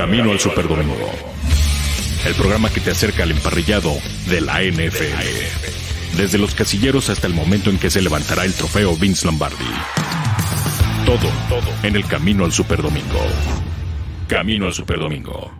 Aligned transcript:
Camino 0.00 0.32
al 0.32 0.40
Superdomingo. 0.40 1.10
El 2.26 2.34
programa 2.34 2.70
que 2.70 2.80
te 2.80 2.90
acerca 2.90 3.24
al 3.24 3.32
emparrillado 3.32 3.92
de 4.30 4.40
la 4.40 4.62
NFL. 4.62 6.16
Desde 6.16 6.38
los 6.38 6.54
casilleros 6.54 7.10
hasta 7.10 7.26
el 7.26 7.34
momento 7.34 7.68
en 7.68 7.78
que 7.78 7.90
se 7.90 8.00
levantará 8.00 8.46
el 8.46 8.54
trofeo 8.54 8.96
Vince 8.96 9.26
Lombardi. 9.26 9.62
Todo, 11.04 11.28
todo 11.50 11.70
en 11.82 11.96
el 11.96 12.06
Camino 12.06 12.46
al 12.46 12.52
Superdomingo. 12.52 13.20
Camino 14.26 14.64
al 14.68 14.72
Superdomingo. 14.72 15.52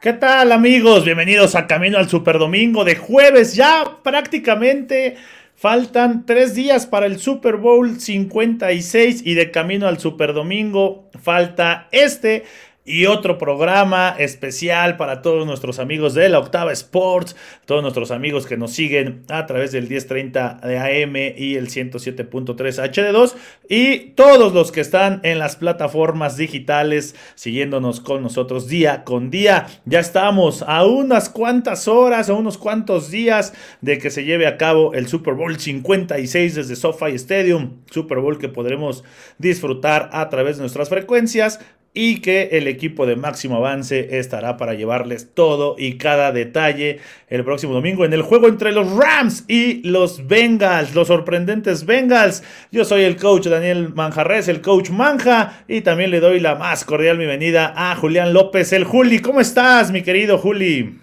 ¿Qué 0.00 0.12
tal 0.12 0.52
amigos? 0.52 1.04
Bienvenidos 1.04 1.56
a 1.56 1.66
Camino 1.66 1.98
al 1.98 2.08
Superdomingo 2.08 2.84
de 2.84 2.94
jueves. 2.94 3.56
Ya 3.56 3.98
prácticamente 4.04 5.16
faltan 5.58 6.24
tres 6.24 6.54
días 6.54 6.86
para 6.86 7.06
el 7.06 7.18
Super 7.18 7.56
Bowl 7.56 7.98
56 7.98 9.22
y 9.24 9.34
de 9.34 9.50
Camino 9.50 9.88
al 9.88 9.98
Superdomingo 9.98 11.10
falta 11.20 11.88
este 11.90 12.44
y 12.88 13.06
otro 13.06 13.36
programa 13.36 14.14
especial 14.18 14.96
para 14.96 15.20
todos 15.20 15.46
nuestros 15.46 15.78
amigos 15.78 16.14
de 16.14 16.28
la 16.28 16.38
Octava 16.38 16.72
Sports, 16.72 17.36
todos 17.66 17.82
nuestros 17.82 18.10
amigos 18.10 18.46
que 18.46 18.56
nos 18.56 18.72
siguen 18.72 19.24
a 19.28 19.46
través 19.46 19.72
del 19.72 19.88
1030 19.88 20.60
de 20.64 20.78
AM 20.78 21.16
y 21.36 21.56
el 21.56 21.68
107.3 21.68 22.56
HD2 22.56 23.34
y 23.68 23.98
todos 24.14 24.54
los 24.54 24.72
que 24.72 24.80
están 24.80 25.20
en 25.22 25.38
las 25.38 25.56
plataformas 25.56 26.36
digitales 26.36 27.14
siguiéndonos 27.34 28.00
con 28.00 28.22
nosotros 28.22 28.68
día 28.68 29.04
con 29.04 29.30
día. 29.30 29.66
Ya 29.84 30.00
estamos 30.00 30.64
a 30.66 30.86
unas 30.86 31.28
cuantas 31.28 31.88
horas, 31.88 32.30
a 32.30 32.34
unos 32.34 32.56
cuantos 32.56 33.10
días 33.10 33.52
de 33.82 33.98
que 33.98 34.10
se 34.10 34.24
lleve 34.24 34.46
a 34.46 34.56
cabo 34.56 34.94
el 34.94 35.08
Super 35.08 35.34
Bowl 35.34 35.58
56 35.58 36.54
desde 36.54 36.76
SoFi 36.76 37.14
Stadium, 37.14 37.76
Super 37.90 38.18
Bowl 38.18 38.38
que 38.38 38.48
podremos 38.48 39.04
disfrutar 39.36 40.08
a 40.12 40.28
través 40.30 40.56
de 40.56 40.62
nuestras 40.62 40.88
frecuencias 40.88 41.60
y 42.00 42.20
que 42.20 42.50
el 42.52 42.68
equipo 42.68 43.06
de 43.06 43.16
máximo 43.16 43.56
avance 43.56 44.20
estará 44.20 44.56
para 44.56 44.74
llevarles 44.74 45.34
todo 45.34 45.74
y 45.76 45.98
cada 45.98 46.30
detalle 46.30 47.00
el 47.28 47.42
próximo 47.42 47.74
domingo 47.74 48.04
en 48.04 48.12
el 48.12 48.22
juego 48.22 48.46
entre 48.46 48.70
los 48.70 48.88
Rams 48.92 49.44
y 49.48 49.82
los 49.82 50.28
Bengals, 50.28 50.94
los 50.94 51.08
sorprendentes 51.08 51.86
Bengals. 51.86 52.44
Yo 52.70 52.84
soy 52.84 53.02
el 53.02 53.16
coach 53.16 53.48
Daniel 53.48 53.88
Manjarres, 53.92 54.46
el 54.46 54.60
coach 54.60 54.90
Manja, 54.90 55.64
y 55.66 55.80
también 55.80 56.12
le 56.12 56.20
doy 56.20 56.38
la 56.38 56.54
más 56.54 56.84
cordial 56.84 57.18
bienvenida 57.18 57.74
a 57.74 57.96
Julián 57.96 58.32
López, 58.32 58.72
el 58.72 58.84
Juli. 58.84 59.18
¿Cómo 59.18 59.40
estás, 59.40 59.90
mi 59.90 60.02
querido 60.02 60.38
Juli? 60.38 61.00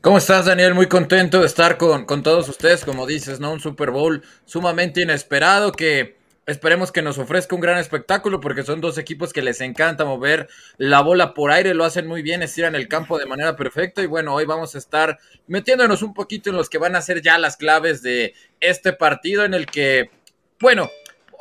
¿Cómo 0.00 0.16
estás, 0.16 0.46
Daniel? 0.46 0.72
Muy 0.72 0.86
contento 0.86 1.40
de 1.40 1.46
estar 1.48 1.76
con, 1.76 2.06
con 2.06 2.22
todos 2.22 2.48
ustedes, 2.48 2.86
como 2.86 3.06
dices, 3.06 3.40
¿no? 3.40 3.52
Un 3.52 3.60
Super 3.60 3.90
Bowl 3.90 4.22
sumamente 4.46 5.02
inesperado 5.02 5.72
que 5.72 6.19
Esperemos 6.50 6.90
que 6.90 7.00
nos 7.00 7.16
ofrezca 7.16 7.54
un 7.54 7.60
gran 7.60 7.78
espectáculo 7.78 8.40
porque 8.40 8.64
son 8.64 8.80
dos 8.80 8.98
equipos 8.98 9.32
que 9.32 9.40
les 9.40 9.60
encanta 9.60 10.04
mover 10.04 10.48
la 10.78 11.00
bola 11.00 11.32
por 11.32 11.52
aire, 11.52 11.74
lo 11.74 11.84
hacen 11.84 12.08
muy 12.08 12.22
bien, 12.22 12.42
estiran 12.42 12.74
el 12.74 12.88
campo 12.88 13.20
de 13.20 13.26
manera 13.26 13.54
perfecta 13.54 14.02
y 14.02 14.06
bueno, 14.06 14.34
hoy 14.34 14.46
vamos 14.46 14.74
a 14.74 14.78
estar 14.78 15.20
metiéndonos 15.46 16.02
un 16.02 16.12
poquito 16.12 16.50
en 16.50 16.56
los 16.56 16.68
que 16.68 16.78
van 16.78 16.96
a 16.96 17.02
ser 17.02 17.22
ya 17.22 17.38
las 17.38 17.56
claves 17.56 18.02
de 18.02 18.34
este 18.58 18.92
partido 18.92 19.44
en 19.44 19.54
el 19.54 19.66
que, 19.66 20.10
bueno, 20.58 20.90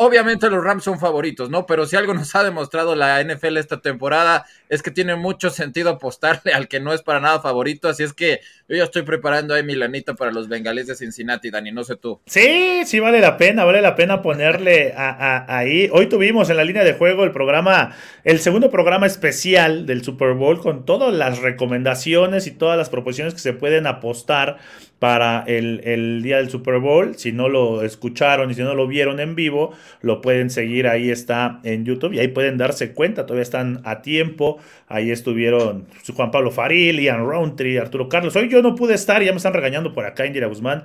obviamente 0.02 0.50
los 0.50 0.64
Rams 0.64 0.86
son 0.86 0.97
favoritos, 0.97 1.50
¿no? 1.50 1.66
Pero 1.66 1.86
si 1.86 1.97
algo 1.97 2.14
nos 2.14 2.33
ha 2.33 2.44
demostrado 2.44 2.95
la 2.95 3.22
NFL 3.22 3.58
esta 3.58 3.81
temporada 3.81 4.45
es 4.69 4.81
que 4.81 4.92
tiene 4.92 5.16
mucho 5.16 5.50
sentido 5.50 5.89
apostarle 5.89 6.53
al 6.53 6.69
que 6.69 6.80
no 6.80 6.94
es 6.94 7.02
para 7.02 7.19
nada 7.19 7.42
favorito, 7.42 7.89
así 7.89 8.03
es 8.03 8.14
que 8.14 8.39
yo 8.70 8.77
ya 8.77 8.86
estoy 8.86 9.02
preparando 9.02 9.53
ahí 9.53 9.64
mi 9.64 9.75
lanita 9.75 10.14
para 10.14 10.31
los 10.31 10.47
bengalíes 10.47 10.88
de 10.88 10.95
Cincinnati, 10.95 11.50
Dani, 11.50 11.73
no 11.73 11.83
sé 11.83 11.97
tú. 11.97 12.22
Sí, 12.27 12.83
sí 12.86 13.02
vale 13.02 13.20
la 13.20 13.36
pena, 13.36 13.66
vale 13.66 13.81
la 13.81 13.95
pena 13.95 14.22
ponerle 14.22 14.94
ahí. 14.95 15.89
Hoy 15.92 16.08
tuvimos 16.08 16.50
en 16.50 16.55
la 16.55 16.64
línea 16.64 16.86
de 16.86 16.94
juego 16.94 17.25
el 17.25 17.31
programa, 17.31 17.94
el 18.23 18.39
segundo 18.39 18.72
programa 18.72 19.05
especial 19.05 19.86
del 19.86 20.02
Super 20.05 20.33
Bowl 20.33 20.61
con 20.61 20.86
todas 20.86 21.14
las 21.14 21.39
recomendaciones 21.39 22.48
y 22.48 22.52
todas 22.52 22.77
las 22.77 22.89
proposiciones 22.89 23.33
que 23.33 23.42
se 23.42 23.52
pueden 23.52 23.86
apostar 23.86 24.60
para 24.99 25.45
el, 25.48 26.21
día 26.21 26.37
del 26.37 26.49
Super 26.49 26.80
Bowl. 26.80 27.15
Si 27.15 27.32
no 27.32 27.49
lo 27.49 27.83
escucharon 27.83 28.52
y 28.52 28.54
si 28.54 28.61
no 28.61 28.76
lo 28.76 28.86
vieron 28.86 29.20
en 29.20 29.36
vivo, 29.36 29.71
lo 30.02 30.21
pueden 30.21 30.49
seguir. 30.49 30.87
Ahí 30.87 31.10
está 31.10 31.61
en 31.64 31.86
YouTube 31.86 32.14
y 32.14 32.20
ahí 32.20 32.27
pueden 32.27 32.58
darse 32.58 32.93
cuenta. 32.93 33.26
Todavía 33.26 33.43
están 33.43 33.82
a 33.86 34.02
tiempo. 34.02 34.58
Ahí 34.87 35.10
estuvieron 35.11 35.87
Juan 36.14 36.32
Pablo 36.32 36.52
Faril, 36.52 36.99
Ian 36.99 37.26
Roundtree, 37.26 37.80
Arturo 37.80 38.10
Carlos. 38.10 38.36
Hoy 38.36 38.49
yo 38.49 38.61
no 38.61 38.76
pude 38.76 38.93
estar, 38.93 39.23
ya 39.23 39.32
me 39.32 39.37
están 39.37 39.54
regañando 39.54 39.93
por 39.93 40.05
acá, 40.05 40.26
Indira 40.26 40.48
Guzmán. 40.48 40.83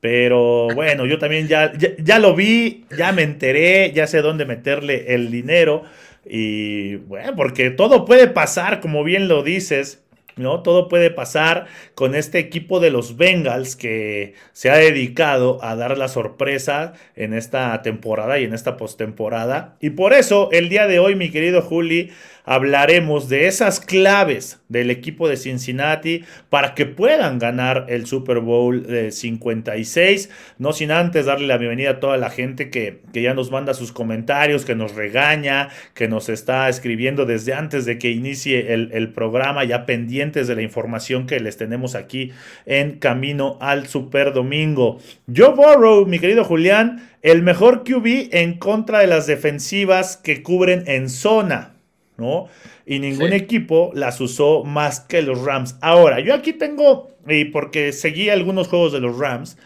Pero 0.00 0.68
bueno, 0.74 1.06
yo 1.06 1.18
también 1.18 1.48
ya, 1.48 1.72
ya, 1.76 2.18
lo 2.20 2.36
vi, 2.36 2.84
ya 2.96 3.12
me 3.12 3.22
enteré, 3.22 3.92
ya 3.92 4.06
sé 4.06 4.22
dónde 4.22 4.44
meterle 4.44 5.14
el 5.14 5.30
dinero. 5.30 5.82
Y 6.24 6.96
bueno, 6.96 7.34
porque 7.34 7.70
todo 7.70 8.04
puede 8.04 8.28
pasar, 8.28 8.80
como 8.80 9.02
bien 9.02 9.26
lo 9.26 9.42
dices. 9.42 10.04
¿No? 10.38 10.62
Todo 10.62 10.88
puede 10.88 11.10
pasar 11.10 11.66
con 11.94 12.14
este 12.14 12.38
equipo 12.38 12.80
de 12.80 12.90
los 12.90 13.16
Bengals 13.16 13.76
que 13.76 14.34
se 14.52 14.70
ha 14.70 14.76
dedicado 14.76 15.62
a 15.62 15.76
dar 15.76 15.98
la 15.98 16.08
sorpresa 16.08 16.92
en 17.16 17.34
esta 17.34 17.80
temporada 17.82 18.38
y 18.38 18.44
en 18.44 18.54
esta 18.54 18.76
postemporada. 18.76 19.76
Y 19.80 19.90
por 19.90 20.12
eso, 20.12 20.48
el 20.52 20.68
día 20.68 20.86
de 20.86 20.98
hoy, 20.98 21.14
mi 21.14 21.30
querido 21.30 21.62
Juli, 21.62 22.10
hablaremos 22.48 23.28
de 23.28 23.46
esas 23.46 23.78
claves 23.78 24.58
del 24.70 24.90
equipo 24.90 25.28
de 25.28 25.36
Cincinnati 25.36 26.24
para 26.48 26.74
que 26.74 26.86
puedan 26.86 27.38
ganar 27.38 27.84
el 27.90 28.06
Super 28.06 28.38
Bowl 28.38 28.84
de 28.84 29.12
56. 29.12 30.30
No 30.56 30.72
sin 30.72 30.90
antes 30.90 31.26
darle 31.26 31.46
la 31.46 31.58
bienvenida 31.58 31.90
a 31.90 32.00
toda 32.00 32.16
la 32.16 32.30
gente 32.30 32.70
que, 32.70 33.02
que, 33.12 33.20
ya 33.20 33.34
nos 33.34 33.50
manda 33.50 33.74
sus 33.74 33.92
comentarios, 33.92 34.64
que 34.64 34.74
nos 34.74 34.94
regaña, 34.94 35.68
que 35.92 36.08
nos 36.08 36.30
está 36.30 36.70
escribiendo 36.70 37.26
desde 37.26 37.52
antes 37.52 37.84
de 37.84 37.98
que 37.98 38.12
inicie 38.12 38.72
el, 38.72 38.92
el 38.94 39.12
programa, 39.12 39.64
ya 39.64 39.84
pendientes 39.84 40.48
de 40.48 40.54
la 40.54 40.62
información 40.62 41.26
que 41.26 41.40
les 41.40 41.58
tenemos 41.58 41.94
aquí 41.94 42.32
en 42.64 42.98
Camino 42.98 43.58
al 43.60 43.88
Super 43.88 44.32
Domingo. 44.32 45.00
Joe 45.34 45.54
Burrow, 45.54 46.06
mi 46.06 46.18
querido 46.18 46.44
Julián, 46.44 47.10
el 47.20 47.42
mejor 47.42 47.84
QB 47.84 48.30
en 48.32 48.54
contra 48.54 49.00
de 49.00 49.06
las 49.06 49.26
defensivas 49.26 50.16
que 50.16 50.42
cubren 50.42 50.84
en 50.86 51.10
zona. 51.10 51.74
¿No? 52.18 52.48
Y 52.84 52.98
ningún 52.98 53.32
equipo 53.32 53.90
las 53.94 54.20
usó 54.20 54.64
más 54.64 55.00
que 55.00 55.22
los 55.22 55.42
Rams. 55.42 55.76
Ahora, 55.80 56.20
yo 56.20 56.34
aquí 56.34 56.52
tengo, 56.52 57.10
y 57.26 57.46
porque 57.46 57.92
seguí 57.92 58.28
algunos 58.28 58.68
juegos 58.68 58.92
de 58.92 59.00
los 59.00 59.16
Rams, 59.18 59.56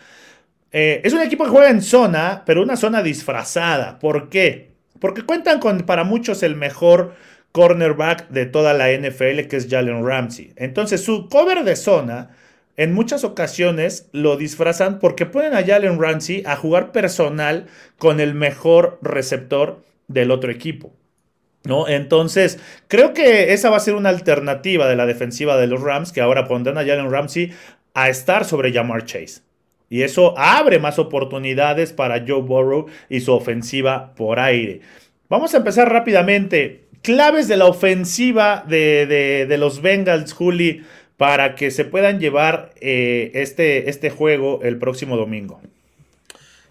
eh, 0.70 1.00
es 1.04 1.12
un 1.12 1.20
equipo 1.20 1.44
que 1.44 1.50
juega 1.50 1.70
en 1.70 1.82
zona, 1.82 2.44
pero 2.46 2.62
una 2.62 2.76
zona 2.76 3.02
disfrazada. 3.02 3.98
¿Por 3.98 4.28
qué? 4.28 4.70
Porque 5.00 5.22
cuentan 5.22 5.58
con 5.58 5.80
para 5.80 6.04
muchos 6.04 6.42
el 6.42 6.54
mejor 6.54 7.14
cornerback 7.52 8.28
de 8.28 8.46
toda 8.46 8.72
la 8.72 8.90
NFL, 8.90 9.48
que 9.48 9.56
es 9.56 9.68
Jalen 9.68 10.06
Ramsey. 10.06 10.52
Entonces, 10.56 11.02
su 11.04 11.28
cover 11.28 11.64
de 11.64 11.76
zona, 11.76 12.30
en 12.76 12.94
muchas 12.94 13.24
ocasiones 13.24 14.08
lo 14.12 14.36
disfrazan 14.36 14.98
porque 14.98 15.26
ponen 15.26 15.54
a 15.54 15.64
Jalen 15.64 16.00
Ramsey 16.00 16.42
a 16.46 16.56
jugar 16.56 16.92
personal 16.92 17.66
con 17.98 18.20
el 18.20 18.34
mejor 18.34 18.98
receptor 19.02 19.82
del 20.08 20.30
otro 20.30 20.50
equipo. 20.50 20.94
¿No? 21.64 21.86
Entonces, 21.86 22.58
creo 22.88 23.14
que 23.14 23.52
esa 23.52 23.70
va 23.70 23.76
a 23.76 23.80
ser 23.80 23.94
una 23.94 24.08
alternativa 24.08 24.88
de 24.88 24.96
la 24.96 25.06
defensiva 25.06 25.56
de 25.56 25.68
los 25.68 25.80
Rams, 25.80 26.10
que 26.10 26.20
ahora 26.20 26.48
pondrán 26.48 26.76
a 26.76 26.84
Jalen 26.84 27.10
Ramsey 27.10 27.52
a 27.94 28.08
estar 28.08 28.44
sobre 28.44 28.72
Jamar 28.72 29.04
Chase. 29.04 29.42
Y 29.88 30.02
eso 30.02 30.34
abre 30.38 30.78
más 30.78 30.98
oportunidades 30.98 31.92
para 31.92 32.24
Joe 32.26 32.40
Burrow 32.40 32.86
y 33.10 33.20
su 33.20 33.32
ofensiva 33.32 34.14
por 34.14 34.40
aire. 34.40 34.80
Vamos 35.28 35.52
a 35.52 35.58
empezar 35.58 35.92
rápidamente. 35.92 36.84
Claves 37.02 37.46
de 37.46 37.58
la 37.58 37.66
ofensiva 37.66 38.64
de, 38.66 39.54
los 39.58 39.82
Bengals, 39.82 40.32
Juli, 40.32 40.82
para 41.16 41.54
que 41.54 41.70
se 41.70 41.84
puedan 41.84 42.20
llevar 42.20 42.70
eh, 42.80 43.32
este, 43.34 43.90
este 43.90 44.08
juego 44.08 44.60
el 44.62 44.78
próximo 44.78 45.16
domingo. 45.16 45.60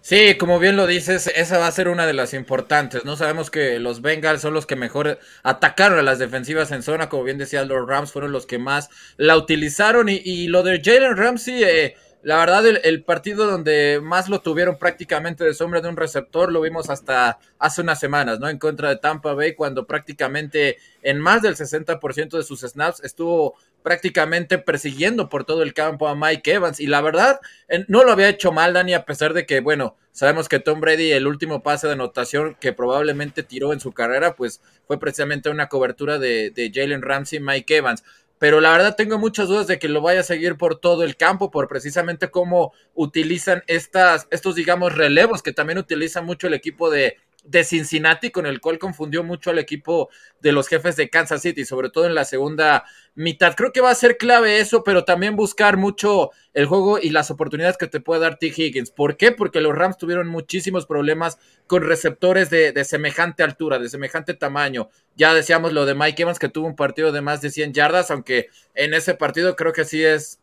Sí, 0.04 0.36
como 0.36 0.58
bien 0.58 0.74
lo 0.76 0.88
dices, 0.88 1.28
esa 1.28 1.58
va 1.58 1.68
a 1.68 1.72
ser 1.72 1.86
una 1.86 2.06
de 2.06 2.12
las 2.12 2.34
importantes. 2.34 3.04
No 3.04 3.14
sabemos 3.14 3.50
que 3.52 3.78
los 3.78 4.02
Bengals 4.02 4.42
son 4.42 4.52
los 4.52 4.66
que 4.66 4.74
mejor 4.74 5.20
atacaron 5.44 5.96
a 5.96 6.02
las 6.02 6.18
defensivas 6.18 6.72
en 6.72 6.82
zona, 6.82 7.08
como 7.08 7.22
bien 7.22 7.38
decía 7.38 7.64
los 7.64 7.86
Rams 7.86 8.10
fueron 8.10 8.32
los 8.32 8.44
que 8.44 8.58
más 8.58 8.90
la 9.16 9.36
utilizaron 9.36 10.08
y, 10.08 10.48
lo 10.48 10.64
de 10.64 10.82
Jalen 10.82 11.16
Ramsey, 11.16 11.62
eh, 11.62 11.94
la 12.22 12.36
verdad 12.36 12.66
el, 12.66 13.04
partido 13.04 13.46
donde 13.48 14.00
más 14.02 14.28
lo 14.28 14.40
tuvieron 14.40 14.76
prácticamente 14.76 15.44
de 15.44 15.54
sombra 15.54 15.80
de 15.80 15.88
un 15.88 15.96
receptor 15.96 16.52
lo 16.52 16.60
vimos 16.60 16.90
hasta 16.90 17.38
hace 17.58 17.80
unas 17.80 18.00
semanas, 18.00 18.40
¿no? 18.40 18.48
En 18.48 18.58
contra 18.58 18.88
de 18.88 18.96
Tampa 18.96 19.34
Bay 19.34 19.54
cuando 19.54 19.86
prácticamente 19.86 20.78
en 21.02 21.20
más 21.20 21.42
del 21.42 21.56
60% 21.56 22.36
de 22.36 22.42
sus 22.42 22.60
snaps 22.60 23.02
estuvo 23.04 23.54
prácticamente 23.82 24.58
persiguiendo 24.58 25.28
por 25.28 25.44
todo 25.44 25.62
el 25.62 25.74
campo 25.74 26.08
a 26.08 26.14
Mike 26.14 26.52
Evans. 26.52 26.80
Y 26.80 26.86
la 26.86 27.00
verdad, 27.00 27.40
no 27.88 28.04
lo 28.04 28.12
había 28.12 28.28
hecho 28.28 28.52
mal, 28.52 28.72
Dani, 28.72 28.94
a 28.94 29.04
pesar 29.04 29.34
de 29.34 29.46
que, 29.46 29.60
bueno, 29.60 29.96
sabemos 30.12 30.48
que 30.48 30.58
Tom 30.58 30.80
Brady, 30.80 31.12
el 31.12 31.26
último 31.26 31.62
pase 31.62 31.86
de 31.86 31.94
anotación 31.94 32.56
que 32.60 32.72
probablemente 32.72 33.42
tiró 33.42 33.72
en 33.72 33.80
su 33.80 33.92
carrera, 33.92 34.36
pues 34.36 34.60
fue 34.86 34.98
precisamente 34.98 35.50
una 35.50 35.68
cobertura 35.68 36.18
de, 36.18 36.50
de 36.50 36.70
Jalen 36.72 37.02
Ramsey, 37.02 37.40
Mike 37.40 37.76
Evans. 37.76 38.04
Pero 38.42 38.60
la 38.60 38.72
verdad 38.72 38.96
tengo 38.96 39.18
muchas 39.18 39.46
dudas 39.46 39.68
de 39.68 39.78
que 39.78 39.88
lo 39.88 40.00
vaya 40.00 40.18
a 40.18 40.24
seguir 40.24 40.56
por 40.56 40.80
todo 40.80 41.04
el 41.04 41.16
campo, 41.16 41.52
por 41.52 41.68
precisamente 41.68 42.28
cómo 42.28 42.72
utilizan 42.92 43.62
estas, 43.68 44.26
estos, 44.32 44.56
digamos, 44.56 44.96
relevos 44.96 45.42
que 45.42 45.52
también 45.52 45.78
utiliza 45.78 46.22
mucho 46.22 46.48
el 46.48 46.54
equipo 46.54 46.90
de 46.90 47.18
de 47.44 47.64
Cincinnati, 47.64 48.30
con 48.30 48.46
el 48.46 48.60
cual 48.60 48.78
confundió 48.78 49.24
mucho 49.24 49.50
al 49.50 49.58
equipo 49.58 50.10
de 50.40 50.52
los 50.52 50.68
jefes 50.68 50.96
de 50.96 51.10
Kansas 51.10 51.42
City, 51.42 51.64
sobre 51.64 51.90
todo 51.90 52.06
en 52.06 52.14
la 52.14 52.24
segunda 52.24 52.84
mitad. 53.14 53.54
Creo 53.54 53.72
que 53.72 53.80
va 53.80 53.90
a 53.90 53.94
ser 53.94 54.16
clave 54.16 54.60
eso, 54.60 54.84
pero 54.84 55.04
también 55.04 55.36
buscar 55.36 55.76
mucho 55.76 56.30
el 56.54 56.66
juego 56.66 56.98
y 56.98 57.10
las 57.10 57.30
oportunidades 57.30 57.76
que 57.76 57.88
te 57.88 58.00
puede 58.00 58.20
dar 58.20 58.38
T. 58.38 58.52
Higgins. 58.54 58.90
¿Por 58.90 59.16
qué? 59.16 59.32
Porque 59.32 59.60
los 59.60 59.74
Rams 59.74 59.98
tuvieron 59.98 60.28
muchísimos 60.28 60.86
problemas 60.86 61.38
con 61.66 61.82
receptores 61.82 62.50
de, 62.50 62.72
de, 62.72 62.84
semejante 62.84 63.42
altura, 63.42 63.78
de 63.78 63.88
semejante 63.88 64.34
tamaño. 64.34 64.88
Ya 65.16 65.34
decíamos 65.34 65.72
lo 65.72 65.84
de 65.84 65.94
Mike 65.94 66.22
Evans, 66.22 66.38
que 66.38 66.48
tuvo 66.48 66.66
un 66.66 66.76
partido 66.76 67.12
de 67.12 67.22
más 67.22 67.40
de 67.40 67.50
100 67.50 67.72
yardas, 67.72 68.10
aunque 68.10 68.48
en 68.74 68.94
ese 68.94 69.14
partido 69.14 69.56
creo 69.56 69.72
que 69.72 69.84
sí 69.84 70.04
es 70.04 70.41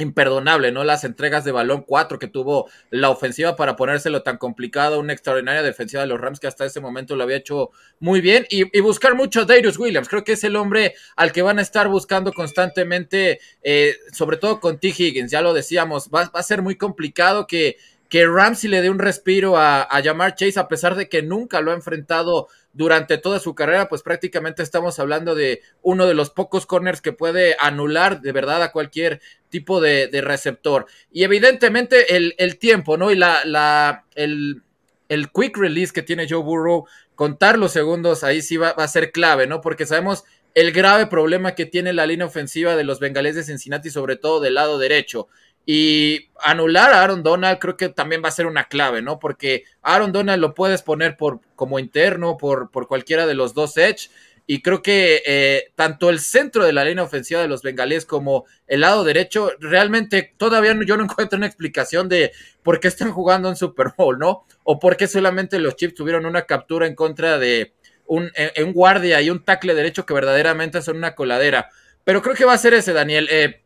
imperdonable, 0.00 0.72
¿no? 0.72 0.84
Las 0.84 1.04
entregas 1.04 1.44
de 1.44 1.52
balón 1.52 1.84
4 1.86 2.18
que 2.18 2.28
tuvo 2.28 2.68
la 2.90 3.10
ofensiva 3.10 3.56
para 3.56 3.76
ponérselo 3.76 4.22
tan 4.22 4.38
complicado, 4.38 5.00
una 5.00 5.12
extraordinaria 5.12 5.62
defensiva 5.62 6.02
de 6.02 6.08
los 6.08 6.20
Rams 6.20 6.40
que 6.40 6.46
hasta 6.46 6.64
ese 6.64 6.80
momento 6.80 7.16
lo 7.16 7.24
había 7.24 7.36
hecho 7.36 7.70
muy 7.98 8.20
bien 8.20 8.46
y, 8.50 8.80
buscar 8.80 9.14
mucho 9.14 9.42
a 9.42 9.44
Darius 9.44 9.78
Williams, 9.78 10.08
creo 10.08 10.24
que 10.24 10.32
es 10.32 10.44
el 10.44 10.56
hombre 10.56 10.94
al 11.16 11.32
que 11.32 11.42
van 11.42 11.58
a 11.58 11.62
estar 11.62 11.88
buscando 11.88 12.32
constantemente, 12.32 13.40
eh, 13.62 13.94
sobre 14.12 14.36
todo 14.36 14.58
con 14.58 14.78
T. 14.78 14.88
Higgins, 14.88 15.30
ya 15.30 15.42
lo 15.42 15.52
decíamos, 15.52 16.08
va, 16.08 16.30
va 16.34 16.40
a 16.40 16.42
ser 16.42 16.62
muy 16.62 16.76
complicado 16.76 17.46
que 17.46 17.76
que 18.10 18.26
Ramsey 18.26 18.68
le 18.68 18.82
dé 18.82 18.90
un 18.90 18.98
respiro 18.98 19.56
a, 19.56 19.82
a 19.82 20.02
Jamar 20.02 20.34
Chase, 20.34 20.58
a 20.58 20.68
pesar 20.68 20.96
de 20.96 21.08
que 21.08 21.22
nunca 21.22 21.60
lo 21.60 21.70
ha 21.70 21.74
enfrentado 21.74 22.48
durante 22.72 23.18
toda 23.18 23.38
su 23.38 23.54
carrera, 23.54 23.88
pues 23.88 24.02
prácticamente 24.02 24.64
estamos 24.64 24.98
hablando 24.98 25.34
de 25.34 25.62
uno 25.82 26.06
de 26.06 26.14
los 26.14 26.30
pocos 26.30 26.66
corners 26.66 27.00
que 27.00 27.12
puede 27.12 27.56
anular 27.60 28.20
de 28.20 28.32
verdad 28.32 28.62
a 28.64 28.72
cualquier 28.72 29.20
tipo 29.48 29.80
de, 29.80 30.08
receptor. 30.22 30.86
Y 31.12 31.22
evidentemente 31.22 32.16
el, 32.16 32.34
el, 32.38 32.58
tiempo, 32.58 32.96
¿no? 32.96 33.12
Y 33.12 33.16
la, 33.16 33.44
la, 33.44 34.04
el, 34.16 34.62
el 35.08 35.30
quick 35.30 35.56
release 35.56 35.92
que 35.92 36.02
tiene 36.02 36.28
Joe 36.28 36.42
Burrow, 36.42 36.86
contar 37.14 37.58
los 37.58 37.72
segundos 37.72 38.24
ahí 38.24 38.42
sí 38.42 38.56
va, 38.56 38.72
va 38.72 38.84
a 38.84 38.88
ser 38.88 39.12
clave, 39.12 39.46
¿no? 39.46 39.60
Porque 39.60 39.86
sabemos 39.86 40.24
el 40.54 40.72
grave 40.72 41.06
problema 41.06 41.54
que 41.54 41.66
tiene 41.66 41.92
la 41.92 42.06
línea 42.06 42.26
ofensiva 42.26 42.74
de 42.74 42.84
los 42.84 42.98
bengalíes 42.98 43.36
de 43.36 43.44
Cincinnati, 43.44 43.90
sobre 43.90 44.16
todo 44.16 44.40
del 44.40 44.54
lado 44.54 44.78
derecho. 44.78 45.28
Y 45.66 46.30
anular 46.42 46.92
a 46.92 47.02
Aaron 47.02 47.22
Donald 47.22 47.58
creo 47.58 47.76
que 47.76 47.90
también 47.90 48.22
va 48.24 48.28
a 48.28 48.32
ser 48.32 48.46
una 48.46 48.64
clave, 48.64 49.02
¿no? 49.02 49.18
Porque 49.18 49.64
Aaron 49.82 50.12
Donald 50.12 50.40
lo 50.40 50.54
puedes 50.54 50.82
poner 50.82 51.16
por, 51.16 51.40
como 51.54 51.78
interno, 51.78 52.36
por, 52.36 52.70
por 52.70 52.88
cualquiera 52.88 53.26
de 53.26 53.34
los 53.34 53.54
dos 53.54 53.76
edge. 53.76 54.10
Y 54.46 54.62
creo 54.62 54.82
que 54.82 55.22
eh, 55.26 55.70
tanto 55.76 56.10
el 56.10 56.18
centro 56.18 56.64
de 56.64 56.72
la 56.72 56.84
línea 56.84 57.04
ofensiva 57.04 57.40
de 57.40 57.46
los 57.46 57.62
bengalíes 57.62 58.04
como 58.04 58.46
el 58.66 58.80
lado 58.80 59.04
derecho, 59.04 59.52
realmente 59.60 60.34
todavía 60.36 60.76
yo 60.84 60.96
no 60.96 61.04
encuentro 61.10 61.36
una 61.36 61.46
explicación 61.46 62.08
de 62.08 62.32
por 62.64 62.80
qué 62.80 62.88
están 62.88 63.12
jugando 63.12 63.48
en 63.48 63.54
Super 63.54 63.92
Bowl, 63.96 64.18
¿no? 64.18 64.44
O 64.64 64.80
por 64.80 64.96
qué 64.96 65.06
solamente 65.06 65.60
los 65.60 65.76
Chiefs 65.76 65.94
tuvieron 65.94 66.26
una 66.26 66.46
captura 66.46 66.86
en 66.86 66.96
contra 66.96 67.38
de 67.38 67.74
un, 68.06 68.32
un 68.64 68.72
guardia 68.72 69.20
y 69.20 69.30
un 69.30 69.44
tackle 69.44 69.74
derecho 69.74 70.04
que 70.04 70.14
verdaderamente 70.14 70.82
son 70.82 70.96
una 70.96 71.14
coladera. 71.14 71.70
Pero 72.02 72.20
creo 72.20 72.34
que 72.34 72.44
va 72.44 72.54
a 72.54 72.58
ser 72.58 72.74
ese, 72.74 72.92
Daniel. 72.92 73.28
Eh, 73.30 73.62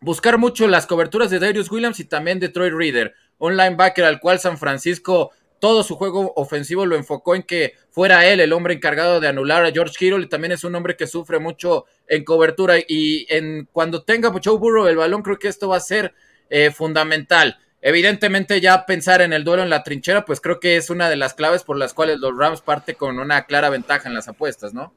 buscar 0.00 0.38
mucho 0.38 0.66
las 0.68 0.86
coberturas 0.86 1.30
de 1.30 1.38
Darius 1.38 1.70
Williams 1.70 2.00
y 2.00 2.04
también 2.04 2.38
de 2.40 2.48
Troy 2.48 2.70
Reader, 2.70 3.14
un 3.38 3.56
linebacker 3.56 4.04
al 4.04 4.20
cual 4.20 4.38
San 4.38 4.58
Francisco 4.58 5.32
todo 5.60 5.82
su 5.82 5.96
juego 5.96 6.32
ofensivo 6.36 6.86
lo 6.86 6.96
enfocó 6.96 7.34
en 7.34 7.42
que 7.42 7.74
fuera 7.90 8.26
él 8.26 8.40
el 8.40 8.52
hombre 8.52 8.74
encargado 8.74 9.20
de 9.20 9.28
anular 9.28 9.64
a 9.64 9.72
George 9.72 9.94
Kittle 9.98 10.24
y 10.24 10.28
también 10.28 10.52
es 10.52 10.64
un 10.64 10.74
hombre 10.74 10.96
que 10.96 11.06
sufre 11.06 11.38
mucho 11.38 11.86
en 12.06 12.24
cobertura 12.24 12.76
y 12.86 13.26
en 13.28 13.68
cuando 13.72 14.02
tenga 14.02 14.32
Joe 14.32 14.58
Burrow 14.58 14.86
el 14.86 14.96
balón 14.96 15.22
creo 15.22 15.38
que 15.38 15.48
esto 15.48 15.68
va 15.68 15.76
a 15.76 15.80
ser 15.80 16.14
eh, 16.50 16.70
fundamental. 16.70 17.58
Evidentemente 17.80 18.60
ya 18.60 18.86
pensar 18.86 19.20
en 19.20 19.32
el 19.32 19.44
duelo 19.44 19.62
en 19.62 19.70
la 19.70 19.82
trinchera 19.82 20.24
pues 20.24 20.40
creo 20.40 20.60
que 20.60 20.76
es 20.76 20.90
una 20.90 21.08
de 21.08 21.16
las 21.16 21.34
claves 21.34 21.64
por 21.64 21.76
las 21.76 21.94
cuales 21.94 22.18
los 22.18 22.36
Rams 22.36 22.60
parte 22.60 22.94
con 22.94 23.18
una 23.18 23.46
clara 23.46 23.68
ventaja 23.68 24.08
en 24.08 24.14
las 24.14 24.28
apuestas, 24.28 24.74
¿no? 24.74 24.94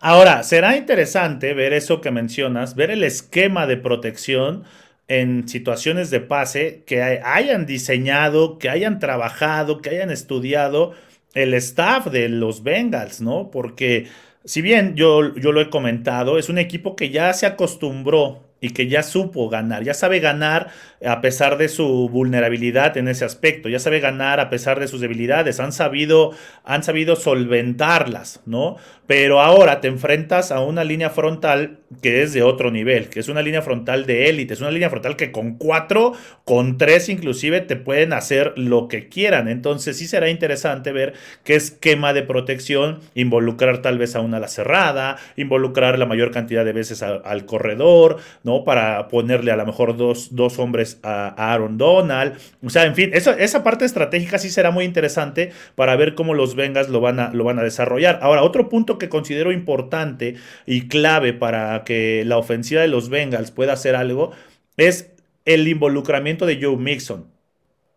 Ahora, 0.00 0.42
será 0.42 0.76
interesante 0.76 1.54
ver 1.54 1.72
eso 1.72 2.00
que 2.00 2.10
mencionas, 2.10 2.74
ver 2.74 2.90
el 2.90 3.04
esquema 3.04 3.66
de 3.66 3.76
protección 3.76 4.64
en 5.08 5.48
situaciones 5.48 6.10
de 6.10 6.20
pase 6.20 6.82
que 6.86 7.02
hayan 7.02 7.66
diseñado, 7.66 8.58
que 8.58 8.68
hayan 8.68 8.98
trabajado, 8.98 9.80
que 9.80 9.90
hayan 9.90 10.10
estudiado 10.10 10.92
el 11.34 11.54
staff 11.54 12.06
de 12.06 12.28
los 12.28 12.62
Bengals, 12.62 13.20
¿no? 13.20 13.50
Porque 13.50 14.08
si 14.44 14.62
bien 14.62 14.94
yo, 14.96 15.34
yo 15.36 15.52
lo 15.52 15.60
he 15.60 15.70
comentado, 15.70 16.38
es 16.38 16.48
un 16.48 16.58
equipo 16.58 16.96
que 16.96 17.10
ya 17.10 17.32
se 17.32 17.46
acostumbró 17.46 18.42
y 18.60 18.70
que 18.70 18.86
ya 18.88 19.02
supo 19.02 19.48
ganar, 19.48 19.82
ya 19.82 19.94
sabe 19.94 20.20
ganar 20.20 20.70
a 21.04 21.20
pesar 21.20 21.58
de 21.58 21.68
su 21.68 22.08
vulnerabilidad 22.08 22.96
en 22.96 23.08
ese 23.08 23.24
aspecto, 23.24 23.68
ya 23.68 23.78
sabe 23.78 24.00
ganar 24.00 24.40
a 24.40 24.50
pesar 24.50 24.80
de 24.80 24.88
sus 24.88 25.00
debilidades, 25.00 25.60
han 25.60 25.72
sabido, 25.72 26.32
han 26.64 26.82
sabido 26.82 27.16
solventarlas, 27.16 28.40
¿no? 28.46 28.76
Pero 29.06 29.40
ahora 29.40 29.80
te 29.80 29.88
enfrentas 29.88 30.52
a 30.52 30.60
una 30.60 30.84
línea 30.84 31.10
frontal 31.10 31.80
que 32.00 32.22
es 32.22 32.32
de 32.32 32.42
otro 32.42 32.70
nivel, 32.70 33.08
que 33.08 33.20
es 33.20 33.28
una 33.28 33.42
línea 33.42 33.60
frontal 33.60 34.06
de 34.06 34.30
élite, 34.30 34.54
es 34.54 34.60
una 34.60 34.70
línea 34.70 34.90
frontal 34.90 35.16
que 35.16 35.32
con 35.32 35.58
cuatro, 35.58 36.12
con 36.44 36.78
tres 36.78 37.08
inclusive 37.08 37.60
te 37.60 37.76
pueden 37.76 38.12
hacer 38.12 38.54
lo 38.56 38.88
que 38.88 39.08
quieran, 39.08 39.48
entonces 39.48 39.98
sí 39.98 40.06
será 40.06 40.30
interesante 40.30 40.92
ver 40.92 41.14
qué 41.44 41.54
esquema 41.54 42.12
de 42.12 42.22
protección, 42.22 43.00
involucrar 43.14 43.82
tal 43.82 43.98
vez 43.98 44.16
a 44.16 44.20
una 44.20 44.38
ala 44.38 44.48
cerrada, 44.48 45.16
involucrar 45.36 45.98
la 45.98 46.06
mayor 46.06 46.30
cantidad 46.30 46.64
de 46.64 46.72
veces 46.72 47.02
al 47.02 47.44
corredor, 47.44 48.18
¿no? 48.44 48.64
Para 48.64 49.08
ponerle 49.08 49.52
a 49.52 49.56
lo 49.56 49.66
mejor 49.66 49.96
dos, 49.96 50.30
hombres 50.58 50.91
a, 51.02 51.52
Aaron 51.52 51.78
Donald. 51.78 52.34
O 52.64 52.70
sea, 52.70 52.84
en 52.84 52.94
fin, 52.94 53.10
esa 53.12 53.62
parte 53.62 53.84
estratégica 53.84 54.38
sí 54.38 54.50
será 54.50 54.70
muy 54.70 54.84
interesante 54.84 55.52
para 55.74 55.96
ver 55.96 56.14
cómo 56.14 56.34
los 56.34 56.54
Bengals 56.54 56.88
lo 56.88 57.00
van, 57.00 57.20
a, 57.20 57.32
lo 57.32 57.44
van 57.44 57.58
a 57.58 57.62
desarrollar. 57.62 58.18
Ahora, 58.22 58.42
otro 58.42 58.68
punto 58.68 58.98
que 58.98 59.08
considero 59.08 59.52
importante 59.52 60.36
y 60.66 60.88
clave 60.88 61.32
para 61.32 61.84
que 61.84 62.24
la 62.26 62.38
ofensiva 62.38 62.82
de 62.82 62.88
los 62.88 63.08
Bengals 63.08 63.50
pueda 63.50 63.72
hacer 63.72 63.96
algo 63.96 64.32
es 64.76 65.12
el 65.44 65.66
involucramiento 65.68 66.46
de 66.46 66.60
Joe 66.60 66.76
Mixon. 66.76 67.26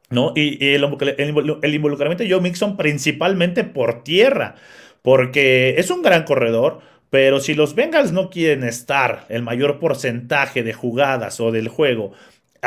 ¿no? 0.10 0.34
Y, 0.36 0.74
el, 0.74 0.84
el, 1.18 1.74
involucramiento 1.74 2.24
de 2.24 2.30
Joe 2.30 2.42
Mixon 2.42 2.78
principalmente 2.78 3.64
por 3.64 4.04
tierra, 4.04 4.56
porque 5.02 5.76
es 5.78 5.90
un 5.90 6.02
gran 6.02 6.24
corredor, 6.24 6.80
pero 7.10 7.40
si 7.40 7.54
los 7.54 7.76
Bengals 7.76 8.12
no 8.12 8.30
quieren 8.30 8.64
estar 8.64 9.26
el 9.30 9.42
mayor 9.42 9.80
porcentaje 9.80 10.64
de 10.64 10.74
jugadas 10.74 11.40
o 11.40 11.52
del 11.52 11.70
juego 11.70 12.12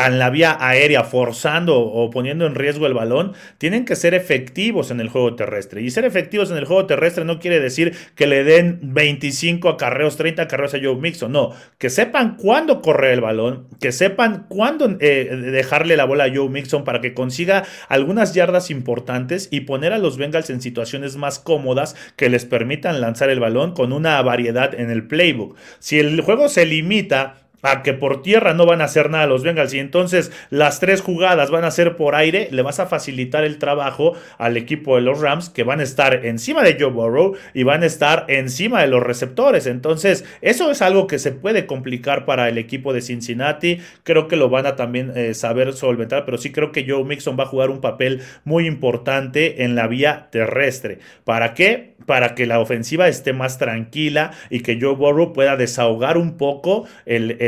en 0.06 0.18
la 0.18 0.30
vía 0.30 0.56
aérea 0.60 1.04
forzando 1.04 1.80
o 1.80 2.10
poniendo 2.10 2.46
en 2.46 2.54
riesgo 2.54 2.86
el 2.86 2.94
balón, 2.94 3.32
tienen 3.58 3.84
que 3.84 3.96
ser 3.96 4.14
efectivos 4.14 4.90
en 4.90 5.00
el 5.00 5.08
juego 5.08 5.34
terrestre. 5.34 5.82
Y 5.82 5.90
ser 5.90 6.04
efectivos 6.04 6.50
en 6.50 6.56
el 6.56 6.64
juego 6.64 6.86
terrestre 6.86 7.24
no 7.24 7.38
quiere 7.38 7.60
decir 7.60 7.96
que 8.14 8.26
le 8.26 8.44
den 8.44 8.78
25 8.82 9.68
acarreos, 9.68 10.16
30 10.16 10.42
acarreos 10.42 10.74
a 10.74 10.78
Joe 10.82 10.96
Mixon. 10.96 11.32
No, 11.32 11.52
que 11.78 11.90
sepan 11.90 12.36
cuándo 12.36 12.82
correr 12.82 13.12
el 13.12 13.20
balón, 13.20 13.66
que 13.80 13.92
sepan 13.92 14.46
cuándo 14.48 14.96
eh, 15.00 15.36
dejarle 15.52 15.96
la 15.96 16.04
bola 16.04 16.24
a 16.24 16.34
Joe 16.34 16.48
Mixon 16.48 16.84
para 16.84 17.00
que 17.00 17.14
consiga 17.14 17.64
algunas 17.88 18.34
yardas 18.34 18.70
importantes 18.70 19.48
y 19.50 19.60
poner 19.60 19.92
a 19.92 19.98
los 19.98 20.16
Bengals 20.16 20.50
en 20.50 20.60
situaciones 20.60 21.16
más 21.16 21.38
cómodas 21.38 21.96
que 22.16 22.28
les 22.28 22.44
permitan 22.44 23.00
lanzar 23.00 23.30
el 23.30 23.40
balón 23.40 23.72
con 23.72 23.92
una 23.92 24.20
variedad 24.22 24.74
en 24.78 24.90
el 24.90 25.06
playbook. 25.06 25.56
Si 25.78 25.98
el 25.98 26.20
juego 26.20 26.48
se 26.48 26.66
limita 26.66 27.47
a 27.62 27.82
que 27.82 27.92
por 27.92 28.22
tierra 28.22 28.54
no 28.54 28.66
van 28.66 28.80
a 28.80 28.84
hacer 28.84 29.10
nada 29.10 29.26
los 29.26 29.42
Bengals 29.42 29.74
y 29.74 29.78
entonces 29.78 30.32
las 30.50 30.80
tres 30.80 31.00
jugadas 31.00 31.50
van 31.50 31.64
a 31.64 31.70
ser 31.70 31.96
por 31.96 32.14
aire, 32.14 32.48
le 32.50 32.62
vas 32.62 32.80
a 32.80 32.86
facilitar 32.86 33.44
el 33.44 33.58
trabajo 33.58 34.14
al 34.38 34.56
equipo 34.56 34.96
de 34.96 35.02
los 35.02 35.20
Rams 35.20 35.50
que 35.50 35.64
van 35.64 35.80
a 35.80 35.82
estar 35.82 36.26
encima 36.26 36.62
de 36.62 36.76
Joe 36.78 36.90
Burrow 36.90 37.36
y 37.54 37.64
van 37.64 37.82
a 37.82 37.86
estar 37.86 38.26
encima 38.28 38.80
de 38.80 38.88
los 38.88 39.02
receptores. 39.02 39.66
Entonces, 39.66 40.24
eso 40.40 40.70
es 40.70 40.82
algo 40.82 41.06
que 41.06 41.18
se 41.18 41.32
puede 41.32 41.66
complicar 41.66 42.24
para 42.24 42.48
el 42.48 42.58
equipo 42.58 42.92
de 42.92 43.02
Cincinnati. 43.02 43.80
Creo 44.02 44.28
que 44.28 44.36
lo 44.36 44.48
van 44.48 44.66
a 44.66 44.76
también 44.76 45.12
eh, 45.16 45.34
saber 45.34 45.72
solventar, 45.72 46.24
pero 46.24 46.38
sí 46.38 46.52
creo 46.52 46.72
que 46.72 46.86
Joe 46.88 47.04
Mixon 47.04 47.38
va 47.38 47.44
a 47.44 47.48
jugar 47.48 47.70
un 47.70 47.80
papel 47.80 48.22
muy 48.44 48.66
importante 48.66 49.64
en 49.64 49.74
la 49.74 49.86
vía 49.86 50.28
terrestre. 50.30 50.98
¿Para 51.24 51.54
qué? 51.54 51.94
Para 52.06 52.34
que 52.34 52.46
la 52.46 52.60
ofensiva 52.60 53.08
esté 53.08 53.32
más 53.32 53.58
tranquila 53.58 54.32
y 54.50 54.60
que 54.60 54.78
Joe 54.80 54.94
Burrow 54.94 55.32
pueda 55.32 55.56
desahogar 55.56 56.16
un 56.16 56.36
poco 56.36 56.86
el 57.04 57.36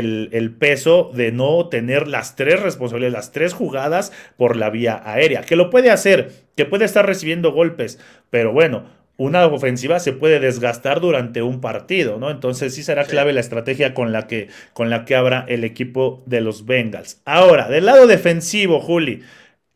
peso 0.59 1.11
de 1.13 1.31
no 1.31 1.69
tener 1.69 2.07
las 2.07 2.35
tres 2.35 2.61
responsabilidades, 2.61 3.13
las 3.13 3.31
tres 3.31 3.53
jugadas 3.53 4.11
por 4.37 4.55
la 4.55 4.69
vía 4.69 5.01
aérea. 5.03 5.41
Que 5.41 5.55
lo 5.55 5.69
puede 5.69 5.91
hacer, 5.91 6.31
que 6.55 6.65
puede 6.65 6.85
estar 6.85 7.05
recibiendo 7.05 7.51
golpes, 7.51 7.99
pero 8.29 8.51
bueno, 8.51 8.85
una 9.17 9.45
ofensiva 9.45 9.99
se 9.99 10.13
puede 10.13 10.39
desgastar 10.39 10.99
durante 10.99 11.43
un 11.43 11.61
partido, 11.61 12.17
¿no? 12.17 12.31
Entonces 12.31 12.73
sí 12.73 12.81
será 12.81 13.05
clave 13.05 13.33
la 13.33 13.39
estrategia 13.39 13.93
con 13.93 14.11
la 14.11 14.25
que, 14.25 14.47
con 14.73 14.89
la 14.89 15.05
que 15.05 15.15
abra 15.15 15.45
el 15.47 15.63
equipo 15.63 16.23
de 16.25 16.41
los 16.41 16.65
Bengals. 16.65 17.21
Ahora, 17.23 17.67
del 17.69 17.85
lado 17.85 18.07
defensivo, 18.07 18.79
Juli, 18.79 19.21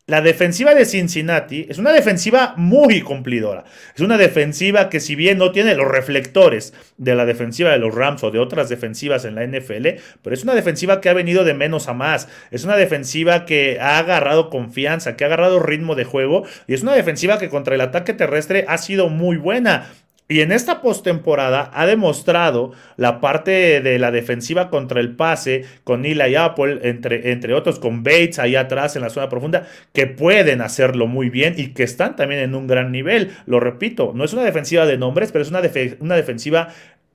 la 0.08 0.20
defensiva 0.20 0.72
de 0.72 0.84
Cincinnati 0.84 1.66
es 1.68 1.78
una 1.78 1.90
defensiva 1.90 2.54
muy 2.56 3.00
cumplidora. 3.00 3.64
Es 3.92 4.00
una 4.00 4.16
defensiva 4.16 4.88
que 4.88 5.00
si 5.00 5.16
bien 5.16 5.36
no 5.36 5.50
tiene 5.50 5.74
los 5.74 5.88
reflectores 5.88 6.74
de 6.96 7.16
la 7.16 7.26
defensiva 7.26 7.72
de 7.72 7.78
los 7.78 7.92
Rams 7.92 8.22
o 8.22 8.30
de 8.30 8.38
otras 8.38 8.68
defensivas 8.68 9.24
en 9.24 9.34
la 9.34 9.44
NFL, 9.44 10.00
pero 10.22 10.34
es 10.34 10.44
una 10.44 10.54
defensiva 10.54 11.00
que 11.00 11.08
ha 11.08 11.12
venido 11.12 11.42
de 11.42 11.54
menos 11.54 11.88
a 11.88 11.92
más. 11.92 12.28
Es 12.52 12.62
una 12.62 12.76
defensiva 12.76 13.46
que 13.46 13.80
ha 13.80 13.98
agarrado 13.98 14.48
confianza, 14.48 15.16
que 15.16 15.24
ha 15.24 15.26
agarrado 15.26 15.58
ritmo 15.58 15.96
de 15.96 16.04
juego 16.04 16.44
y 16.68 16.74
es 16.74 16.82
una 16.82 16.94
defensiva 16.94 17.40
que 17.40 17.48
contra 17.48 17.74
el 17.74 17.80
ataque 17.80 18.12
terrestre 18.12 18.64
ha 18.68 18.78
sido 18.78 19.08
muy 19.08 19.38
buena. 19.38 19.90
Y 20.28 20.40
en 20.40 20.50
esta 20.50 20.82
postemporada 20.82 21.70
ha 21.72 21.86
demostrado 21.86 22.72
la 22.96 23.20
parte 23.20 23.80
de 23.80 23.98
la 24.00 24.10
defensiva 24.10 24.70
contra 24.70 25.00
el 25.00 25.14
pase 25.14 25.64
con 25.84 26.04
Eli 26.04 26.34
Apple, 26.34 26.80
entre, 26.82 27.30
entre 27.30 27.54
otros 27.54 27.78
con 27.78 28.02
Bates 28.02 28.40
ahí 28.40 28.56
atrás 28.56 28.96
en 28.96 29.02
la 29.02 29.10
zona 29.10 29.28
profunda, 29.28 29.68
que 29.92 30.08
pueden 30.08 30.62
hacerlo 30.62 31.06
muy 31.06 31.30
bien 31.30 31.54
y 31.56 31.68
que 31.68 31.84
están 31.84 32.16
también 32.16 32.40
en 32.40 32.56
un 32.56 32.66
gran 32.66 32.90
nivel. 32.90 33.36
Lo 33.46 33.60
repito, 33.60 34.12
no 34.16 34.24
es 34.24 34.32
una 34.32 34.42
defensiva 34.42 34.84
de 34.84 34.98
nombres, 34.98 35.30
pero 35.30 35.42
es 35.42 35.50
una, 35.50 35.62
una 36.00 36.16
defensiva 36.16 36.68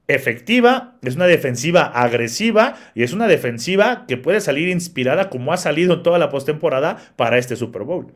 efectiva, 0.08 0.96
es 1.02 1.18
una 1.18 1.28
defensiva 1.28 1.84
agresiva 1.84 2.76
y 2.96 3.04
es 3.04 3.12
una 3.12 3.28
defensiva 3.28 4.06
que 4.08 4.16
puede 4.16 4.40
salir 4.40 4.70
inspirada 4.70 5.30
como 5.30 5.52
ha 5.52 5.58
salido 5.58 5.96
en 5.96 6.04
toda 6.04 6.18
la 6.18 6.30
postemporada 6.30 6.98
para 7.18 7.38
este 7.38 7.58
Super 7.58 7.84
Bowl. 7.84 8.08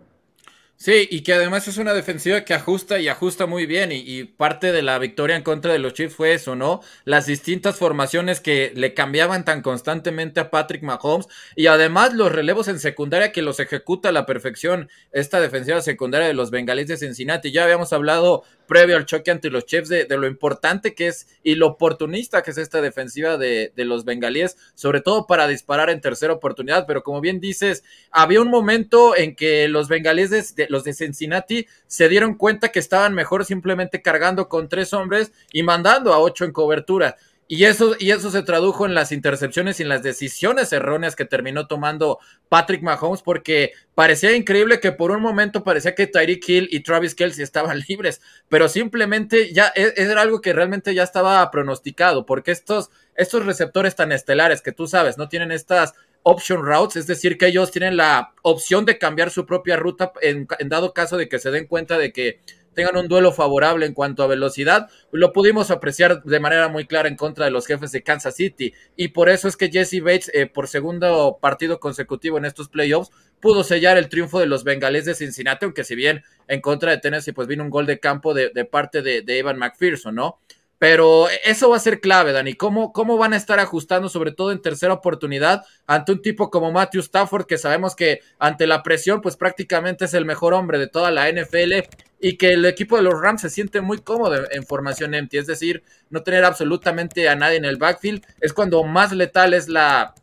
Sí, 0.78 1.08
y 1.10 1.22
que 1.22 1.34
además 1.34 1.70
es 1.70 1.78
una 1.78 1.94
defensiva 1.94 2.42
que 2.42 2.54
ajusta 2.54 3.00
y 3.00 3.08
ajusta 3.08 3.46
muy 3.46 3.66
bien. 3.66 3.92
Y, 3.94 4.26
parte 4.26 4.74
de 4.74 4.82
la 4.82 5.00
victoria 5.00 5.38
en 5.38 5.42
contra 5.42 5.72
de 5.72 5.80
los 5.80 5.94
Chiefs 5.94 6.16
fue 6.16 6.34
eso, 6.34 6.56
¿no? 6.56 6.82
Las 7.06 7.26
distintas 7.26 7.78
formaciones 7.78 8.42
que 8.42 8.74
le 8.76 8.94
cambiaban 8.94 9.46
tan 9.46 9.62
constantemente 9.62 10.42
a 10.42 10.52
Patrick 10.52 10.84
Mahomes. 10.84 11.28
Y 11.56 11.68
además 11.68 12.14
los 12.14 12.32
relevos 12.32 12.68
en 12.68 12.80
secundaria 12.80 13.32
que 13.32 13.42
los 13.42 13.62
ejecuta 13.62 14.10
a 14.10 14.12
la 14.12 14.26
perfección 14.26 14.90
esta 15.14 15.40
defensiva 15.40 15.82
secundaria 15.82 16.28
de 16.28 16.34
los 16.34 16.52
bengalíes 16.52 16.90
de 16.90 16.98
Cincinnati. 16.98 17.52
Ya 17.52 17.64
habíamos 17.64 17.94
hablado 17.94 18.44
previo 18.68 18.98
al 18.98 19.06
choque 19.06 19.32
ante 19.32 19.50
los 19.50 19.66
Chiefs 19.66 19.90
de, 19.90 20.08
lo 20.10 20.28
importante 20.28 20.94
que 20.94 21.08
es 21.08 21.28
y 21.44 21.56
lo 21.56 21.68
oportunista 21.68 22.42
que 22.44 22.52
es 22.52 22.58
esta 22.58 22.82
defensiva 22.82 23.38
de, 23.38 23.72
los 23.78 24.06
bengalíes, 24.06 24.58
sobre 24.74 25.02
todo 25.02 25.28
para 25.28 25.48
disparar 25.48 25.90
en 25.90 26.02
tercera 26.02 26.34
oportunidad, 26.34 26.86
pero 26.88 27.04
como 27.04 27.22
bien 27.22 27.40
dices, 27.40 27.84
había 28.12 28.42
un 28.42 28.50
momento 28.50 29.16
en 29.16 29.36
que 29.36 29.68
los 29.68 29.88
bengalíes 29.88 30.56
de, 30.56 30.65
los 30.70 30.84
de 30.84 30.94
Cincinnati 30.94 31.68
se 31.88 32.10
dieron 32.10 32.36
cuenta 32.36 32.70
que 32.70 32.80
estaban 32.80 33.14
mejor 33.14 33.46
simplemente 33.46 34.02
cargando 34.02 34.50
con 34.50 34.70
tres 34.70 34.94
hombres 34.94 35.32
y 35.52 35.64
mandando 35.64 36.14
a 36.14 36.20
ocho 36.20 36.46
en 36.46 36.52
cobertura. 36.52 37.16
Y 37.48 37.66
eso, 37.66 37.96
y 38.00 38.10
eso 38.10 38.32
se 38.32 38.42
tradujo 38.42 38.88
en 38.88 38.96
las 38.96 39.12
intercepciones 39.12 39.80
y 39.80 39.84
en 39.84 39.90
las 39.90 40.02
decisiones 40.02 40.74
erróneas 40.74 41.16
que 41.16 41.26
terminó 41.26 41.68
tomando 41.68 42.18
Patrick 42.50 42.82
Mahomes, 42.82 43.22
porque 43.22 43.74
parecía 43.94 44.36
increíble 44.36 44.80
que 44.80 44.92
por 44.92 45.12
un 45.12 45.22
momento 45.22 45.64
parecía 45.64 45.94
que 45.94 46.08
Tyreek 46.08 46.50
Hill 46.50 46.70
y 46.72 46.80
Travis 46.80 47.14
Kelsey 47.14 47.44
estaban 47.44 47.80
libres, 47.88 48.20
pero 48.50 48.68
simplemente 48.68 49.54
ya 49.54 49.72
e, 49.76 49.94
era 49.96 50.22
algo 50.22 50.42
que 50.42 50.54
realmente 50.54 50.96
ya 50.96 51.04
estaba 51.04 51.50
pronosticado, 51.52 52.26
porque 52.26 52.50
estos, 52.50 52.90
estos 53.16 53.46
receptores 53.46 53.96
tan 53.96 54.12
estelares 54.12 54.64
que 54.64 54.72
tú 54.72 54.88
sabes, 54.88 55.20
no 55.20 55.30
tienen 55.30 55.52
estas 55.52 55.94
option 56.28 56.66
routes, 56.66 56.96
es 56.96 57.08
decir, 57.08 57.38
que 57.38 57.48
ellos 57.48 57.72
tienen 57.72 57.98
la 57.98 58.34
opción 58.42 58.84
de 58.86 58.98
cambiar 58.98 59.30
su 59.30 59.46
propia 59.46 59.78
ruta 59.78 60.12
en 60.22 60.48
dado 60.66 60.94
caso 60.94 61.18
de 61.18 61.30
que 61.30 61.40
se 61.40 61.52
den 61.52 61.68
cuenta 61.68 61.98
de 61.98 62.12
que 62.12 62.40
tengan 62.76 62.98
un 62.98 63.08
duelo 63.08 63.32
favorable 63.32 63.88
en 63.88 63.94
cuanto 63.94 64.22
a 64.22 64.28
velocidad, 64.28 64.90
lo 65.12 65.34
pudimos 65.34 65.72
apreciar 65.72 66.22
de 66.24 66.40
manera 66.40 66.68
muy 66.68 66.86
clara 66.86 67.08
en 67.08 67.16
contra 67.16 67.46
de 67.46 67.52
los 67.52 67.66
jefes 67.66 67.92
de 67.92 68.04
Kansas 68.04 68.36
City. 68.36 68.74
Y 68.96 69.08
por 69.08 69.30
eso 69.30 69.48
es 69.48 69.58
que 69.58 69.72
Jesse 69.72 70.02
Bates, 70.02 70.30
eh, 70.34 70.46
por 70.46 70.68
segundo 70.68 71.40
partido 71.42 71.80
consecutivo 71.80 72.38
en 72.38 72.46
estos 72.46 72.70
playoffs, 72.70 73.12
pudo 73.40 73.64
sellar 73.64 73.98
el 73.98 74.10
triunfo 74.10 74.40
de 74.40 74.46
los 74.46 74.64
bengalíes 74.64 75.06
de 75.06 75.16
Cincinnati, 75.16 75.66
aunque 75.66 75.84
si 75.84 75.96
bien 75.96 76.24
en 76.48 76.62
contra 76.62 76.92
de 76.92 76.98
Tennessee, 76.98 77.32
pues 77.32 77.48
vino 77.48 77.64
un 77.64 77.70
gol 77.70 77.86
de 77.86 78.00
campo 78.00 78.34
de, 78.34 78.50
parte 78.66 79.02
de, 79.02 79.22
de 79.22 79.40
Evan 79.40 79.58
McPherson, 79.58 80.16
¿no? 80.16 80.40
Pero 80.78 81.28
eso 81.46 81.70
va 81.70 81.78
a 81.78 81.80
ser 81.80 82.02
clave, 82.02 82.34
Dani. 82.34 82.54
¿Cómo, 82.54 82.92
¿Cómo 82.92 83.18
van 83.18 83.34
a 83.34 83.38
estar 83.38 83.60
ajustando, 83.60 84.10
sobre 84.10 84.32
todo 84.32 84.52
en 84.52 84.62
tercera 84.62 84.94
oportunidad, 84.94 85.64
ante 85.88 86.12
un 86.12 86.22
tipo 86.22 86.50
como 86.50 86.72
Matthew 86.72 87.02
Stafford, 87.02 87.46
que 87.46 87.58
sabemos 87.58 87.96
que 87.96 88.20
ante 88.40 88.68
la 88.68 88.84
presión, 88.84 89.22
pues 89.22 89.38
prácticamente 89.38 90.06
es 90.06 90.14
el 90.14 90.26
mejor 90.26 90.54
hombre 90.54 90.78
de 90.78 90.88
toda 90.88 91.12
la 91.12 91.30
NFL 91.30 91.88
y 92.20 92.38
que 92.38 92.50
el 92.50 92.66
equipo 92.66 92.98
de 92.98 93.04
los 93.04 93.22
Rams 93.22 93.42
se 93.42 93.50
siente 93.50 93.82
muy 93.82 94.00
cómodo 94.00 94.36
en 94.52 94.66
formación 94.66 95.14
empty, 95.14 95.38
es 95.38 95.48
decir, 95.48 95.84
no 96.10 96.24
tener 96.24 96.44
absolutamente 96.44 97.30
a 97.30 97.36
nadie 97.36 97.58
en 97.58 97.66
el 97.66 97.78
backfield, 97.78 98.26
es 98.42 98.52
cuando 98.52 98.84
más 98.84 99.12
letal 99.12 99.54
es 99.54 99.70
la 99.70 100.14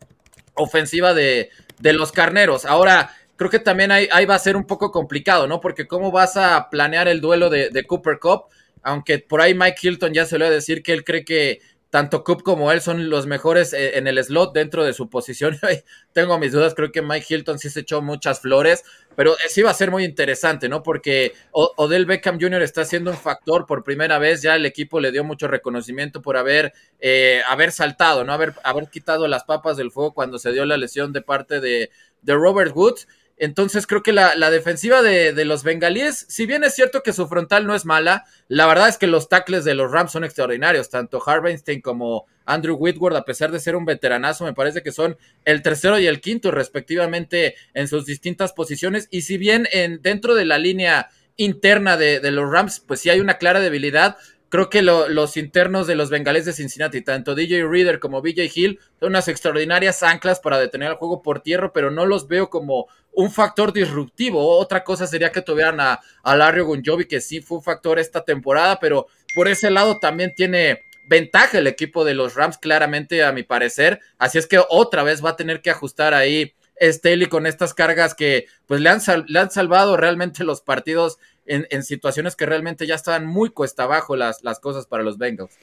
ofensiva 0.55 1.13
de, 1.13 1.49
de 1.79 1.93
los 1.93 2.11
carneros. 2.11 2.65
Ahora, 2.65 3.11
creo 3.35 3.49
que 3.49 3.59
también 3.59 3.91
ahí, 3.91 4.25
va 4.25 4.35
a 4.35 4.39
ser 4.39 4.55
un 4.55 4.65
poco 4.65 4.91
complicado, 4.91 5.47
¿no? 5.47 5.59
Porque 5.59 5.87
cómo 5.87 6.11
vas 6.11 6.37
a 6.37 6.69
planear 6.69 7.07
el 7.07 7.21
duelo 7.21 7.49
de, 7.49 7.69
de 7.69 7.85
Cooper 7.85 8.19
Cup 8.19 8.45
aunque 8.83 9.19
por 9.19 9.41
ahí 9.41 9.53
Mike 9.55 9.79
Hilton 9.81 10.13
ya 10.13 10.25
se 10.25 10.37
lo 10.37 10.45
va 10.45 10.51
a 10.51 10.53
decir 10.53 10.83
que 10.83 10.93
él 10.93 11.03
cree 11.03 11.25
que 11.25 11.61
tanto 11.93 12.23
Coop 12.23 12.41
como 12.41 12.71
él 12.71 12.81
son 12.81 13.11
los 13.11 13.27
mejores 13.27 13.71
eh, 13.71 13.99
en 13.99 14.07
el 14.07 14.17
slot 14.23 14.51
dentro 14.51 14.83
de 14.83 14.93
su 14.93 15.11
posición. 15.11 15.59
Tengo 16.11 16.39
mis 16.39 16.51
dudas, 16.51 16.73
creo 16.73 16.91
que 16.91 17.03
Mike 17.03 17.27
Hilton 17.29 17.59
sí 17.59 17.69
se 17.69 17.81
echó 17.81 18.01
muchas 18.01 18.39
flores, 18.39 18.83
pero 19.15 19.35
sí 19.47 19.61
va 19.61 19.69
a 19.69 19.75
ser 19.75 19.91
muy 19.91 20.03
interesante, 20.03 20.67
¿no? 20.69 20.81
Porque 20.81 21.33
Odell 21.51 22.07
Beckham 22.07 22.39
Jr. 22.41 22.63
está 22.63 22.83
siendo 22.83 23.11
un 23.11 23.17
factor 23.17 23.67
por 23.67 23.83
primera 23.83 24.17
vez, 24.17 24.41
ya 24.41 24.55
el 24.55 24.65
equipo 24.65 24.99
le 24.99 25.11
dio 25.11 25.23
mucho 25.23 25.47
reconocimiento 25.47 26.23
por 26.23 26.35
haber, 26.35 26.73
eh, 26.99 27.43
haber 27.47 27.71
saltado, 27.71 28.23
¿no? 28.23 28.33
Haber, 28.33 28.55
haber 28.63 28.87
quitado 28.87 29.27
las 29.27 29.43
papas 29.43 29.77
del 29.77 29.91
fuego 29.91 30.15
cuando 30.15 30.39
se 30.39 30.51
dio 30.51 30.65
la 30.65 30.77
lesión 30.77 31.13
de 31.13 31.21
parte 31.21 31.59
de, 31.59 31.91
de 32.23 32.33
Robert 32.33 32.75
Woods. 32.75 33.07
Entonces 33.37 33.87
creo 33.87 34.03
que 34.03 34.13
la, 34.13 34.51
defensiva 34.51 35.01
de, 35.01 35.33
los 35.45 35.63
bengalíes, 35.63 36.25
si 36.29 36.45
bien 36.45 36.63
es 36.63 36.75
cierto 36.75 37.01
que 37.01 37.13
su 37.13 37.27
frontal 37.27 37.65
no 37.65 37.75
es 37.75 37.85
mala, 37.85 38.25
la 38.47 38.67
verdad 38.67 38.89
es 38.89 38.97
que 38.97 39.07
los 39.07 39.27
tackles 39.27 39.65
de 39.65 39.73
los 39.73 39.91
Rams 39.91 40.11
son 40.11 40.23
extraordinarios, 40.23 40.89
tanto 40.89 41.21
Harveinstein 41.25 41.81
como 41.81 42.25
Andrew 42.45 42.75
Whitworth, 42.75 43.15
a 43.15 43.25
pesar 43.25 43.51
de 43.51 43.59
ser 43.59 43.75
un 43.75 43.85
veteranazo, 43.85 44.45
me 44.45 44.53
parece 44.53 44.83
que 44.83 44.91
son 44.91 45.17
el 45.45 45.61
tercero 45.61 45.99
y 45.99 46.07
el 46.07 46.21
quinto 46.21 46.51
respectivamente 46.51 47.55
en 47.73 47.87
sus 47.87 48.05
distintas 48.05 48.53
posiciones, 48.53 49.07
y 49.09 49.23
si 49.23 49.37
bien 49.37 49.67
en, 49.71 50.01
dentro 50.01 50.35
de 50.35 50.45
la 50.45 50.57
línea 50.57 51.09
interna 51.35 51.97
de 51.97 52.31
los 52.31 52.49
Rams, 52.51 52.79
pues 52.79 52.99
sí 52.99 53.09
hay 53.09 53.19
una 53.19 53.39
clara 53.39 53.59
debilidad, 53.59 54.17
Creo 54.53 54.69
que 54.69 54.83
los 54.83 55.35
internos 55.35 55.87
de 55.87 55.95
los 55.95 56.11
bengalíes 56.11 56.45
de 56.45 56.53
Cincinnati, 56.53 57.01
tanto 57.01 57.33
DJ 57.33 57.65
Reader 57.65 57.99
como 57.99 58.21
BJ 58.21 58.51
Hill, 58.53 58.79
son 58.99 59.09
unas 59.09 59.27
extraordinarias 59.27 60.03
anclas 60.03 60.39
para 60.39 60.59
detener 60.59 60.91
el 60.91 60.97
juego 60.97 61.23
por 61.23 61.39
tierra, 61.39 61.73
pero 61.73 61.89
no 61.89 62.05
los 62.05 62.27
veo 62.27 62.51
como 62.51 62.85
un 63.13 63.31
factor 63.31 63.73
disruptivo. 63.73 64.59
Otra 64.59 64.83
cosa 64.83 65.07
sería 65.07 65.31
que 65.31 65.41
tuvieran 65.41 65.79
a, 65.79 66.01
a 66.21 66.35
Larry 66.35 66.61
Gunjovi, 66.61 67.05
que 67.05 67.19
sí 67.19 67.41
fue 67.41 67.57
un 67.57 67.63
factor 67.63 67.97
esta 67.97 68.25
temporada, 68.25 68.79
pero 68.79 69.07
por 69.33 69.47
ese 69.47 69.71
lado 69.71 69.97
también 69.97 70.35
tiene 70.35 70.83
ventaja 71.09 71.57
el 71.57 71.65
equipo 71.65 72.05
de 72.05 72.13
los 72.13 72.35
Rams, 72.35 72.59
claramente, 72.59 73.23
a 73.23 73.31
mi 73.31 73.41
parecer. 73.41 74.01
Así 74.19 74.37
es 74.37 74.45
que 74.45 74.61
otra 74.69 75.01
vez 75.01 75.25
va 75.25 75.31
a 75.31 75.35
tener 75.35 75.63
que 75.63 75.71
ajustar 75.71 76.13
ahí 76.13 76.53
Staley 76.79 77.27
con 77.27 77.45
estas 77.45 77.73
cargas 77.73 78.13
que 78.13 78.45
pues 78.65 78.81
le 78.81 78.89
han, 78.89 79.01
le 79.27 79.39
han 79.39 79.51
salvado 79.51 79.97
realmente 79.97 80.43
los 80.43 80.61
partidos 80.61 81.17
en, 81.45 81.83
situaciones 81.83 82.35
que 82.35 82.45
realmente 82.45 82.87
ya 82.87 82.95
estaban 82.95 83.25
muy 83.25 83.49
cuesta 83.49 83.83
abajo 83.83 84.15
las, 84.15 84.43
las 84.43 84.59
cosas 84.59 84.85
para 84.87 85.03
los 85.03 85.17
Bengals. 85.17 85.57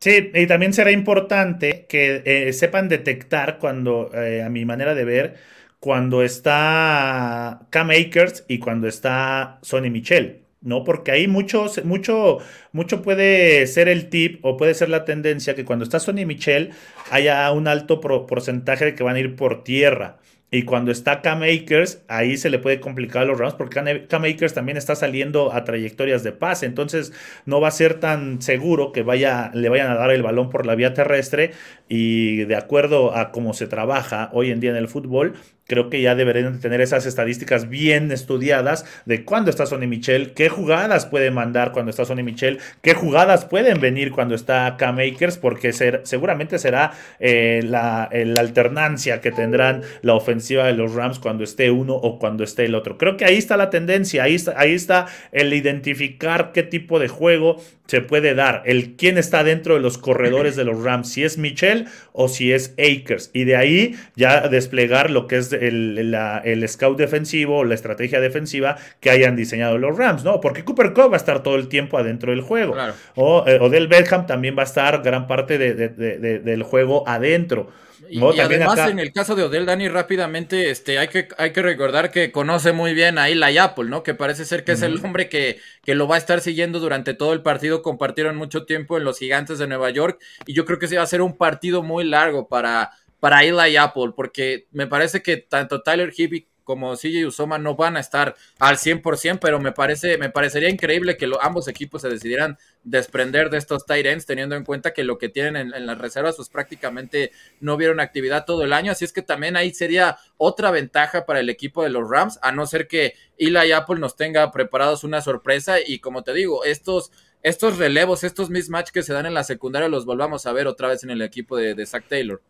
Sí, 0.00 0.30
y 0.34 0.46
también 0.46 0.72
será 0.72 0.90
importante 0.92 1.84
que 1.86 2.22
eh, 2.24 2.52
sepan 2.54 2.88
detectar 2.88 3.58
cuando, 3.58 4.10
eh, 4.14 4.42
a 4.42 4.48
mi 4.48 4.64
manera 4.64 4.94
de 4.94 5.04
ver, 5.04 5.36
cuando 5.78 6.22
está 6.22 7.66
Cam 7.70 7.90
Akers 7.90 8.44
y 8.48 8.58
cuando 8.58 8.88
está 8.88 9.58
Sonny 9.62 9.90
Michel, 9.90 10.42
¿no? 10.62 10.84
Porque 10.84 11.10
ahí 11.10 11.28
mucho, 11.28 11.66
mucho, 11.84 12.38
mucho 12.72 13.02
puede 13.02 13.66
ser 13.66 13.88
el 13.88 14.08
tip 14.08 14.44
o 14.44 14.56
puede 14.56 14.74
ser 14.74 14.88
la 14.88 15.04
tendencia 15.04 15.54
que 15.54 15.66
cuando 15.66 15.84
está 15.84 16.00
Sonny 16.00 16.24
Michel 16.24 16.70
haya 17.10 17.50
un 17.52 17.68
alto 17.68 18.00
porcentaje 18.00 18.86
de 18.86 18.94
que 18.94 19.02
van 19.02 19.16
a 19.16 19.20
ir 19.20 19.36
por 19.36 19.64
tierra. 19.64 20.18
Y 20.52 20.64
cuando 20.64 20.90
está 20.90 21.22
Cam 21.22 21.42
Akers, 21.42 22.02
ahí 22.08 22.36
se 22.36 22.50
le 22.50 22.58
puede 22.58 22.80
complicar 22.80 23.22
a 23.22 23.24
los 23.24 23.38
Rams 23.38 23.54
porque 23.54 24.06
Cam 24.08 24.24
Akers 24.24 24.52
también 24.52 24.76
está 24.76 24.96
saliendo 24.96 25.52
a 25.52 25.62
trayectorias 25.62 26.24
de 26.24 26.32
pase. 26.32 26.66
Entonces 26.66 27.12
no 27.46 27.60
va 27.60 27.68
a 27.68 27.72
ser 27.72 28.00
tan 28.00 28.42
seguro 28.42 28.90
que 28.90 29.02
vaya, 29.02 29.52
le 29.54 29.68
vayan 29.68 29.90
a 29.90 29.94
dar 29.94 30.10
el 30.10 30.22
balón 30.22 30.50
por 30.50 30.66
la 30.66 30.74
vía 30.74 30.92
terrestre. 30.92 31.52
Y 31.88 32.44
de 32.44 32.56
acuerdo 32.56 33.16
a 33.16 33.30
cómo 33.30 33.54
se 33.54 33.68
trabaja 33.68 34.30
hoy 34.32 34.50
en 34.50 34.58
día 34.58 34.70
en 34.70 34.76
el 34.76 34.88
fútbol, 34.88 35.34
creo 35.70 35.88
que 35.88 36.02
ya 36.02 36.16
deberían 36.16 36.58
tener 36.58 36.80
esas 36.80 37.06
estadísticas 37.06 37.68
bien 37.68 38.10
estudiadas 38.10 38.84
de 39.06 39.24
cuándo 39.24 39.50
está 39.50 39.66
Sonny 39.66 39.86
Michel, 39.86 40.32
qué 40.32 40.48
jugadas 40.48 41.06
puede 41.06 41.30
mandar 41.30 41.70
cuando 41.70 41.90
está 41.90 42.04
Sonny 42.04 42.24
Michel, 42.24 42.58
qué 42.82 42.92
jugadas 42.92 43.44
pueden 43.44 43.80
venir 43.80 44.10
cuando 44.10 44.34
está 44.34 44.74
Cam 44.76 44.98
Akers, 44.98 45.38
porque 45.38 45.72
seguramente 45.72 46.58
será 46.58 46.90
eh, 47.20 47.60
la, 47.62 48.10
la, 48.12 48.40
alternancia 48.40 49.20
que 49.20 49.30
tendrán 49.30 49.82
la 50.02 50.14
ofensiva 50.14 50.66
de 50.66 50.72
los 50.72 50.94
Rams 50.94 51.20
cuando 51.20 51.44
esté 51.44 51.70
uno 51.70 51.94
o 51.94 52.18
cuando 52.18 52.42
esté 52.42 52.64
el 52.64 52.74
otro. 52.74 52.98
Creo 52.98 53.16
que 53.16 53.24
ahí 53.24 53.36
está 53.36 53.56
la 53.56 53.70
tendencia, 53.70 54.24
ahí 54.24 54.36
ahí 54.56 54.74
está 54.74 55.06
el 55.30 55.54
identificar 55.54 56.50
qué 56.50 56.64
tipo 56.64 56.98
de 56.98 57.06
juego 57.06 57.60
se 57.90 58.02
puede 58.02 58.36
dar, 58.36 58.62
el 58.66 58.94
quién 58.94 59.18
está 59.18 59.42
dentro 59.42 59.74
de 59.74 59.80
los 59.80 59.98
corredores 59.98 60.54
de 60.54 60.62
los 60.62 60.80
Rams, 60.80 61.08
si 61.10 61.24
es 61.24 61.38
Michel 61.38 61.88
o 62.12 62.28
si 62.28 62.52
es 62.52 62.72
Akers, 62.78 63.32
y 63.32 63.42
de 63.42 63.56
ahí 63.56 63.96
ya 64.14 64.46
desplegar 64.46 65.10
lo 65.10 65.26
que 65.26 65.38
es 65.38 65.52
el, 65.52 66.14
el, 66.44 66.68
scout 66.68 66.96
defensivo 66.96 67.58
o 67.58 67.64
la 67.64 67.74
estrategia 67.74 68.20
defensiva 68.20 68.76
que 69.00 69.10
hayan 69.10 69.34
diseñado 69.34 69.76
los 69.76 69.98
Rams, 69.98 70.22
¿no? 70.22 70.40
Porque 70.40 70.64
Cooper 70.64 70.92
Cup 70.92 71.10
va 71.10 71.14
a 71.14 71.16
estar 71.16 71.42
todo 71.42 71.56
el 71.56 71.66
tiempo 71.66 71.98
adentro 71.98 72.30
del 72.30 72.42
juego. 72.42 72.76
O, 73.16 73.42
eh, 73.48 73.58
Odell 73.60 73.88
Beckham 73.88 74.24
también 74.24 74.56
va 74.56 74.62
a 74.62 74.66
estar 74.66 75.02
gran 75.02 75.26
parte 75.26 75.58
del 75.58 76.62
juego 76.62 77.02
adentro. 77.08 77.72
Y, 78.08 78.40
además, 78.40 78.78
en 78.88 78.98
el 78.98 79.12
caso 79.12 79.34
de 79.34 79.44
Odell 79.44 79.66
Dani, 79.66 79.88
rápidamente, 79.88 80.70
este, 80.70 80.98
hay 80.98 81.08
que, 81.08 81.28
hay 81.36 81.52
que 81.52 81.62
recordar 81.62 82.10
que 82.10 82.32
conoce 82.32 82.72
muy 82.72 82.94
bien 82.94 83.18
a 83.18 83.28
Eli 83.28 83.58
Apple, 83.58 83.88
¿no? 83.88 84.02
Que 84.02 84.14
parece 84.14 84.44
ser 84.44 84.64
que 84.64 84.72
es 84.72 84.82
el 84.82 85.04
hombre 85.04 85.28
que, 85.28 85.58
que 85.84 85.94
lo 85.94 86.08
va 86.08 86.14
a 86.14 86.18
estar 86.18 86.40
siguiendo 86.40 86.80
durante 86.80 87.14
todo 87.14 87.32
el 87.32 87.42
partido. 87.42 87.82
Compartieron 87.82 88.36
mucho 88.36 88.64
tiempo 88.64 88.96
en 88.96 89.04
los 89.04 89.18
gigantes 89.18 89.58
de 89.58 89.66
Nueva 89.66 89.90
York. 89.90 90.20
Y 90.46 90.54
yo 90.54 90.64
creo 90.64 90.78
que 90.78 90.88
sí 90.88 90.96
va 90.96 91.02
a 91.02 91.06
ser 91.06 91.22
un 91.22 91.36
partido 91.36 91.82
muy 91.82 92.04
largo 92.04 92.48
para, 92.48 92.90
para 93.20 93.44
Eli 93.44 93.76
Apple, 93.76 94.12
porque 94.16 94.66
me 94.72 94.86
parece 94.86 95.22
que 95.22 95.36
tanto 95.36 95.82
Tyler 95.82 96.12
Hibbie 96.16 96.48
como 96.70 96.94
CJ 96.94 97.26
Usoma 97.26 97.58
no 97.58 97.74
van 97.74 97.96
a 97.96 98.00
estar 98.00 98.36
al 98.60 98.76
100%, 98.76 99.38
pero 99.40 99.58
me 99.58 99.72
parece 99.72 100.18
me 100.18 100.30
parecería 100.30 100.68
increíble 100.68 101.16
que 101.16 101.28
ambos 101.40 101.66
equipos 101.66 102.02
se 102.02 102.08
decidieran 102.08 102.58
desprender 102.82 103.50
de 103.50 103.58
estos 103.58 103.86
tight 103.86 104.06
ends, 104.06 104.26
teniendo 104.26 104.56
en 104.56 104.64
cuenta 104.64 104.92
que 104.92 105.04
lo 105.04 105.18
que 105.18 105.28
tienen 105.28 105.72
en, 105.74 105.86
las 105.86 105.98
reservas 105.98 106.36
pues 106.36 106.48
prácticamente 106.48 107.30
no 107.60 107.76
vieron 107.76 108.00
actividad 108.00 108.44
todo 108.44 108.64
el 108.64 108.72
año, 108.72 108.92
así 108.92 109.04
es 109.04 109.12
que 109.12 109.22
también 109.22 109.56
ahí 109.56 109.72
sería 109.72 110.18
otra 110.36 110.70
ventaja 110.70 111.26
para 111.26 111.40
el 111.40 111.50
equipo 111.50 111.82
de 111.82 111.90
los 111.90 112.08
Rams, 112.08 112.38
a 112.42 112.52
no 112.52 112.66
ser 112.66 112.88
que 112.88 113.14
Eli 113.38 113.72
Apple 113.72 113.98
nos 113.98 114.16
tenga 114.16 114.50
preparados 114.50 115.04
una 115.04 115.20
sorpresa 115.20 115.76
y 115.84 115.98
como 115.98 116.22
te 116.22 116.32
digo, 116.32 116.64
estos 116.64 117.12
estos 117.42 117.78
relevos, 117.78 118.22
estos 118.22 118.50
mismatch 118.50 118.90
que 118.90 119.02
se 119.02 119.14
dan 119.14 119.24
en 119.24 119.32
la 119.32 119.44
secundaria 119.44 119.88
los 119.88 120.04
volvamos 120.04 120.46
a 120.46 120.52
ver 120.52 120.66
otra 120.66 120.88
vez 120.88 121.04
en 121.04 121.10
el 121.10 121.22
equipo 121.22 121.56
de, 121.56 121.74
de 121.74 121.86
Zach 121.86 122.04
Taylor. 122.06 122.42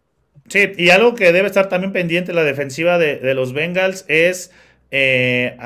Sí, 0.48 0.72
y 0.76 0.90
algo 0.90 1.14
que 1.14 1.32
debe 1.32 1.46
estar 1.46 1.68
también 1.68 1.92
pendiente 1.92 2.32
la 2.32 2.42
defensiva 2.42 2.98
de, 2.98 3.34
los 3.34 3.52
Bengals 3.52 4.04
es 4.08 4.50
eh, 4.90 5.56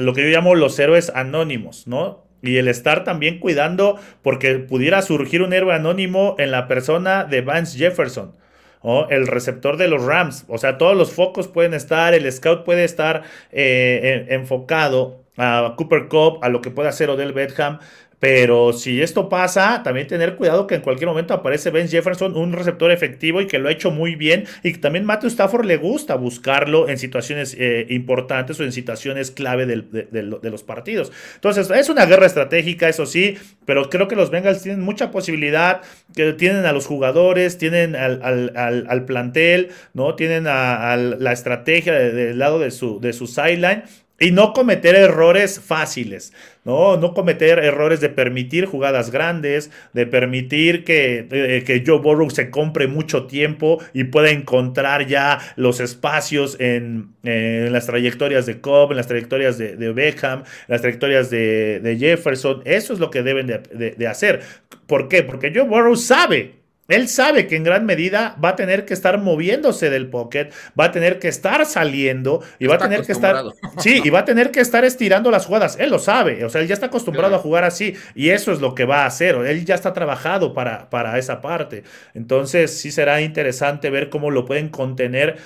lo 0.00 0.12
que 0.14 0.22
yo 0.22 0.28
llamo 0.28 0.54
los 0.54 0.78
héroes 0.78 1.10
anónimos, 1.14 1.86
¿no? 1.86 2.27
Y 2.42 2.56
el 2.56 2.68
estar 2.68 3.04
también 3.04 3.38
cuidando 3.40 3.98
porque 4.22 4.54
pudiera 4.58 5.02
surgir 5.02 5.42
un 5.42 5.52
héroe 5.52 5.74
anónimo 5.74 6.36
en 6.38 6.50
la 6.50 6.68
persona 6.68 7.24
de 7.24 7.40
Vance 7.40 7.78
Jefferson. 7.78 8.36
o 8.80 9.08
el 9.10 9.26
receptor 9.26 9.76
de 9.76 9.88
los 9.88 10.04
Rams. 10.04 10.44
O 10.46 10.56
sea, 10.56 10.78
todos 10.78 10.96
los 10.96 11.12
focos 11.12 11.48
pueden 11.48 11.74
estar, 11.74 12.14
el 12.14 12.30
scout 12.30 12.64
puede 12.64 12.84
estar 12.84 13.24
eh, 13.50 14.26
enfocado 14.28 15.24
a 15.36 15.74
Cooper 15.76 16.06
Cup, 16.08 16.38
a 16.42 16.48
lo 16.48 16.60
que 16.60 16.70
puede 16.70 16.88
hacer 16.88 17.10
Odell 17.10 17.32
Bedham. 17.32 17.80
Pero 18.20 18.72
si 18.72 19.00
esto 19.00 19.28
pasa, 19.28 19.82
también 19.84 20.06
tener 20.06 20.34
cuidado 20.34 20.66
que 20.66 20.74
en 20.74 20.80
cualquier 20.80 21.08
momento 21.08 21.34
aparece 21.34 21.70
Ben 21.70 21.88
Jefferson, 21.88 22.36
un 22.36 22.52
receptor 22.52 22.90
efectivo 22.90 23.40
y 23.40 23.46
que 23.46 23.58
lo 23.58 23.68
ha 23.68 23.72
hecho 23.72 23.90
muy 23.90 24.16
bien. 24.16 24.44
Y 24.62 24.72
también 24.74 25.04
Matthew 25.04 25.28
Stafford 25.28 25.66
le 25.66 25.76
gusta 25.76 26.16
buscarlo 26.16 26.88
en 26.88 26.98
situaciones 26.98 27.54
eh, 27.58 27.86
importantes 27.90 28.58
o 28.58 28.64
en 28.64 28.72
situaciones 28.72 29.30
clave 29.30 29.66
de, 29.66 30.50
los 30.50 30.62
partidos. 30.64 31.12
Entonces, 31.36 31.70
es 31.70 31.88
una 31.88 32.06
guerra 32.06 32.26
estratégica, 32.26 32.88
eso 32.88 33.06
sí, 33.06 33.36
pero 33.64 33.88
creo 33.88 34.08
que 34.08 34.16
los 34.16 34.30
Bengals 34.30 34.62
tienen 34.62 34.80
mucha 34.80 35.10
posibilidad, 35.10 35.82
que 36.14 36.32
tienen 36.32 36.66
a 36.66 36.72
los 36.72 36.86
jugadores, 36.86 37.58
tienen 37.58 37.94
al, 37.94 39.04
plantel, 39.06 39.70
¿no? 39.94 40.16
Tienen 40.16 40.46
a, 40.48 40.96
la 40.96 41.32
estrategia 41.32 41.92
del 41.92 42.38
lado 42.38 42.58
de 42.58 42.70
su, 42.70 43.00
de 43.00 43.12
su 43.12 43.26
sideline 43.26 43.84
y 44.20 44.32
no 44.32 44.52
cometer 44.52 44.96
errores 44.96 45.60
fáciles, 45.60 46.32
¿no? 46.64 46.96
No 46.96 47.14
cometer 47.14 47.60
errores 47.60 48.00
de 48.00 48.08
permitir 48.08 48.66
jugadas 48.66 49.10
grandes, 49.10 49.70
de 49.92 50.06
permitir 50.06 50.84
que, 50.84 51.26
eh, 51.30 51.62
que 51.64 51.84
Joe 51.86 52.00
Burrow 52.00 52.28
se 52.30 52.50
compre 52.50 52.88
mucho 52.88 53.26
tiempo 53.26 53.80
y 53.94 54.04
pueda 54.04 54.30
encontrar 54.30 55.06
ya 55.06 55.38
los 55.56 55.78
espacios 55.80 56.56
en, 56.58 57.10
las 57.22 57.86
trayectorias 57.86 58.46
de 58.46 58.60
Cobb, 58.60 58.90
en 58.92 58.96
las 58.96 59.06
trayectorias 59.06 59.58
de, 59.58 59.92
Beckham, 59.92 60.40
en 60.40 60.44
las 60.68 60.80
trayectorias 60.80 61.30
de, 61.30 61.96
Jefferson. 61.98 62.62
Eso 62.64 62.92
es 62.94 62.98
lo 62.98 63.10
que 63.10 63.22
deben 63.22 63.46
de, 63.46 63.94
de 63.96 64.06
hacer. 64.06 64.40
¿Por 64.86 65.08
qué? 65.08 65.22
Porque 65.22 65.52
Joe 65.54 65.64
Burrow 65.64 65.94
sabe 65.94 66.57
él 66.88 67.08
sabe 67.08 67.46
que 67.46 67.56
en 67.56 67.64
gran 67.64 67.86
medida 67.86 68.36
va 68.42 68.50
a 68.50 68.56
tener 68.56 68.84
que 68.84 68.94
estar 68.94 69.18
moviéndose 69.18 69.90
del 69.90 70.08
pocket, 70.08 70.50
va 70.78 70.86
a 70.86 70.92
tener 70.92 71.18
que 71.18 71.28
estar 71.28 71.64
saliendo 71.66 72.42
y 72.58 72.66
va 72.66 72.76
a 72.76 72.78
tener 72.78 73.02
que 73.04 73.12
estar. 73.12 73.28
Sí, 73.78 74.00
y 74.02 74.10
va 74.10 74.20
a 74.20 74.24
tener 74.24 74.50
que 74.50 74.60
estar 74.60 74.84
estirando 74.84 75.30
las 75.30 75.46
jugadas. 75.46 75.76
Él 75.78 75.90
lo 75.90 75.98
sabe, 75.98 76.44
o 76.44 76.48
sea, 76.48 76.60
él 76.62 76.66
ya 76.66 76.74
está 76.74 76.86
acostumbrado 76.86 77.36
a 77.36 77.38
jugar 77.38 77.64
así 77.64 77.94
y 78.14 78.30
eso 78.30 78.50
es 78.50 78.60
lo 78.60 78.74
que 78.74 78.84
va 78.84 79.02
a 79.02 79.06
hacer. 79.06 79.36
Él 79.36 79.64
ya 79.64 79.74
está 79.74 79.92
trabajado 79.92 80.52
para, 80.52 80.90
para 80.90 81.18
esa 81.18 81.40
parte. 81.40 81.84
Entonces, 82.14 82.76
sí 82.80 82.90
será 82.90 83.20
interesante 83.20 83.90
ver 83.90 84.08
cómo 84.08 84.30
lo 84.30 84.46
pueden 84.46 84.68
contener 84.68 85.36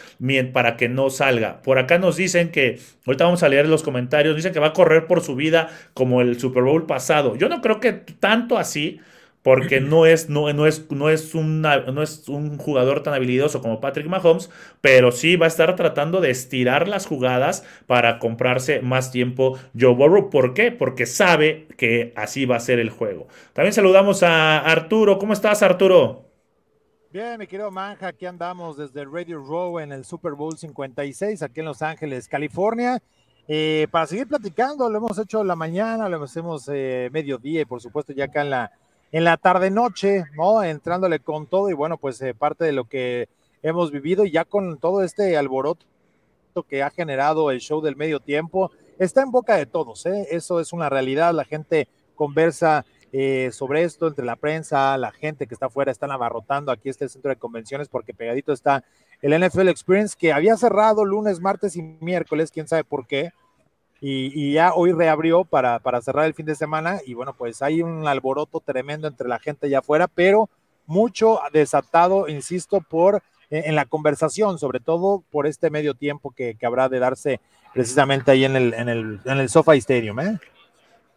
para 0.52 0.76
que 0.76 0.88
no 0.88 1.10
salga. 1.10 1.60
Por 1.62 1.78
acá 1.78 1.98
nos 1.98 2.16
dicen 2.16 2.50
que, 2.50 2.78
ahorita 3.06 3.24
vamos 3.24 3.42
a 3.42 3.48
leer 3.48 3.68
los 3.68 3.82
comentarios, 3.82 4.36
dicen 4.36 4.52
que 4.52 4.60
va 4.60 4.68
a 4.68 4.72
correr 4.72 5.06
por 5.06 5.20
su 5.20 5.34
vida 5.34 5.68
como 5.94 6.22
el 6.22 6.38
Super 6.38 6.62
Bowl 6.62 6.86
pasado. 6.86 7.36
Yo 7.36 7.48
no 7.48 7.60
creo 7.60 7.80
que 7.80 7.92
tanto 7.92 8.56
así 8.56 9.00
porque 9.42 9.80
no 9.80 10.06
es, 10.06 10.28
no, 10.28 10.52
no, 10.52 10.66
es, 10.66 10.90
no, 10.90 11.10
es 11.10 11.34
no 11.34 12.02
es 12.02 12.28
un 12.28 12.58
jugador 12.58 13.02
tan 13.02 13.14
habilidoso 13.14 13.60
como 13.60 13.80
Patrick 13.80 14.06
Mahomes, 14.06 14.50
pero 14.80 15.10
sí 15.10 15.36
va 15.36 15.46
a 15.46 15.48
estar 15.48 15.74
tratando 15.74 16.20
de 16.20 16.30
estirar 16.30 16.86
las 16.88 17.06
jugadas 17.06 17.64
para 17.86 18.18
comprarse 18.18 18.80
más 18.80 19.10
tiempo 19.10 19.58
Joe 19.78 19.94
Burrow. 19.94 20.30
¿Por 20.30 20.54
qué? 20.54 20.70
Porque 20.70 21.06
sabe 21.06 21.66
que 21.76 22.12
así 22.16 22.46
va 22.46 22.56
a 22.56 22.60
ser 22.60 22.78
el 22.78 22.90
juego. 22.90 23.26
También 23.52 23.72
saludamos 23.72 24.22
a 24.22 24.58
Arturo. 24.58 25.18
¿Cómo 25.18 25.32
estás, 25.32 25.62
Arturo? 25.62 26.28
Bien, 27.12 27.38
mi 27.38 27.46
querido 27.46 27.70
Manja, 27.70 28.06
aquí 28.06 28.24
andamos 28.24 28.78
desde 28.78 29.04
Radio 29.04 29.38
Row 29.44 29.80
en 29.80 29.92
el 29.92 30.04
Super 30.04 30.32
Bowl 30.32 30.56
56, 30.56 31.42
aquí 31.42 31.60
en 31.60 31.66
Los 31.66 31.82
Ángeles, 31.82 32.26
California. 32.26 33.02
Eh, 33.48 33.86
para 33.90 34.06
seguir 34.06 34.28
platicando, 34.28 34.88
lo 34.88 34.98
hemos 34.98 35.18
hecho 35.18 35.42
la 35.42 35.56
mañana, 35.56 36.08
lo 36.08 36.22
hacemos 36.22 36.70
eh, 36.72 37.10
mediodía 37.12 37.60
y 37.60 37.64
por 37.64 37.82
supuesto 37.82 38.12
ya 38.12 38.26
acá 38.26 38.42
en 38.42 38.50
la 38.50 38.72
en 39.12 39.24
la 39.24 39.36
tarde-noche, 39.36 40.24
¿no? 40.34 40.64
Entrándole 40.64 41.20
con 41.20 41.46
todo 41.46 41.68
y 41.70 41.74
bueno, 41.74 41.98
pues 41.98 42.20
eh, 42.22 42.34
parte 42.34 42.64
de 42.64 42.72
lo 42.72 42.84
que 42.84 43.28
hemos 43.62 43.90
vivido 43.90 44.24
ya 44.24 44.44
con 44.44 44.78
todo 44.78 45.02
este 45.02 45.36
alboroto 45.36 45.86
que 46.68 46.82
ha 46.82 46.90
generado 46.90 47.50
el 47.50 47.60
show 47.60 47.80
del 47.80 47.96
medio 47.96 48.20
tiempo, 48.20 48.70
está 48.98 49.22
en 49.22 49.30
boca 49.30 49.56
de 49.56 49.64
todos, 49.64 50.04
¿eh? 50.04 50.28
Eso 50.30 50.60
es 50.60 50.72
una 50.72 50.90
realidad, 50.90 51.32
la 51.32 51.44
gente 51.44 51.88
conversa 52.14 52.84
eh, 53.12 53.50
sobre 53.52 53.84
esto 53.84 54.06
entre 54.06 54.24
la 54.24 54.36
prensa, 54.36 54.96
la 54.98 55.12
gente 55.12 55.46
que 55.46 55.54
está 55.54 55.66
afuera, 55.66 55.92
están 55.92 56.10
abarrotando 56.10 56.72
aquí 56.72 56.88
este 56.88 57.08
centro 57.08 57.30
de 57.30 57.36
convenciones 57.36 57.88
porque 57.88 58.14
pegadito 58.14 58.52
está 58.52 58.84
el 59.20 59.38
NFL 59.38 59.68
Experience 59.68 60.16
que 60.18 60.32
había 60.32 60.56
cerrado 60.56 61.04
lunes, 61.04 61.40
martes 61.40 61.76
y 61.76 61.82
miércoles, 61.82 62.50
quién 62.50 62.68
sabe 62.68 62.84
por 62.84 63.06
qué, 63.06 63.32
y, 64.04 64.52
ya 64.52 64.74
hoy 64.74 64.90
reabrió 64.92 65.44
para, 65.44 65.78
para 65.78 66.02
cerrar 66.02 66.26
el 66.26 66.34
fin 66.34 66.44
de 66.44 66.56
semana 66.56 67.00
y 67.06 67.14
bueno, 67.14 67.34
pues 67.38 67.62
hay 67.62 67.82
un 67.82 68.08
alboroto 68.08 68.58
tremendo 68.58 69.06
entre 69.06 69.28
la 69.28 69.38
gente 69.38 69.66
allá 69.66 69.78
afuera, 69.78 70.08
pero 70.08 70.50
mucho 70.86 71.40
desatado, 71.52 72.28
insisto, 72.28 72.80
por 72.80 73.22
eh, 73.50 73.62
en 73.66 73.76
la 73.76 73.84
conversación, 73.84 74.58
sobre 74.58 74.80
todo 74.80 75.22
por 75.30 75.46
este 75.46 75.70
medio 75.70 75.94
tiempo 75.94 76.32
que, 76.32 76.56
que 76.56 76.66
habrá 76.66 76.88
de 76.88 76.98
darse 76.98 77.40
precisamente 77.72 78.30
ahí 78.30 78.44
en 78.44 78.56
el, 78.56 78.74
en 78.74 78.88
el, 78.88 79.20
en 79.24 79.38
el 79.38 79.48
SoFi 79.48 79.78
Stadium. 79.78 80.18
¿eh? 80.20 80.38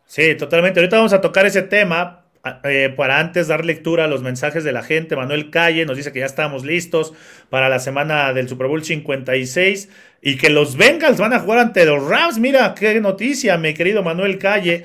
Sí, 0.06 0.36
totalmente. 0.36 0.80
Ahorita 0.80 0.98
vamos 0.98 1.14
a 1.14 1.22
tocar 1.22 1.46
ese 1.46 1.64
tema, 1.64 2.26
eh, 2.64 2.94
para 2.96 3.20
antes 3.20 3.48
dar 3.48 3.66
lectura 3.66 4.06
a 4.06 4.08
los 4.08 4.22
mensajes 4.22 4.64
de 4.64 4.72
la 4.72 4.84
gente, 4.84 5.16
Manuel 5.16 5.50
Calle 5.50 5.86
nos 5.86 5.98
dice 5.98 6.12
que 6.12 6.20
ya 6.20 6.26
estamos 6.28 6.64
listos 6.64 7.14
para 7.50 7.70
la 7.70 7.80
semana 7.80 8.32
del 8.34 8.48
Super 8.48 8.68
Bowl 8.68 8.84
56 8.84 9.90
y 10.28 10.38
que 10.38 10.50
los 10.50 10.76
Bengals 10.76 11.20
van 11.20 11.34
a 11.34 11.40
jugar 11.40 11.60
ante 11.60 11.86
los 11.86 12.04
Rams. 12.04 12.40
Mira, 12.40 12.74
qué 12.74 13.00
noticia, 13.00 13.60
mi 13.60 13.76
querido 13.76 14.02
Manuel 14.02 14.40
Calle. 14.40 14.84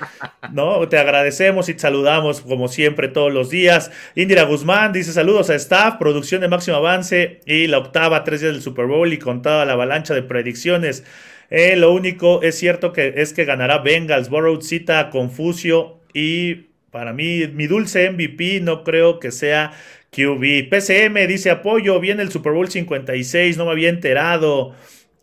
No, 0.52 0.86
te 0.86 0.98
agradecemos 0.98 1.70
y 1.70 1.72
te 1.72 1.80
saludamos 1.80 2.42
como 2.42 2.68
siempre 2.68 3.08
todos 3.08 3.32
los 3.32 3.48
días. 3.48 3.90
Indira 4.14 4.42
Guzmán 4.42 4.92
dice 4.92 5.14
saludos 5.14 5.48
a 5.48 5.54
staff, 5.54 5.96
producción 5.96 6.42
de 6.42 6.48
máximo 6.48 6.76
avance 6.76 7.40
y 7.46 7.68
la 7.68 7.78
octava, 7.78 8.22
tres 8.22 8.42
días 8.42 8.52
del 8.52 8.60
Super 8.60 8.84
Bowl 8.84 9.10
y 9.14 9.18
con 9.18 9.40
toda 9.40 9.64
la 9.64 9.72
avalancha 9.72 10.12
de 10.12 10.22
predicciones. 10.22 11.04
Eh, 11.48 11.74
lo 11.74 11.90
único 11.94 12.42
es 12.42 12.58
cierto 12.58 12.92
que 12.92 13.14
es 13.16 13.32
que 13.32 13.46
ganará 13.46 13.78
Bengals, 13.78 14.28
Borrowed 14.28 14.60
cita 14.60 15.08
Confucio 15.08 16.00
y 16.12 16.66
para 16.90 17.14
mí, 17.14 17.46
mi 17.54 17.66
dulce 17.66 18.10
MVP 18.10 18.60
no 18.60 18.84
creo 18.84 19.18
que 19.18 19.30
sea 19.30 19.72
QB. 20.10 20.68
PCM 20.68 21.26
dice 21.26 21.50
apoyo, 21.50 21.98
viene 21.98 22.22
el 22.22 22.30
Super 22.30 22.52
Bowl 22.52 22.68
56, 22.68 23.56
no 23.56 23.64
me 23.64 23.70
había 23.70 23.88
enterado. 23.88 24.74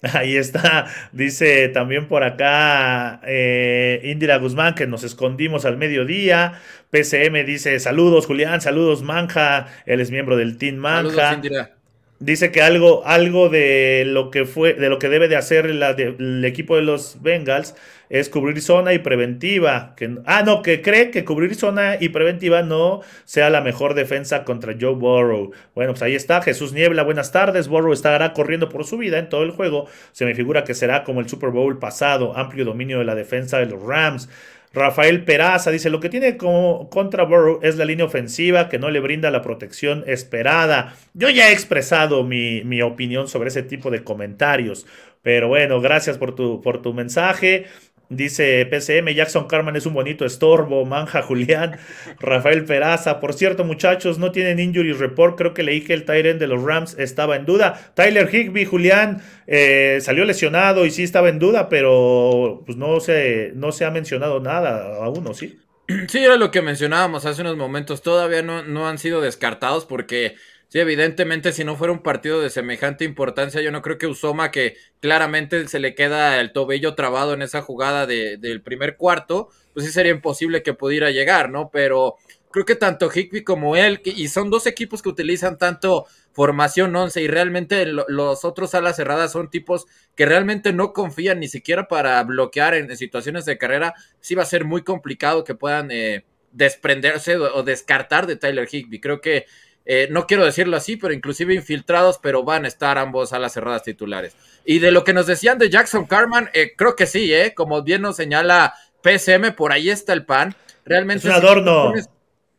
Ahí 0.14 0.38
está, 0.38 0.88
dice 1.12 1.70
también 1.70 2.08
por 2.08 2.24
acá 2.24 3.20
eh, 3.26 4.02
Indira 4.04 4.38
Guzmán 4.38 4.76
que 4.76 4.88
nos 4.88 5.04
escondimos 5.04 5.66
al 5.66 5.78
mediodía. 5.78 6.60
PCM 6.92 7.46
dice 7.46 7.80
saludos 7.80 8.28
Julián, 8.28 8.62
saludos 8.62 9.02
Manja, 9.02 9.68
él 9.86 10.00
es 10.00 10.12
miembro 10.12 10.38
del 10.38 10.58
Team 10.58 10.76
Manja. 10.76 11.10
Saludos, 11.10 11.34
Indira. 11.34 11.77
Dice 12.20 12.52
que 12.52 12.64
algo, 12.64 13.06
algo 13.06 13.48
de 13.50 14.04
lo 14.06 14.32
que 14.32 14.46
fue, 14.46 14.74
de 14.74 14.90
lo 14.90 14.98
que 14.98 15.08
debe 15.08 15.28
de 15.28 15.36
hacer 15.36 15.68
el 15.68 16.44
equipo 16.46 16.76
de 16.76 16.82
los 16.82 17.22
Bengals 17.22 17.76
es 18.10 18.30
cubrir 18.30 18.60
zona 18.62 18.94
y 18.94 19.00
preventiva. 19.00 19.94
Que, 19.96 20.18
ah, 20.26 20.42
no, 20.44 20.64
que 20.64 20.82
cree 20.82 21.12
que 21.12 21.24
cubrir 21.26 21.54
zona 21.54 21.98
y 22.00 22.10
preventiva 22.10 22.64
no 22.64 23.02
sea 23.26 23.52
la 23.52 23.62
mejor 23.62 23.94
defensa 23.94 24.46
contra 24.46 24.76
Joe 24.80 24.96
Burrow. 24.96 25.52
Bueno, 25.76 25.94
pues 25.94 26.02
ahí 26.02 26.16
está. 26.16 26.42
Jesús 26.42 26.74
Niebla, 26.74 27.04
buenas 27.04 27.32
tardes. 27.32 27.68
Burrow 27.68 27.94
estará 27.94 28.34
corriendo 28.34 28.68
por 28.70 28.86
su 28.86 28.98
vida 28.98 29.20
en 29.20 29.30
todo 29.30 29.44
el 29.44 29.52
juego. 29.52 29.88
Se 30.12 30.26
me 30.26 30.34
figura 30.34 30.64
que 30.64 30.74
será 30.74 31.04
como 31.04 31.20
el 31.20 31.30
Super 31.30 31.52
Bowl 31.52 31.78
pasado, 31.78 32.36
amplio 32.36 32.66
dominio 32.66 32.98
de 32.98 33.06
la 33.06 33.14
defensa 33.14 33.60
de 33.60 33.68
los 33.68 33.84
Rams. 33.84 34.28
Rafael 34.74 35.24
Peraza 35.24 35.72
dice, 35.72 35.90
lo 35.90 36.00
que 36.00 36.10
tiene 36.10 36.38
como 36.38 36.90
contra 36.90 37.24
Burrow 37.24 37.60
es 37.64 37.78
la 37.78 37.86
línea 37.86 38.06
ofensiva 38.06 38.70
que 38.70 38.80
no 38.80 38.90
le 38.92 39.00
brinda 39.00 39.32
la 39.32 39.42
protección 39.42 40.04
esperada. 40.08 40.96
Yo 41.14 41.30
ya 41.30 41.50
he 41.50 41.54
expresado 41.54 42.24
mi, 42.24 42.64
mi 42.64 42.82
opinión 42.82 43.28
sobre 43.28 43.50
ese 43.50 43.64
tipo 43.64 43.90
de 43.90 44.04
comentarios, 44.04 44.86
pero 45.22 45.48
bueno, 45.48 45.82
gracias 45.82 46.18
por 46.18 46.36
tu, 46.36 46.62
por 46.62 46.82
tu 46.82 46.94
mensaje. 46.94 47.66
Dice 48.10 48.66
PCM, 48.66 49.14
Jackson 49.14 49.48
Carman 49.48 49.76
es 49.76 49.86
un 49.86 49.94
bonito 49.94 50.26
estorbo, 50.26 50.86
manja 50.86 51.22
Julián, 51.22 51.78
Rafael 52.20 52.64
Peraza. 52.64 53.20
Por 53.20 53.34
cierto, 53.34 53.66
muchachos, 53.66 54.18
no 54.18 54.32
tienen 54.32 54.60
injury 54.60 54.94
report. 54.94 55.38
Creo 55.38 55.54
que 55.54 55.64
leí 55.64 55.82
que 55.82 55.94
el 55.94 56.06
Tyrant 56.06 56.40
de 56.40 56.48
los 56.48 56.64
Rams 56.64 56.96
estaba 56.98 57.36
en 57.36 57.46
duda. 57.46 57.92
Tyler 57.96 58.34
Higby, 58.34 58.66
Julián, 58.66 59.22
eh, 59.46 60.00
salió 60.02 60.24
lesionado 60.24 60.86
y 60.86 60.92
sí 60.92 61.04
estaba 61.04 61.28
en 61.28 61.40
duda, 61.40 61.68
pero 61.68 62.64
pues 62.66 62.78
no 62.78 63.00
se, 63.02 63.52
no 63.56 63.72
se 63.74 63.84
ha 63.84 63.92
mencionado 63.92 64.40
nada 64.40 65.04
aún. 65.04 65.34
¿sí? 65.36 65.60
Sí, 66.08 66.20
era 66.20 66.38
lo 66.38 66.52
que 66.52 66.62
mencionábamos 66.62 67.26
hace 67.26 67.42
unos 67.42 67.58
momentos. 67.58 68.02
Todavía 68.02 68.42
no, 68.42 68.64
no 68.64 68.88
han 68.88 68.98
sido 68.98 69.22
descartados 69.22 69.86
porque 69.86 70.36
Sí, 70.70 70.80
evidentemente, 70.80 71.54
si 71.54 71.64
no 71.64 71.78
fuera 71.78 71.94
un 71.94 72.04
partido 72.04 72.42
de 72.42 72.50
semejante 72.50 73.06
importancia, 73.06 73.62
yo 73.62 73.72
no 73.72 73.82
creo 73.82 73.98
que 73.98 74.08
Usoma, 74.08 74.52
que 74.52 74.76
claramente 75.00 75.68
se 75.70 75.80
le 75.80 75.96
queda 75.96 76.42
el 76.42 76.52
tobillo 76.52 76.94
trabado 76.94 77.34
en 77.34 77.42
esa 77.42 77.62
jugada 77.62 78.06
de, 78.06 78.38
del 78.38 78.62
primer 78.62 78.98
cuarto, 78.98 79.48
pues 79.74 79.86
sí 79.86 79.92
sería 79.94 80.12
imposible 80.12 80.64
que 80.64 80.74
pudiera 80.74 81.10
llegar, 81.10 81.50
¿no? 81.50 81.70
Pero 81.72 82.16
creo 82.52 82.66
que 82.66 82.76
tanto 82.76 83.10
Higby 83.14 83.44
como 83.44 83.76
él, 83.78 84.02
y 84.04 84.28
son 84.28 84.50
dos 84.50 84.68
equipos 84.68 85.02
que 85.02 85.10
utilizan 85.10 85.58
tanto 85.58 86.06
formación 86.34 86.96
11 86.96 87.22
y 87.22 87.28
realmente 87.28 87.86
los 87.86 88.46
otros 88.46 88.76
alas 88.76 88.96
cerradas 88.96 89.32
son 89.32 89.50
tipos 89.50 89.86
que 90.16 90.26
realmente 90.26 90.74
no 90.74 90.94
confían 90.94 91.40
ni 91.40 91.48
siquiera 91.48 91.88
para 91.88 92.22
bloquear 92.24 92.76
en, 92.76 92.96
situaciones 92.98 93.46
de 93.46 93.58
carrera, 93.58 93.96
sí 94.20 94.36
va 94.36 94.44
a 94.44 94.46
ser 94.46 94.66
muy 94.66 94.84
complicado 94.84 95.44
que 95.44 95.56
puedan 95.56 95.90
eh, 95.92 96.26
desprenderse 96.52 97.38
o, 97.38 97.64
descartar 97.64 98.28
de 98.28 98.36
Tyler 98.36 98.68
Higby. 98.72 99.00
Creo 99.00 99.22
que 99.22 99.46
eh, 99.90 100.10
no 100.12 100.28
quiero 100.28 100.44
decirlo 100.44 100.76
así, 100.76 100.98
pero 100.98 101.14
inclusive 101.14 101.54
infiltrados, 101.54 102.20
pero 102.22 102.44
van 102.44 102.66
a 102.66 102.68
estar 102.68 102.98
ambos 102.98 103.32
a 103.32 103.40
las 103.40 103.54
cerradas 103.54 103.84
titulares. 103.84 104.36
Y 104.66 104.80
de 104.80 104.92
lo 104.92 105.06
que 105.06 105.14
nos 105.14 105.28
decían 105.28 105.58
de 105.58 105.70
Jackson 105.70 106.06
Carman, 106.06 106.50
eh, 106.54 106.74
creo 106.76 106.98
que 106.98 107.06
sí, 107.06 107.34
¿eh? 107.34 107.54
como 107.56 107.82
bien 107.84 108.02
nos 108.02 108.18
señala 108.18 108.74
PSM, 109.02 109.56
por 109.56 109.72
ahí 109.72 109.90
está 109.90 110.12
el 110.12 110.26
pan. 110.26 110.58
Realmente. 110.84 111.30
Es 111.30 111.34
un 111.34 111.42
adorno. 111.42 111.94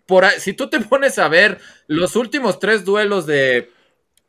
por 0.07 0.25
si 0.39 0.55
tú 0.55 0.71
te 0.71 0.81
pones 0.81 1.19
a 1.19 1.29
ver 1.29 1.59
los 1.87 2.17
últimos 2.17 2.61
tres 2.61 2.87
duelos 2.87 3.27
de, 3.27 3.71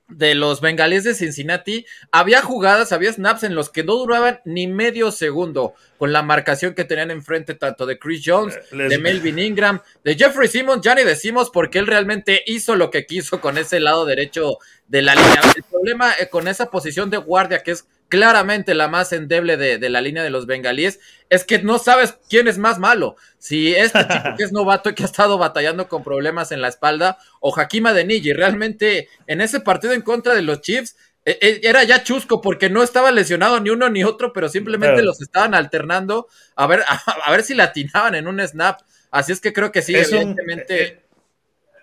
de 0.10 0.36
los 0.36 0.62
bengalíes 0.62 1.04
de 1.04 1.14
Cincinnati, 1.14 1.86
había 2.12 2.42
jugadas, 2.42 2.92
había 2.92 3.14
snaps 3.14 3.44
en 3.44 3.56
los 3.56 3.70
que 3.70 3.84
no 3.84 3.96
duraban 3.96 4.42
ni 4.44 4.68
medio 4.68 5.12
segundo 5.12 5.74
con 5.98 6.12
la 6.12 6.24
marcación 6.24 6.74
que 6.74 6.86
tenían 6.86 7.12
enfrente 7.12 7.54
tanto 7.54 7.86
de 7.86 8.00
Chris 8.00 8.24
Jones, 8.26 8.56
eh, 8.72 8.78
de 8.78 8.98
Melvin 8.98 9.40
Ingram, 9.40 9.82
de 10.04 10.16
Jeffrey 10.16 10.48
Simmons, 10.48 10.82
ya 10.82 10.96
ni 10.96 11.04
decimos 11.04 11.50
porque 11.52 11.80
él 11.80 11.88
realmente 11.88 12.44
hizo 12.48 12.76
lo 12.76 12.90
que 12.90 13.06
quiso 13.06 13.40
con 13.40 13.58
ese 13.58 13.80
lado 13.80 14.06
derecho 14.06 14.58
de 14.88 15.02
la 15.02 15.16
línea. 15.16 15.42
El 15.56 15.64
problema 15.64 16.14
eh, 16.20 16.30
con 16.30 16.48
esa 16.48 16.72
posición 16.72 17.10
de 17.10 17.18
guardia 17.18 17.64
que 17.64 17.72
es 17.72 17.86
claramente 18.10 18.74
la 18.74 18.88
más 18.88 19.14
endeble 19.14 19.56
de, 19.56 19.90
la 19.90 20.02
línea 20.02 20.24
de 20.24 20.32
los 20.32 20.48
bengalíes, 20.48 21.00
es 21.30 21.46
que 21.46 21.60
no 21.60 21.78
sabes 21.78 22.18
quién 22.28 22.48
es 22.48 22.58
más 22.58 22.80
malo. 22.80 23.16
Si 23.38 23.74
este 23.74 24.00
chico 24.08 24.36
que 24.36 24.44
es 24.44 24.52
novato 24.52 24.90
y 24.90 24.96
que 24.96 25.04
ha 25.04 25.06
estado 25.06 25.38
batallando 25.38 25.88
con 25.88 26.04
problemas 26.04 26.52
en 26.52 26.62
la 26.62 26.68
espalda, 26.68 27.20
o 27.40 27.58
Hakima 27.58 27.94
de 27.94 28.04
Niji, 28.04 28.34
realmente 28.34 29.08
en 29.28 29.42
ese 29.42 29.62
partido 29.62 29.94
en 29.94 30.02
contra 30.02 30.34
de 30.34 30.42
los 30.42 30.62
Chiefs, 30.62 30.98
e, 31.24 31.38
e, 31.42 31.62
era 31.64 31.84
ya 31.84 32.04
chusco 32.04 32.42
porque 32.42 32.70
no 32.70 32.82
estaba 32.82 33.12
lesionado 33.12 33.60
ni 33.60 33.70
uno 33.70 33.90
ni 33.90 34.04
otro, 34.04 34.34
pero 34.34 34.50
simplemente 34.50 35.04
los 35.04 35.22
estaban 35.22 35.54
alternando 35.54 36.28
a 36.56 36.66
ver, 36.66 36.82
a, 37.26 37.32
ver 37.32 37.44
si 37.44 37.54
latinaban 37.54 38.16
en 38.16 38.28
un 38.28 38.46
snap. 38.46 38.82
Así 39.12 39.32
es 39.32 39.40
que 39.40 39.54
creo 39.54 39.72
que 39.72 39.82
sí, 39.82 39.96
evidentemente. 39.96 40.84
Eh, 40.84 41.02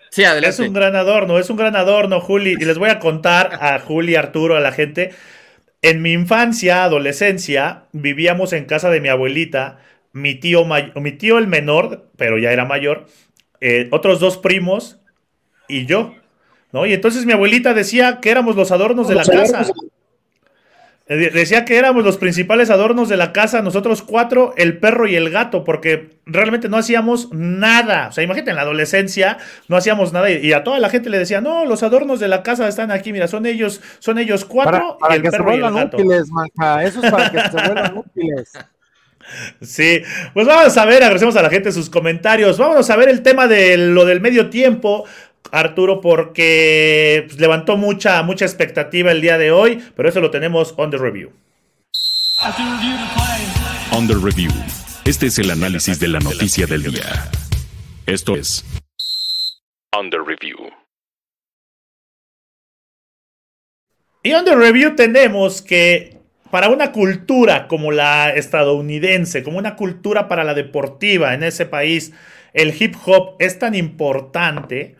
sí, 0.09 0.23
adelante. 0.25 0.49
Es 0.49 0.59
un 0.59 0.73
gran 0.73 0.95
adorno, 0.95 1.39
es 1.39 1.49
un 1.49 1.57
gran 1.57 1.75
adorno, 1.75 2.19
Juli. 2.19 2.55
Y 2.59 2.65
les 2.65 2.77
voy 2.77 2.89
a 2.89 2.99
contar 2.99 3.57
a 3.61 3.79
Juli, 3.79 4.15
Arturo, 4.15 4.55
a 4.55 4.59
la 4.59 4.71
gente 4.71 5.13
en 5.81 6.01
mi 6.01 6.13
infancia, 6.13 6.83
adolescencia, 6.83 7.85
vivíamos 7.91 8.53
en 8.53 8.65
casa 8.65 8.89
de 8.89 9.01
mi 9.01 9.09
abuelita, 9.09 9.79
mi 10.11 10.35
tío, 10.35 10.65
mi 10.65 11.11
tío 11.13 11.37
el 11.37 11.47
menor, 11.47 12.09
pero 12.17 12.37
ya 12.37 12.51
era 12.51 12.65
mayor, 12.65 13.05
eh, 13.61 13.87
otros 13.91 14.19
dos 14.19 14.37
primos 14.37 14.99
y 15.67 15.85
yo, 15.85 16.15
¿no? 16.71 16.85
Y 16.85 16.93
entonces 16.93 17.25
mi 17.25 17.33
abuelita 17.33 17.73
decía 17.73 18.19
que 18.21 18.31
éramos 18.31 18.55
los 18.55 18.71
adornos 18.71 19.07
de 19.07 19.15
la 19.15 19.25
casa. 19.25 19.65
Eh, 21.09 21.31
decía 21.33 21.63
que 21.63 21.77
éramos 21.77 22.03
los 22.03 22.17
principales 22.17 22.69
adornos 22.69 23.07
de 23.07 23.15
la 23.15 23.31
casa, 23.31 23.61
nosotros 23.61 24.01
cuatro, 24.01 24.53
el 24.57 24.77
perro 24.77 25.07
y 25.07 25.15
el 25.15 25.29
gato, 25.29 25.63
porque 25.63 26.19
realmente 26.25 26.67
no 26.67 26.75
hacíamos 26.75 27.29
nada. 27.31 28.09
O 28.09 28.11
sea, 28.11 28.25
imagínate, 28.25 28.49
en 28.51 28.57
la 28.57 28.63
adolescencia 28.63 29.37
no 29.69 29.77
hacíamos 29.77 30.11
nada 30.11 30.29
y, 30.29 30.51
a 30.51 30.65
toda 30.65 30.79
la 30.79 30.89
gente 30.89 31.09
le 31.09 31.17
decía, 31.17 31.39
no, 31.39 31.63
los 31.65 31.81
adornos 31.81 32.19
de 32.19 32.27
la 32.27 32.43
casa 32.43 32.67
están 32.67 32.91
aquí, 32.91 33.13
mira, 33.13 33.29
son 33.29 33.45
ellos, 33.45 33.81
son 33.99 34.17
ellos 34.17 34.43
cuatro 34.43 34.97
para, 34.99 35.15
y 35.15 35.17
el 35.17 35.23
que 35.23 35.31
perro 35.31 35.51
se 35.51 35.57
y 35.57 35.61
el 35.61 35.73
gato. 35.73 35.97
útiles, 35.97 36.29
manca. 36.29 36.83
Eso 36.83 37.01
es 37.01 37.09
para 37.09 37.31
que 37.31 37.39
se 37.39 37.51
vuelvan 37.51 37.97
útiles. 38.15 38.51
Sí, 39.61 40.01
pues 40.33 40.47
vamos 40.47 40.77
a 40.77 40.85
ver, 40.85 41.03
agradecemos 41.03 41.35
a 41.37 41.41
la 41.41 41.49
gente 41.49 41.71
sus 41.71 41.89
comentarios. 41.89 42.57
Vamos 42.57 42.89
a 42.89 42.95
ver 42.95 43.09
el 43.09 43.21
tema 43.21 43.47
de 43.47 43.77
lo 43.77 44.05
del 44.05 44.19
medio 44.21 44.49
tiempo. 44.49 45.05
Arturo 45.51 46.01
porque 46.01 47.25
pues, 47.27 47.39
levantó 47.39 47.77
mucha, 47.77 48.21
mucha 48.23 48.45
expectativa 48.45 49.11
el 49.11 49.21
día 49.21 49.37
de 49.37 49.51
hoy, 49.51 49.83
pero 49.95 50.09
eso 50.09 50.19
lo 50.19 50.31
tenemos 50.31 50.73
on 50.77 50.91
the 50.91 50.97
review. 50.97 51.31
On 53.91 54.07
the 54.07 54.15
review. 54.15 54.51
Este 55.05 55.27
es 55.27 55.39
el 55.39 55.49
análisis 55.51 55.99
de 55.99 56.09
la 56.09 56.19
noticia 56.19 56.67
del 56.67 56.83
día. 56.83 57.31
Esto 58.05 58.35
es 58.35 58.63
On 59.95 60.09
the 60.09 60.17
review. 60.17 60.57
Y 64.21 64.33
on 64.33 64.43
the 64.43 64.55
review 64.55 64.95
tenemos 64.95 65.61
que 65.61 66.17
para 66.51 66.69
una 66.69 66.91
cultura 66.91 67.67
como 67.67 67.91
la 67.91 68.29
estadounidense, 68.31 69.43
como 69.43 69.57
una 69.57 69.75
cultura 69.75 70.27
para 70.27 70.43
la 70.43 70.53
deportiva 70.53 71.33
en 71.33 71.43
ese 71.43 71.65
país, 71.65 72.13
el 72.53 72.75
hip 72.77 72.95
hop 73.05 73.35
es 73.39 73.59
tan 73.59 73.73
importante 73.75 74.96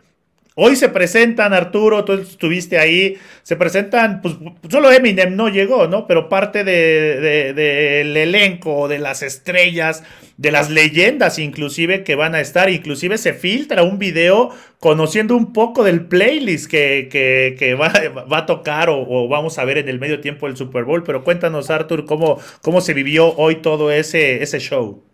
Hoy 0.60 0.76
se 0.76 0.89
presentan, 0.89 1.54
Arturo, 1.54 2.04
tú 2.04 2.13
estuviste 2.13 2.80
ahí, 2.80 3.15
se 3.43 3.56
presentan, 3.58 4.24
pues 4.24 4.38
solo 4.72 4.91
Eminem 4.91 5.36
no 5.36 5.50
llegó, 5.50 5.88
¿no? 5.88 6.08
Pero 6.08 6.30
parte 6.30 6.63
del 6.63 7.56
de, 7.56 8.24
elenco, 8.24 8.88
de 8.88 8.98
las 8.98 9.22
estrellas, 9.22 10.04
de 10.38 10.50
las 10.50 10.72
leyendas 10.72 11.38
inclusive 11.38 12.04
que 12.04 12.15
van 12.15 12.34
a 12.34 12.41
estar, 12.41 12.72
inclusive 12.72 13.20
se 13.20 13.34
filtra 13.34 13.84
un 13.84 14.00
video 14.00 14.50
conociendo 14.80 15.38
un 15.38 15.54
poco 15.54 15.84
del 15.84 16.08
playlist 16.08 16.72
que, 16.72 17.78
va, 17.80 17.93
a 18.36 18.46
tocar 18.48 18.89
o, 18.89 19.28
vamos 19.28 19.60
a 19.60 19.65
ver 19.65 19.78
en 19.78 19.89
el 19.89 20.00
medio 20.00 20.22
tiempo 20.22 20.48
del 20.48 20.58
Super 20.58 20.86
Bowl, 20.86 21.04
pero 21.04 21.24
cuéntanos, 21.24 21.70
Artur, 21.70 22.06
cómo, 22.06 22.39
cómo 22.63 22.82
se 22.82 22.96
vivió 22.96 23.32
hoy 23.36 23.58
todo 23.58 23.91
ese, 23.91 24.41
ese 24.41 24.58
show. 24.58 25.07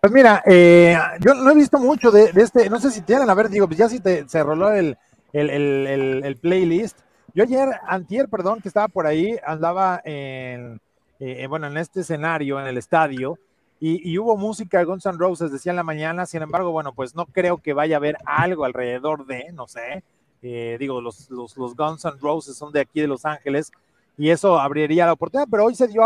Pues 0.00 0.14
mira, 0.14 0.42
eh, 0.46 0.96
yo 1.20 1.34
no 1.34 1.50
he 1.50 1.54
visto 1.54 1.78
mucho 1.78 2.10
de, 2.10 2.32
este, 2.34 2.70
no 2.70 2.80
sé 2.80 2.90
si 2.90 3.02
tienen, 3.02 3.28
a 3.28 3.34
ver, 3.34 3.50
digo, 3.50 3.66
pues 3.66 3.78
ya 3.78 3.86
si 3.86 4.00
te, 4.00 4.26
se 4.26 4.42
roló 4.42 4.72
el, 4.72 4.96
el, 5.34 6.38
playlist. 6.40 6.98
Yo 7.34 7.44
ayer, 7.44 7.68
antier, 7.86 8.26
perdón, 8.30 8.62
que 8.62 8.68
estaba 8.68 8.88
por 8.88 9.06
ahí, 9.06 9.36
andaba 9.44 10.00
en, 10.04 10.80
eh, 11.18 11.46
bueno, 11.48 11.66
en 11.66 11.76
este 11.76 12.00
escenario, 12.00 12.58
en 12.58 12.66
el 12.66 12.78
estadio, 12.78 13.38
y, 13.78 14.16
hubo 14.18 14.38
música 14.38 14.82
Guns 14.84 15.04
N' 15.04 15.18
Roses, 15.18 15.52
decía 15.52 15.70
en 15.70 15.76
la 15.76 15.82
mañana, 15.82 16.24
sin 16.24 16.42
embargo, 16.42 16.70
bueno, 16.70 16.94
pues 16.94 17.14
no 17.14 17.26
creo 17.26 17.58
que 17.58 17.74
vaya 17.74 17.96
a 17.96 17.98
haber 17.98 18.16
algo 18.24 18.64
alrededor 18.64 19.26
de, 19.26 19.52
no 19.52 19.68
sé, 19.68 20.02
eh, 20.42 20.76
digo, 20.80 21.02
los, 21.02 21.30
los, 21.30 21.58
los, 21.58 21.76
Guns 21.76 22.06
N' 22.06 22.18
Roses 22.20 22.56
son 22.56 22.72
de 22.72 22.80
aquí 22.80 23.02
de 23.02 23.06
Los 23.06 23.26
Ángeles, 23.26 23.70
y 24.16 24.30
eso 24.30 24.58
abriría 24.58 25.04
la 25.04 25.12
oportunidad, 25.12 25.48
pero 25.50 25.66
hoy 25.66 25.74
se, 25.74 25.88
dio 25.88 26.02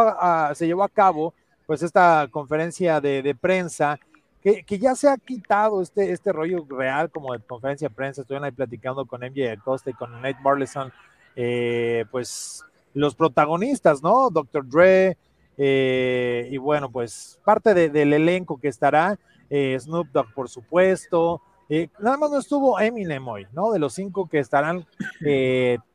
se 0.54 0.66
llevó 0.66 0.82
a 0.82 0.88
cabo 0.88 1.32
pues 1.66 1.82
esta 1.82 2.28
conferencia 2.30 3.00
de, 3.00 3.36
prensa, 3.40 3.98
que, 4.42 4.64
ya 4.78 4.94
se 4.94 5.08
ha 5.08 5.16
quitado 5.16 5.80
este, 5.80 6.12
este 6.12 6.32
rollo 6.32 6.66
real 6.68 7.10
como 7.10 7.32
de 7.32 7.40
conferencia 7.40 7.88
de 7.88 7.94
prensa, 7.94 8.20
estuvieron 8.20 8.44
ahí 8.44 8.52
platicando 8.52 9.06
con 9.06 9.22
MJ 9.22 9.52
Acosta 9.52 9.90
y 9.90 9.94
con 9.94 10.20
Nate 10.20 10.38
Burleson, 10.42 10.92
eh, 11.36 12.04
pues 12.10 12.64
los 12.92 13.14
protagonistas, 13.14 14.02
¿no? 14.02 14.30
Dr. 14.30 14.68
Dre, 14.68 15.16
eh, 15.56 16.48
y 16.50 16.58
bueno, 16.58 16.90
pues 16.90 17.40
parte 17.44 17.74
del 17.88 18.12
elenco 18.12 18.58
que 18.60 18.68
estará, 18.68 19.18
eh, 19.50 19.76
Snoop 19.78 20.08
Dogg, 20.12 20.32
por 20.34 20.48
supuesto, 20.48 21.40
Eh, 21.70 21.88
nada 21.98 22.18
más 22.18 22.30
no 22.30 22.38
estuvo 22.38 22.78
Eminem 22.78 23.26
hoy, 23.26 23.46
¿no? 23.54 23.72
De 23.72 23.78
los 23.78 23.94
cinco 23.94 24.28
que 24.28 24.38
estarán 24.38 24.86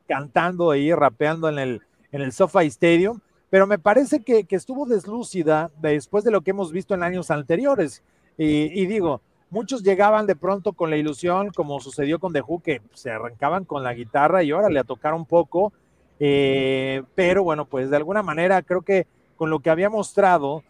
cantando 0.08 0.72
ahí, 0.72 0.92
rapeando 0.92 1.48
en 1.48 1.60
el, 1.60 1.82
en 2.10 2.22
el 2.22 2.32
SoFi 2.32 2.66
Stadium, 2.66 3.20
pero 3.50 3.66
me 3.66 3.78
parece 3.78 4.20
que, 4.20 4.46
estuvo 4.48 4.86
deslúcida 4.86 5.70
después 5.82 6.22
de 6.24 6.30
lo 6.30 6.40
que 6.40 6.52
hemos 6.52 6.70
visto 6.72 6.94
en 6.94 7.02
años 7.02 7.30
anteriores. 7.32 8.02
Y, 8.38 8.86
digo, 8.86 9.20
muchos 9.50 9.82
llegaban 9.82 10.26
de 10.26 10.36
pronto 10.36 10.72
con 10.72 10.88
la 10.88 10.96
ilusión, 10.96 11.50
como 11.50 11.80
sucedió 11.80 12.18
con 12.18 12.32
The 12.32 12.40
Who, 12.40 12.62
que 12.62 12.80
se 12.94 13.10
arrancaban 13.10 13.64
con 13.64 13.82
la 13.82 13.92
guitarra 13.92 14.42
y 14.42 14.52
ahora 14.52 14.70
le 14.70 14.78
a 14.78 14.84
tocar 14.84 15.12
un 15.12 15.26
poco. 15.26 15.72
Eh, 16.20 17.02
pero 17.14 17.42
bueno, 17.42 17.64
pues 17.64 17.90
de 17.90 17.96
alguna 17.96 18.22
manera 18.22 18.62
creo 18.62 18.82
que 18.82 19.06
con 19.36 19.50
lo 19.50 19.58
que 19.58 19.70
había 19.70 19.90
mostrado 19.90 20.62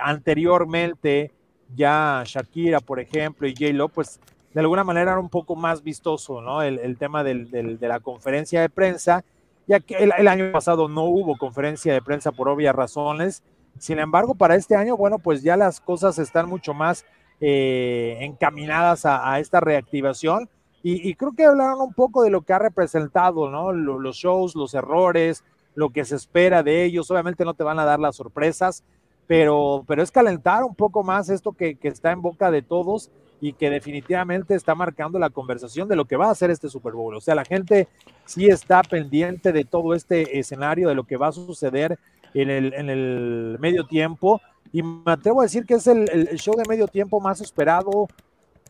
anteriormente, 0.00 1.30
ya 1.74 2.22
Shakira, 2.26 2.80
por 2.80 3.00
ejemplo, 3.00 3.46
y 3.48 3.54
J-Lo, 3.54 3.88
pues 3.88 4.20
de 4.52 4.60
alguna 4.60 4.84
manera 4.84 5.12
era 5.12 5.20
un 5.20 5.28
poco 5.30 5.56
más 5.56 5.82
vistoso, 5.82 6.40
¿no? 6.40 6.62
El, 6.62 6.96
tema 6.98 7.24
de 7.24 7.78
la 7.80 8.00
conferencia 8.00 8.60
de 8.60 8.68
prensa, 8.68 9.24
ya 9.66 9.80
que 9.80 9.96
el, 9.96 10.28
año 10.28 10.52
pasado 10.52 10.88
no 10.88 11.04
hubo 11.04 11.36
conferencia 11.36 11.92
de 11.92 12.02
prensa 12.02 12.32
por 12.32 12.48
obvias 12.48 12.74
razones. 12.74 13.42
Sin 13.78 13.98
embargo, 13.98 14.34
para 14.34 14.54
este 14.54 14.76
año, 14.76 14.96
bueno, 14.96 15.18
pues 15.18 15.42
ya 15.42 15.56
las 15.56 15.80
cosas 15.80 16.18
están 16.18 16.48
mucho 16.48 16.74
más 16.74 17.04
eh, 17.40 18.18
encaminadas 18.20 19.06
a, 19.06 19.38
esta 19.40 19.60
reactivación. 19.60 20.48
Y, 20.86 21.14
creo 21.14 21.32
que 21.32 21.46
hablaron 21.46 21.80
un 21.80 21.94
poco 21.94 22.22
de 22.22 22.28
lo 22.28 22.42
que 22.42 22.52
ha 22.52 22.58
representado, 22.58 23.48
¿no? 23.48 23.72
los 23.72 24.16
shows, 24.16 24.54
los 24.54 24.74
errores, 24.74 25.42
lo 25.74 25.88
que 25.88 26.04
se 26.04 26.14
espera 26.14 26.62
de 26.62 26.84
ellos. 26.84 27.10
Obviamente 27.10 27.44
no 27.46 27.54
te 27.54 27.64
van 27.64 27.78
a 27.78 27.86
dar 27.86 28.00
las 28.00 28.16
sorpresas, 28.16 28.84
pero, 29.26 29.84
pero 29.86 30.02
es 30.02 30.10
calentar 30.10 30.62
un 30.62 30.74
poco 30.74 31.02
más 31.02 31.30
esto 31.30 31.52
que, 31.52 31.78
está 31.80 32.12
en 32.12 32.20
boca 32.20 32.50
de 32.50 32.60
todos 32.60 33.10
y 33.40 33.52
que 33.52 33.70
definitivamente 33.70 34.54
está 34.54 34.74
marcando 34.74 35.18
la 35.18 35.30
conversación 35.30 35.88
de 35.88 35.96
lo 35.96 36.04
que 36.04 36.16
va 36.16 36.30
a 36.30 36.34
ser 36.34 36.50
este 36.50 36.68
Super 36.68 36.92
Bowl. 36.92 37.14
O 37.14 37.20
sea, 37.20 37.34
la 37.34 37.44
gente 37.44 37.88
sí 38.24 38.46
está 38.46 38.82
pendiente 38.82 39.52
de 39.52 39.64
todo 39.64 39.94
este 39.94 40.38
escenario, 40.38 40.88
de 40.88 40.94
lo 40.94 41.04
que 41.04 41.16
va 41.16 41.28
a 41.28 41.32
suceder 41.32 41.98
en 42.32 42.50
el, 42.50 42.74
en 42.74 42.90
el 42.90 43.56
medio 43.60 43.86
tiempo. 43.86 44.40
Y 44.72 44.82
me 44.82 45.12
atrevo 45.12 45.40
a 45.40 45.44
decir 45.44 45.66
que 45.66 45.74
es 45.74 45.86
el, 45.86 46.06
show 46.38 46.56
de 46.56 46.64
medio 46.68 46.88
tiempo 46.88 47.20
más 47.20 47.40
esperado, 47.40 48.08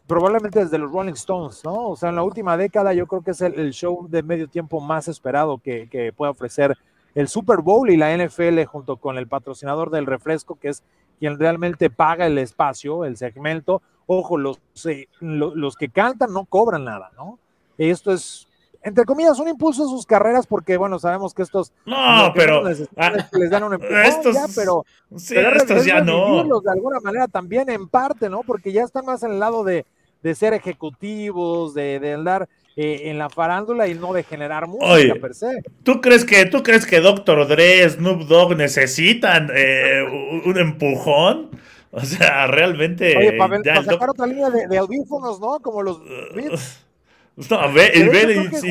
probablemente 0.07 0.59
desde 0.59 0.79
los 0.79 0.91
Rolling 0.91 1.13
Stones, 1.13 1.63
¿no? 1.65 1.91
O 1.91 1.97
sea, 1.97 2.11
en 2.11 2.17
la 2.17 2.23
última 2.23 2.57
década 2.57 2.93
yo 2.93 3.07
creo 3.07 3.23
que 3.23 3.31
es 3.31 3.41
el, 3.41 3.73
show 3.73 4.07
de 4.09 4.23
medio 4.23 4.49
tiempo 4.49 4.81
más 4.81 5.09
esperado 5.09 5.59
que, 5.59 5.89
que 5.89 6.13
puede 6.13 6.33
ofrecer 6.33 6.77
el 7.15 7.29
Super 7.29 7.61
Bowl 7.61 7.89
y 7.91 7.97
la 7.97 8.15
NFL 8.17 8.65
junto 8.65 8.97
con 8.97 9.19
el 9.19 9.29
patrocinador 9.29 9.91
del 9.91 10.07
refresco, 10.07 10.57
que 10.57 10.69
es 10.69 10.83
quien 11.19 11.39
realmente 11.39 11.91
paga 11.91 12.27
el 12.27 12.39
espacio, 12.39 13.05
el 13.05 13.17
segmento. 13.17 13.83
Ojo, 14.07 14.37
los, 14.37 14.61
eh, 14.85 15.07
los 15.21 15.77
que 15.77 15.89
cantan 15.89 16.33
no 16.33 16.45
cobran 16.45 16.85
nada, 16.85 17.11
¿no? 17.17 17.39
Esto 17.79 18.13
es, 18.13 18.47
entre 18.83 19.05
comillas, 19.05 19.39
un 19.39 19.49
impulso 19.49 19.85
a 19.85 19.89
sus 19.89 20.05
carreras 20.05 20.47
porque, 20.47 20.77
bueno, 20.77 20.99
sabemos 20.99 21.33
que 21.33 21.43
estos... 21.43 21.73
No, 21.87 22.33
pero... 22.35 22.63
Les, 22.63 23.51
dan 23.51 23.65
un 23.65 23.81
estos, 24.05 24.37
pero, 24.55 24.85
sí, 25.17 25.35
estos 25.37 25.87
ya 25.87 26.03
no. 26.03 26.61
De 26.61 26.71
alguna 26.71 27.01
manera 27.01 27.27
también 27.27 27.71
en 27.71 27.89
parte, 27.89 28.29
¿no? 28.29 28.43
Porque 28.43 28.73
ya 28.73 28.83
están 28.83 29.07
más 29.07 29.23
en 29.23 29.33
el 29.33 29.41
lado 29.41 29.65
de, 29.65 29.87
de 30.23 30.35
ser 30.35 30.53
ejecutivos, 30.53 31.73
de, 31.73 31.99
de 31.99 32.13
andar 32.13 32.49
eh, 32.77 33.03
en 33.05 33.19
la 33.19 33.31
farándula 33.31 33.87
y 33.87 33.95
no 33.95 34.13
de 34.13 34.25
generar 34.25 34.67
música 34.67 35.15
per 35.21 35.35
se. 35.35 35.63
¿tú 35.85 36.01
crees 36.01 36.25
que 36.25 36.45
tú 36.47 36.63
crees 36.63 36.87
que 36.87 37.01
Dr. 37.01 37.47
Dre, 37.47 37.89
Snoop 37.89 38.23
Dogg 38.23 38.57
necesitan 38.57 39.49
eh, 39.55 40.03
un 40.45 40.59
empujón? 40.59 41.51
O 41.93 42.01
sea, 42.01 42.49
realmente. 42.49 43.17
Oye, 43.17 43.35
para, 43.35 43.63
sacar 43.85 44.11
otra 44.11 44.27
línea 44.27 44.51
de, 44.51 44.77
audífonos, 44.77 45.39
¿no? 45.39 45.61
Como 45.61 45.83
los 45.83 46.01
Beats. 46.35 46.81
No, 47.51 47.57
a 47.57 47.67
ver, 47.67 47.91
el 47.97 48.11
ver, 48.11 48.49
sí, 48.53 48.71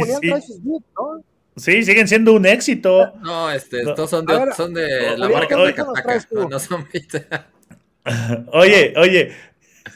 sí, 1.58 1.84
siguen 1.84 2.08
siendo 2.08 2.32
un 2.32 2.46
éxito. 2.46 3.12
No, 3.22 3.52
este, 3.52 3.82
estos 3.82 4.10
son 4.10 4.26
de, 4.26 4.54
son 4.56 4.74
de 4.74 5.18
la 5.18 5.28
marca 5.28 5.58
de 5.58 5.74
Kataka, 5.74 6.28
no 6.50 6.60
son 6.60 6.88
Beats. 6.92 7.26
Oye, 8.54 8.94
oye, 8.98 9.34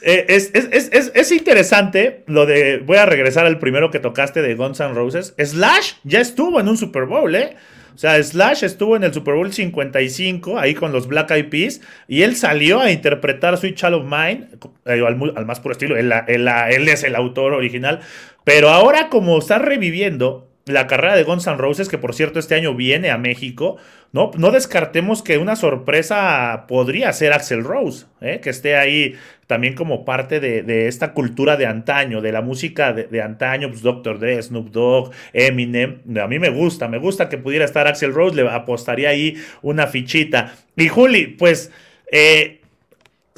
eh, 0.02 0.26
es, 0.28 0.50
es, 0.52 1.32
interesante 1.32 2.22
lo 2.26 2.46
de. 2.46 2.78
Voy 2.78 2.98
a 2.98 3.06
regresar 3.06 3.46
al 3.46 3.58
primero 3.58 3.90
que 3.90 3.98
tocaste 3.98 4.42
de 4.42 4.54
Guns 4.54 4.80
N' 4.80 4.94
Roses. 4.94 5.34
Slash 5.38 5.94
ya 6.04 6.20
estuvo 6.20 6.60
en 6.60 6.68
un 6.68 6.76
Super 6.76 7.04
Bowl, 7.04 7.34
¿eh? 7.34 7.56
O 7.94 7.98
sea, 7.98 8.22
Slash 8.22 8.62
estuvo 8.62 8.94
en 8.94 9.02
el 9.02 9.12
Super 9.12 9.34
Bowl 9.34 9.52
55, 9.52 10.56
ahí 10.56 10.74
con 10.74 10.92
los 10.92 11.08
Black 11.08 11.32
Eyed 11.32 11.48
Peas, 11.48 11.80
y 12.06 12.22
él 12.22 12.36
salió 12.36 12.80
a 12.80 12.92
interpretar 12.92 13.58
Sweet 13.58 13.74
Child 13.74 13.94
of 13.94 14.04
Mine, 14.04 14.46
eh, 14.84 15.02
al, 15.04 15.46
más 15.46 15.58
puro 15.58 15.72
estilo, 15.72 15.96
él 15.96 16.88
es 16.88 17.02
el 17.02 17.16
autor 17.16 17.54
original, 17.54 17.98
pero 18.44 18.68
ahora 18.68 19.08
como 19.08 19.38
está 19.40 19.58
reviviendo, 19.58 20.47
la 20.68 20.86
carrera 20.86 21.16
de 21.16 21.24
Guns 21.24 21.46
N' 21.46 21.56
Roses, 21.56 21.88
que 21.88 21.98
por 21.98 22.14
cierto 22.14 22.38
este 22.38 22.54
año 22.54 22.74
viene 22.74 23.10
a 23.10 23.18
México, 23.18 23.76
no, 24.12 24.30
no 24.36 24.50
descartemos 24.50 25.22
que 25.22 25.38
una 25.38 25.56
sorpresa 25.56 26.64
podría 26.66 27.12
ser 27.12 27.32
Axel 27.32 27.64
Rose, 27.64 28.06
¿eh? 28.20 28.40
que 28.42 28.50
esté 28.50 28.76
ahí 28.76 29.14
también 29.46 29.74
como 29.74 30.04
parte 30.04 30.40
de, 30.40 30.88
esta 30.88 31.12
cultura 31.12 31.56
de 31.56 31.66
antaño, 31.66 32.20
de 32.20 32.32
la 32.32 32.42
música 32.42 32.92
de, 32.92 33.22
antaño, 33.22 33.68
pues 33.68 33.82
Dr. 33.82 34.18
Dre, 34.18 34.42
Snoop 34.42 34.70
Dogg, 34.70 35.10
Eminem. 35.32 36.00
A 36.22 36.26
mí 36.26 36.38
me 36.38 36.50
gusta, 36.50 36.86
me 36.86 36.98
gusta 36.98 37.28
que 37.28 37.38
pudiera 37.38 37.64
estar 37.64 37.86
Axel 37.86 38.12
Rose, 38.12 38.36
le 38.36 38.48
apostaría 38.48 39.08
ahí 39.08 39.36
una 39.62 39.86
fichita. 39.86 40.54
Y 40.76 40.88
Juli, 40.88 41.26
pues... 41.26 41.72
Eh, 42.10 42.60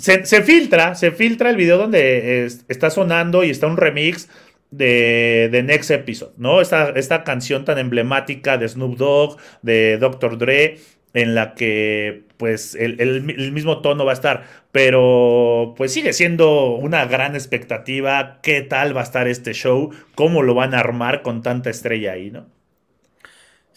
se, 0.01 0.43
filtra, 0.43 0.95
se 0.95 1.11
filtra 1.11 1.51
el 1.51 1.57
video 1.57 1.77
donde 1.77 2.47
está 2.69 2.89
sonando 2.89 3.45
y 3.45 3.51
está 3.51 3.67
un 3.67 3.77
remix 3.77 4.29
de, 4.71 5.49
de, 5.51 5.63
Next 5.63 5.91
Episode, 5.91 6.33
¿no? 6.37 6.61
Esta, 6.61 6.91
esta 6.91 7.25
canción 7.25 7.65
tan 7.65 7.79
emblemática 7.79 8.59
de 8.59 8.69
Snoop 8.69 8.97
Dogg, 8.97 9.37
de 9.63 9.99
Dr. 9.99 10.39
Dre, 10.39 10.79
en 11.13 11.35
la 11.35 11.55
que 11.55 12.25
pues 12.37 12.75
el, 12.75 13.01
el, 13.01 13.23
mismo 13.53 13.81
tono 13.83 14.05
va 14.05 14.13
a 14.13 14.15
estar, 14.15 14.45
pero 14.73 15.75
pues 15.77 15.93
sigue 15.93 16.13
siendo 16.13 16.73
una 16.75 17.05
gran 17.05 17.35
expectativa, 17.35 18.39
qué 18.43 18.63
tal 18.63 18.97
va 18.97 19.01
a 19.01 19.05
estar 19.05 19.29
este 19.29 19.53
show, 19.53 19.91
cómo 20.15 20.43
lo 20.43 20.55
van 20.55 20.75
a 20.75 20.81
armar 20.81 21.23
con 21.23 21.43
tanta 21.43 21.71
estrella 21.71 22.13
ahí, 22.13 22.31
¿no? 22.31 22.47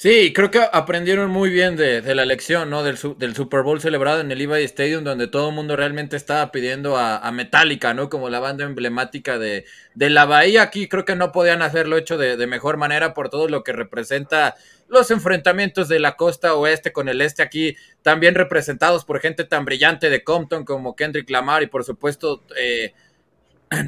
Sí, 0.04 0.34
creo 0.34 0.52
que 0.52 0.60
aprendieron 0.74 1.32
muy 1.32 1.50
bien 1.50 1.78
de, 1.78 2.02
la 2.14 2.24
elección, 2.24 2.70
¿no? 2.70 2.84
Del, 2.84 2.98
del, 3.18 3.36
Super 3.38 3.62
Bowl 3.62 3.80
celebrado 3.80 4.20
en 4.20 4.30
el 4.34 4.38
Levi 4.38 4.62
Stadium, 4.66 5.06
donde 5.06 5.30
todo 5.30 5.48
el 5.48 5.56
mundo 5.56 5.78
realmente 5.78 6.18
estaba 6.18 6.52
pidiendo 6.52 6.98
a, 6.98 7.32
Metallica, 7.32 7.94
¿no? 7.94 8.10
Como 8.10 8.28
la 8.30 8.42
banda 8.42 8.66
emblemática 8.66 9.40
de, 9.40 9.64
de, 9.96 10.10
la 10.10 10.26
Bahía. 10.26 10.64
Aquí 10.64 10.90
creo 10.90 11.06
que 11.06 11.16
no 11.16 11.32
podían 11.32 11.62
hacerlo 11.62 11.96
hecho 11.96 12.18
de, 12.18 12.36
de, 12.36 12.48
mejor 12.48 12.76
manera 12.76 13.14
por 13.14 13.30
todo 13.30 13.48
lo 13.48 13.64
que 13.64 13.72
representa 13.72 14.56
los 14.90 15.10
enfrentamientos 15.10 15.88
de 15.88 16.00
la 16.00 16.18
costa 16.18 16.54
oeste 16.54 16.92
con 16.92 17.08
el 17.08 17.22
este 17.22 17.42
aquí, 17.42 17.78
también 18.02 18.36
representados 18.36 19.06
por 19.06 19.22
gente 19.22 19.46
tan 19.46 19.64
brillante 19.64 20.10
de 20.10 20.22
Compton 20.22 20.66
como 20.66 20.98
Kendrick 20.98 21.30
Lamar 21.30 21.64
y 21.64 21.68
por 21.68 21.86
supuesto... 21.86 22.44
Eh, 22.58 22.94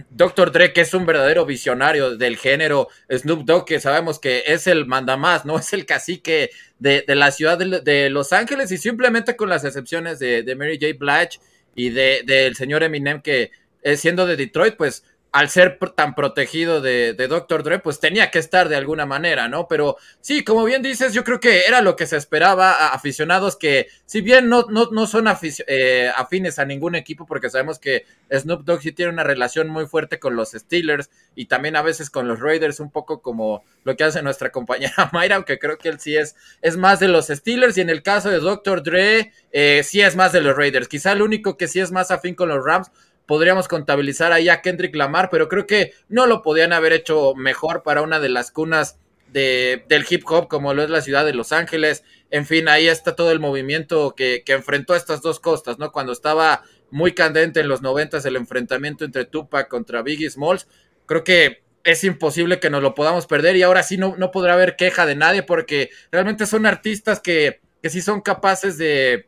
Doctor 0.10 0.52
Dre, 0.52 0.74
que 0.74 0.82
es 0.82 0.93
un 0.93 1.06
verdadero 1.06 1.45
visionario 1.45 2.17
del 2.17 2.38
género, 2.38 2.89
Snoop 3.10 3.45
Dogg, 3.45 3.65
que 3.65 3.80
sabemos 3.80 4.19
que 4.19 4.43
es 4.48 4.67
el 4.67 4.86
mandamás, 4.86 5.45
¿no? 5.45 5.58
Es 5.60 5.74
el 5.74 5.86
cacique 5.86 6.52
de, 6.80 7.04
la 7.08 7.32
ciudad 7.32 7.58
de, 7.58 8.10
Los 8.10 8.34
Ángeles 8.34 8.71
y 8.71 8.78
simplemente 8.78 9.36
con 9.36 9.50
las 9.50 9.63
excepciones 9.63 10.19
de, 10.19 10.56
Mary 10.56 10.80
J. 10.80 10.95
Blige 10.98 11.39
y 11.76 11.89
del 11.89 12.56
señor 12.56 12.84
Eminem, 12.84 13.21
que 13.21 13.52
eh, 13.82 13.98
siendo 13.98 14.26
de 14.26 14.36
Detroit, 14.36 14.76
pues 14.76 15.04
al 15.36 15.50
ser 15.50 15.78
tan 15.98 16.15
protegido 16.15 16.80
de, 16.80 17.12
de, 17.12 17.28
Dr. 17.28 17.62
Dre, 17.62 17.80
pues 17.80 18.00
tenía 18.00 18.32
que 18.32 18.39
estar 18.39 18.69
de 18.69 18.78
alguna 18.78 19.06
manera, 19.06 19.50
¿no? 19.50 19.67
Pero 19.67 19.98
sí, 20.21 20.45
como 20.45 20.63
bien 20.63 20.82
dices, 20.82 21.12
yo 21.12 21.26
creo 21.26 21.41
que 21.41 21.63
era 21.67 21.82
lo 21.82 21.98
que 21.98 22.08
se 22.08 22.15
esperaba 22.15 22.71
a 22.71 22.93
aficionados 22.93 23.58
que, 23.58 23.88
si 24.06 24.21
bien 24.21 24.48
no, 24.48 24.67
no, 24.69 24.91
no 24.91 25.08
son 25.08 25.28
eh, 25.67 26.10
afines 26.15 26.58
a 26.58 26.63
ningún 26.63 26.95
equipo, 26.95 27.26
porque 27.26 27.50
sabemos 27.50 27.80
que 27.80 28.06
Snoop 28.32 28.63
Dogg 28.63 28.82
sí 28.82 28.93
tiene 28.93 29.12
una 29.12 29.26
relación 29.26 29.67
muy 29.67 29.88
fuerte 29.88 30.19
con 30.19 30.38
los 30.38 30.52
Steelers 30.52 31.10
y 31.36 31.48
también 31.48 31.76
a 31.76 31.82
veces 31.82 32.10
con 32.10 32.30
los 32.30 32.39
Raiders, 32.39 32.80
un 32.80 32.89
poco 32.89 33.21
como 33.21 33.65
lo 33.84 33.98
que 33.98 34.06
hace 34.06 34.21
nuestra 34.21 34.52
compañera 34.54 35.10
Mayra, 35.12 35.36
aunque 35.36 35.60
creo 35.60 35.78
que 35.78 35.89
él 35.89 36.00
sí 36.00 36.15
es, 36.15 36.38
es 36.62 36.78
más 36.78 37.02
de 37.02 37.10
los 37.10 37.28
Steelers 37.28 37.78
y 37.78 37.82
en 37.82 37.89
el 37.89 38.04
caso 38.04 38.30
de 38.30 38.39
Dr. 38.39 38.84
Dre, 38.84 39.34
eh, 39.52 39.82
sí 39.84 40.00
es 40.00 40.15
más 40.15 40.32
de 40.32 40.39
los 40.39 40.56
Raiders. 40.56 40.88
Quizá 40.88 41.12
el 41.12 41.21
único 41.21 41.58
que 41.58 41.67
sí 41.67 41.82
es 41.82 41.91
más 41.91 42.10
afín 42.10 42.36
con 42.36 42.48
los 42.48 42.63
Rams 42.63 42.89
podríamos 43.26 43.68
contabilizar 43.68 44.32
ahí 44.32 44.50
a 44.50 44.62
Kendrick 44.62 44.96
Lamar, 44.96 45.30
pero 45.30 45.48
creo 45.48 45.68
que 45.68 45.94
no 46.10 46.26
lo 46.26 46.42
podían 46.42 46.74
haber 46.74 46.94
hecho 46.94 47.34
mejor 47.36 47.84
para 47.84 48.02
una 48.02 48.20
de 48.20 48.30
las 48.30 48.52
cunas 48.52 49.00
de, 49.32 49.84
del 49.90 50.06
hip 50.10 50.24
hop 50.28 50.48
como 50.48 50.74
lo 50.74 50.84
es 50.84 50.90
la 50.90 51.02
ciudad 51.02 51.26
de 51.26 51.34
Los 51.34 51.52
Ángeles. 51.52 52.04
En 52.32 52.46
fin, 52.46 52.68
ahí 52.70 52.88
está 52.88 53.16
todo 53.16 53.32
el 53.32 53.40
movimiento 53.40 54.16
que, 54.16 54.44
que 54.46 54.54
enfrentó 54.54 54.96
estas 54.96 55.22
dos 55.22 55.40
costas, 55.40 55.80
¿no? 55.80 55.92
Cuando 55.92 56.12
estaba 56.12 56.64
muy 56.92 57.14
candente 57.14 57.60
en 57.60 57.68
los 57.68 57.82
noventas 57.82 58.26
el 58.26 58.36
enfrentamiento 58.36 59.06
entre 59.06 59.26
Tupac 59.26 59.68
contra 59.68 60.02
Biggie 60.02 60.30
Smalls, 60.30 60.68
creo 61.06 61.24
que 61.24 61.64
es 61.84 62.04
imposible 62.04 62.60
que 62.60 62.70
nos 62.70 62.82
lo 62.82 62.96
podamos 62.96 63.28
perder 63.28 63.56
y 63.56 63.64
ahora 63.64 63.84
sí 63.84 63.98
no, 63.98 64.16
no 64.18 64.32
podrá 64.32 64.54
haber 64.54 64.76
queja 64.76 65.06
de 65.06 65.16
nadie 65.16 65.44
porque 65.44 65.92
realmente 66.12 66.48
son 66.48 66.66
artistas 66.66 67.20
que, 67.20 67.62
que 67.82 67.90
sí 67.90 68.02
son 68.02 68.22
capaces 68.22 68.78
de 68.78 69.28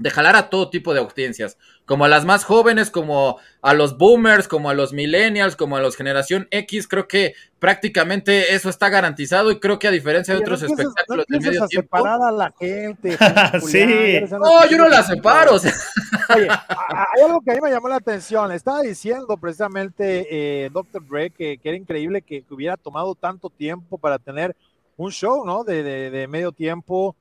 de 0.00 0.10
jalar 0.10 0.34
a 0.34 0.48
todo 0.48 0.70
tipo 0.70 0.94
de 0.94 1.00
audiencias, 1.00 1.58
como 1.84 2.06
a 2.06 2.08
las 2.08 2.24
más 2.24 2.44
jóvenes, 2.44 2.90
como 2.90 3.38
a 3.60 3.74
los 3.74 3.98
boomers, 3.98 4.48
como 4.48 4.70
a 4.70 4.74
los 4.74 4.94
millennials, 4.94 5.56
como 5.56 5.76
a 5.76 5.80
los 5.80 5.94
generación 5.94 6.48
X, 6.50 6.88
creo 6.88 7.06
que 7.06 7.34
prácticamente 7.58 8.54
eso 8.54 8.70
está 8.70 8.88
garantizado 8.88 9.50
y 9.50 9.60
creo 9.60 9.78
que 9.78 9.88
a 9.88 9.90
diferencia 9.90 10.32
de 10.32 10.40
otros 10.40 10.62
espectáculos 10.62 11.26
de 11.28 11.38
medio 11.38 11.66
tiempo, 11.66 11.98
separar 11.98 12.22
a 12.22 12.32
la 12.32 12.54
gente. 12.58 13.18
sí. 13.66 14.20
No, 14.30 14.66
yo 14.70 14.78
no 14.78 14.88
la 14.88 15.02
separo. 15.02 15.56
Oye, 15.56 16.48
hay 16.48 17.22
algo 17.22 17.42
que 17.42 17.50
a 17.50 17.54
mí 17.54 17.60
me 17.60 17.70
llamó 17.70 17.90
la 17.90 17.96
atención. 17.96 18.50
Estaba 18.52 18.80
diciendo 18.80 19.36
precisamente 19.36 20.64
eh, 20.64 20.70
Dr. 20.72 21.06
Dre 21.06 21.28
que, 21.28 21.60
era 21.62 21.76
increíble 21.76 22.22
que, 22.22 22.42
hubiera 22.48 22.78
tomado 22.78 23.14
tanto 23.14 23.50
tiempo 23.50 23.98
para 23.98 24.18
tener 24.18 24.56
un 24.96 25.10
show, 25.10 25.44
¿no? 25.44 25.62
De, 25.62 25.82
de, 25.82 26.26
medio 26.26 26.52
tiempo 26.52 27.14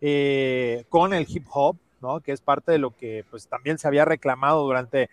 eh, 0.00 0.86
con 0.88 1.12
el 1.12 1.26
hip 1.28 1.44
hop 1.50 1.76
que 2.24 2.32
es 2.32 2.40
parte 2.40 2.72
de 2.72 2.78
lo 2.78 2.96
que 2.96 3.24
pues 3.30 3.46
también 3.46 3.78
se 3.78 3.88
había 3.88 4.04
reclamado 4.04 4.62
durante 4.64 5.08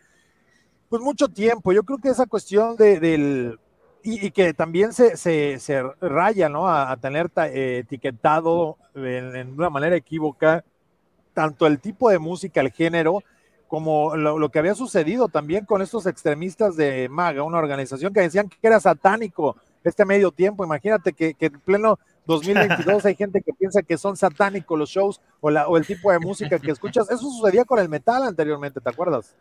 pues 0.90 1.02
mucho 1.02 1.28
tiempo. 1.30 1.72
Yo 1.72 1.84
creo 1.84 2.00
que 2.00 2.10
esa 2.10 2.26
cuestión 2.26 2.76
de, 2.76 3.00
del 3.00 3.60
y, 4.04 4.32
que 4.32 4.54
también 4.54 4.94
se, 4.94 5.18
se, 5.18 5.84
raya, 6.02 6.50
¿no? 6.50 6.70
A, 6.70 6.96
tener 6.98 7.30
eh, 7.38 7.80
etiquetado 7.84 8.78
en, 8.96 9.54
una 9.54 9.70
manera 9.70 9.96
equívoca 9.96 10.64
tanto 11.34 11.68
el 11.68 11.80
tipo 11.80 12.10
de 12.10 12.20
música, 12.20 12.62
el 12.62 12.72
género, 12.72 13.24
como 13.68 14.16
lo, 14.16 14.50
que 14.50 14.60
había 14.60 14.74
sucedido 14.74 15.28
también 15.28 15.66
con 15.66 15.82
estos 15.82 16.06
extremistas 16.08 16.76
de 16.76 17.08
MAGA, 17.08 17.44
una 17.44 17.60
organización 17.60 18.14
que 18.14 18.22
decían 18.22 18.50
que 18.50 18.58
era 18.62 18.80
satánico 18.80 19.56
este 19.84 20.06
medio 20.06 20.32
tiempo. 20.32 20.66
Imagínate 20.66 21.14
que, 21.14 21.36
que 21.36 21.48
en 21.48 21.60
pleno 21.60 22.00
2022 22.30 23.06
hay 23.06 23.16
gente 23.16 23.42
que 23.42 23.52
piensa 23.54 23.82
que 23.82 23.98
son 23.98 24.16
satánicos 24.16 24.78
los 24.78 24.90
shows 24.90 25.20
o, 25.42 25.50
la, 25.50 25.68
o 25.68 25.78
el 25.78 25.86
tipo 25.86 26.12
de 26.12 26.20
música 26.20 26.60
que 26.60 26.72
escuchas. 26.72 27.10
Eso 27.10 27.30
sucedía 27.30 27.66
con 27.66 27.80
el 27.80 27.90
metal 27.90 28.24
anteriormente, 28.24 28.80
¿te 28.80 28.90
acuerdas? 28.90 29.36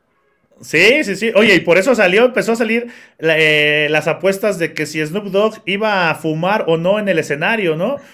Sí, 0.61 1.05
sí, 1.05 1.15
sí. 1.15 1.31
Oye, 1.37 1.55
y 1.55 1.61
por 1.61 1.79
eso 1.79 1.95
salió, 1.95 2.25
empezó 2.25 2.53
a 2.53 2.57
salir 2.57 2.91
eh, 3.19 3.87
las 3.91 4.09
apuestas 4.09 4.59
de 4.59 4.75
que 4.75 4.87
si 4.87 5.05
Snoop 5.05 5.27
Dogg 5.27 5.63
iba 5.67 6.11
a 6.11 6.15
fumar 6.17 6.65
o 6.67 6.77
no 6.77 6.99
en 6.99 7.09
el 7.09 7.19
escenario, 7.19 7.77
¿no? 7.77 7.97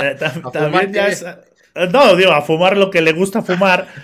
Eh, 0.00 0.16
también 0.52 0.92
ya 0.92 1.08
no, 1.86 2.16
digo, 2.16 2.32
a 2.32 2.42
fumar 2.42 2.76
lo 2.76 2.90
que 2.90 3.00
le 3.00 3.12
gusta 3.12 3.42
fumar. 3.42 3.86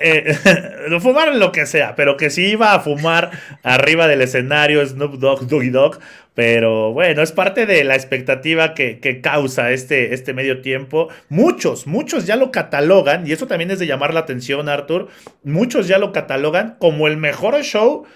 Eh, 0.00 0.32
fumar 1.00 1.34
lo 1.34 1.50
que 1.50 1.66
sea, 1.66 1.96
pero 1.96 2.16
que 2.16 2.30
sí 2.30 2.50
iba 2.50 2.72
a 2.72 2.78
fumar 2.78 3.32
arriba 3.64 4.06
del 4.06 4.22
escenario 4.22 4.86
Snoop 4.86 5.14
Dogg, 5.14 5.48
Doggy 5.48 5.70
Dogg. 5.70 5.98
Pero 6.34 6.92
bueno, 6.92 7.20
es 7.20 7.32
parte 7.32 7.66
de 7.66 7.82
la 7.82 7.96
expectativa 7.96 8.72
que, 8.74 9.20
causa 9.20 9.72
este, 9.72 10.14
este 10.14 10.34
medio 10.34 10.60
tiempo. 10.60 11.08
Muchos, 11.28 11.88
muchos 11.88 12.26
ya 12.26 12.36
lo 12.36 12.52
catalogan, 12.52 13.26
y 13.26 13.32
eso 13.32 13.48
también 13.48 13.72
es 13.72 13.80
de 13.80 13.88
llamar 13.88 14.14
la 14.14 14.20
atención, 14.20 14.68
Arthur. 14.68 15.08
Muchos 15.42 15.88
ya 15.88 15.98
lo 15.98 16.12
catalogan 16.12 16.76
como 16.78 17.08
el 17.08 17.16
mejor 17.16 17.60
show 17.64 18.06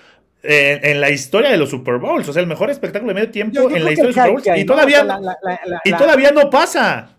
en, 0.44 1.00
la 1.00 1.10
historia 1.10 1.50
de 1.50 1.56
los 1.56 1.70
Super 1.70 1.96
Bowls. 1.96 2.28
O 2.28 2.32
sea, 2.32 2.42
el 2.42 2.46
mejor 2.46 2.70
espectáculo 2.70 3.10
de 3.10 3.14
medio 3.14 3.30
tiempo 3.32 3.68
en 3.70 3.84
la 3.84 3.90
historia 3.90 4.22
de 4.22 4.30
los 4.30 4.42
Super 4.44 4.52
Bowls. 4.52 4.60
y, 4.60 4.64
todavía, 4.64 5.18
y 5.84 5.92
todavía 5.92 6.30
no 6.30 6.48
pasa. 6.48 7.16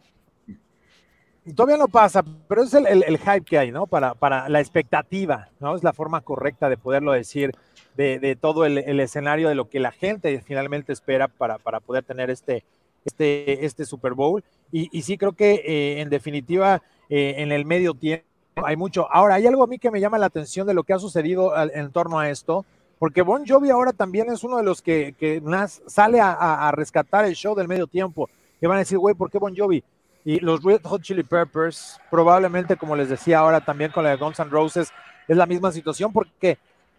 Todavía 1.56 1.78
no 1.78 1.90
pasa, 1.90 2.24
pero 2.48 2.64
es 2.64 2.74
el, 2.74 3.18
hype 3.18 3.42
que 3.42 3.58
hay, 3.58 3.72
¿no? 3.72 3.86
Para, 3.86 4.14
para 4.14 4.48
la 4.48 4.62
expectativa, 4.62 5.50
¿no? 5.60 5.76
Es 5.76 5.84
la 5.84 5.92
forma 5.92 6.22
correcta 6.22 6.70
de 6.70 6.78
poderlo 6.78 7.12
decir, 7.12 7.52
de, 7.96 8.38
todo 8.40 8.66
el, 8.66 9.00
escenario 9.00 9.50
de 9.50 9.56
lo 9.56 9.70
que 9.70 9.80
la 9.80 9.92
gente 9.92 10.42
finalmente 10.42 10.94
espera 10.94 11.28
para, 11.28 11.58
poder 11.58 12.04
tener 12.04 12.30
este, 12.30 12.64
este, 13.06 13.66
este 13.66 13.86
Super 13.86 14.14
Bowl. 14.14 14.44
Y, 14.72 15.02
sí 15.02 15.18
creo 15.18 15.34
que 15.34 15.62
eh, 15.66 16.02
en 16.02 16.10
definitiva, 16.10 16.82
eh, 17.10 17.36
en 17.38 17.52
el 17.52 17.66
medio 17.66 17.94
tiempo 17.94 18.26
hay 18.56 18.76
mucho. 18.76 19.12
Ahora, 19.12 19.36
hay 19.36 19.46
algo 19.46 19.64
a 19.64 19.68
mí 19.68 19.80
que 19.80 19.92
me 19.92 20.00
llama 20.00 20.18
la 20.18 20.28
atención 20.28 20.66
de 20.66 20.74
lo 20.74 20.84
que 20.84 20.94
ha 20.94 21.00
sucedido 21.00 21.54
en 21.58 21.92
torno 21.92 22.20
a 22.20 22.30
esto, 22.30 22.66
porque 23.00 23.22
Bon 23.22 23.46
Jovi 23.46 23.70
ahora 23.70 23.92
también 23.92 24.32
es 24.32 24.44
uno 24.44 24.58
de 24.58 24.64
los 24.64 24.82
que, 24.82 25.14
que 25.20 25.42
sale 25.88 26.22
a, 26.22 26.68
a, 26.68 26.72
rescatar 26.72 27.26
el 27.26 27.36
show 27.36 27.54
del 27.54 27.68
medio 27.68 27.88
tiempo. 27.88 28.30
Que 28.60 28.68
van 28.68 28.78
a 28.78 28.80
decir, 28.80 28.98
güey, 28.98 29.14
¿por 29.14 29.30
qué 29.30 29.40
Bon 29.40 29.54
Jovi? 29.56 29.84
Y 30.26 30.40
los 30.40 30.64
Red 30.64 30.82
Hot 30.84 31.02
Chili 31.02 31.24
Peppers, 31.24 32.00
probablemente, 32.10 32.78
como 32.78 32.96
les 32.96 33.10
decía 33.10 33.40
ahora 33.40 33.62
también 33.62 33.92
con 33.92 34.04
la 34.04 34.12
de 34.12 34.18
Guns 34.18 34.40
N' 34.40 34.50
Roses, 34.50 34.92
es 35.28 35.38
la 35.38 35.46
misma 35.46 35.72
situación 35.72 36.14
porque 36.14 36.58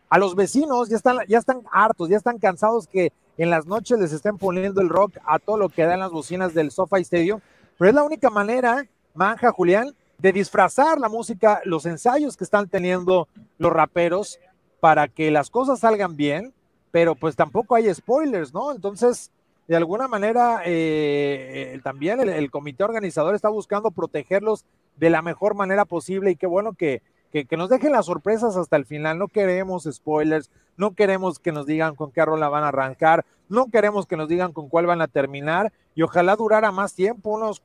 a 0.09 0.19
los 0.19 0.35
vecinos 0.35 0.89
ya 0.89 0.97
están, 0.97 1.19
ya 1.27 1.39
están 1.39 1.63
hartos, 1.73 2.09
ya 2.09 2.17
están 2.17 2.39
cansados 2.39 2.87
que 2.87 3.13
en 3.37 3.51
las 3.51 3.67
noches 3.67 3.99
les 3.99 4.13
estén 4.13 4.39
poniendo 4.39 4.81
el 4.81 4.89
rock 4.89 5.17
a 5.27 5.39
todo 5.39 5.57
lo 5.57 5.69
que 5.69 5.85
dan 5.85 6.01
las 6.01 6.11
bocinas 6.11 6.55
del 6.55 6.71
SoFi 6.71 7.01
Stadium. 7.01 7.41
Pero 7.79 7.89
es 7.89 7.95
la 7.95 8.03
única 8.03 8.31
manera, 8.31 8.87
Manja, 9.15 9.51
Julián, 9.51 9.95
de 10.19 10.33
disfrazar 10.33 10.99
la 10.99 11.09
música, 11.09 11.61
los 11.65 11.87
ensayos 11.87 12.37
que 12.37 12.45
están 12.45 12.69
teniendo 12.69 13.27
los 13.59 13.73
raperos 13.73 14.39
para 14.81 15.09
que 15.09 15.31
las 15.31 15.51
cosas 15.51 15.81
salgan 15.81 16.17
bien, 16.17 16.53
pero 16.93 17.15
pues 17.15 17.35
tampoco 17.35 17.75
hay 17.75 17.93
spoilers, 17.93 18.53
¿no? 18.55 18.73
Entonces, 18.73 19.33
de 19.67 19.77
alguna 19.77 20.09
manera 20.09 20.63
eh, 20.65 21.73
eh, 21.75 21.81
también 21.83 22.21
el, 22.21 22.51
comité 22.51 22.85
organizador 22.85 23.35
está 23.35 23.49
buscando 23.49 23.91
protegerlos 23.91 24.65
de 24.97 25.11
la 25.11 25.23
mejor 25.23 25.55
manera 25.55 25.85
posible 25.85 26.31
y 26.31 26.37
qué 26.37 26.47
bueno 26.47 26.75
que, 26.75 27.03
que, 27.33 27.57
nos 27.57 27.71
dejen 27.71 27.93
las 27.93 28.07
sorpresas 28.07 28.57
hasta 28.57 28.77
el 28.77 28.85
final. 28.85 29.19
No 29.19 29.29
queremos 29.29 29.89
spoilers, 29.91 30.51
no 30.77 30.95
queremos 30.95 31.39
que 31.39 31.53
nos 31.53 31.67
digan 31.67 31.95
con 31.95 32.13
qué 32.13 32.25
rola 32.25 32.49
van 32.49 32.65
a 32.65 32.69
arrancar, 32.69 33.25
no 33.49 33.67
queremos 33.71 34.07
que 34.07 34.17
nos 34.17 34.29
digan 34.29 34.53
con 34.53 34.69
cuál 34.69 34.87
van 34.87 35.01
a 35.01 35.09
terminar 35.09 35.73
y 35.95 36.03
ojalá 36.03 36.37
durara 36.37 36.71
más 36.71 36.95
tiempo, 36.95 37.31
unos 37.31 37.63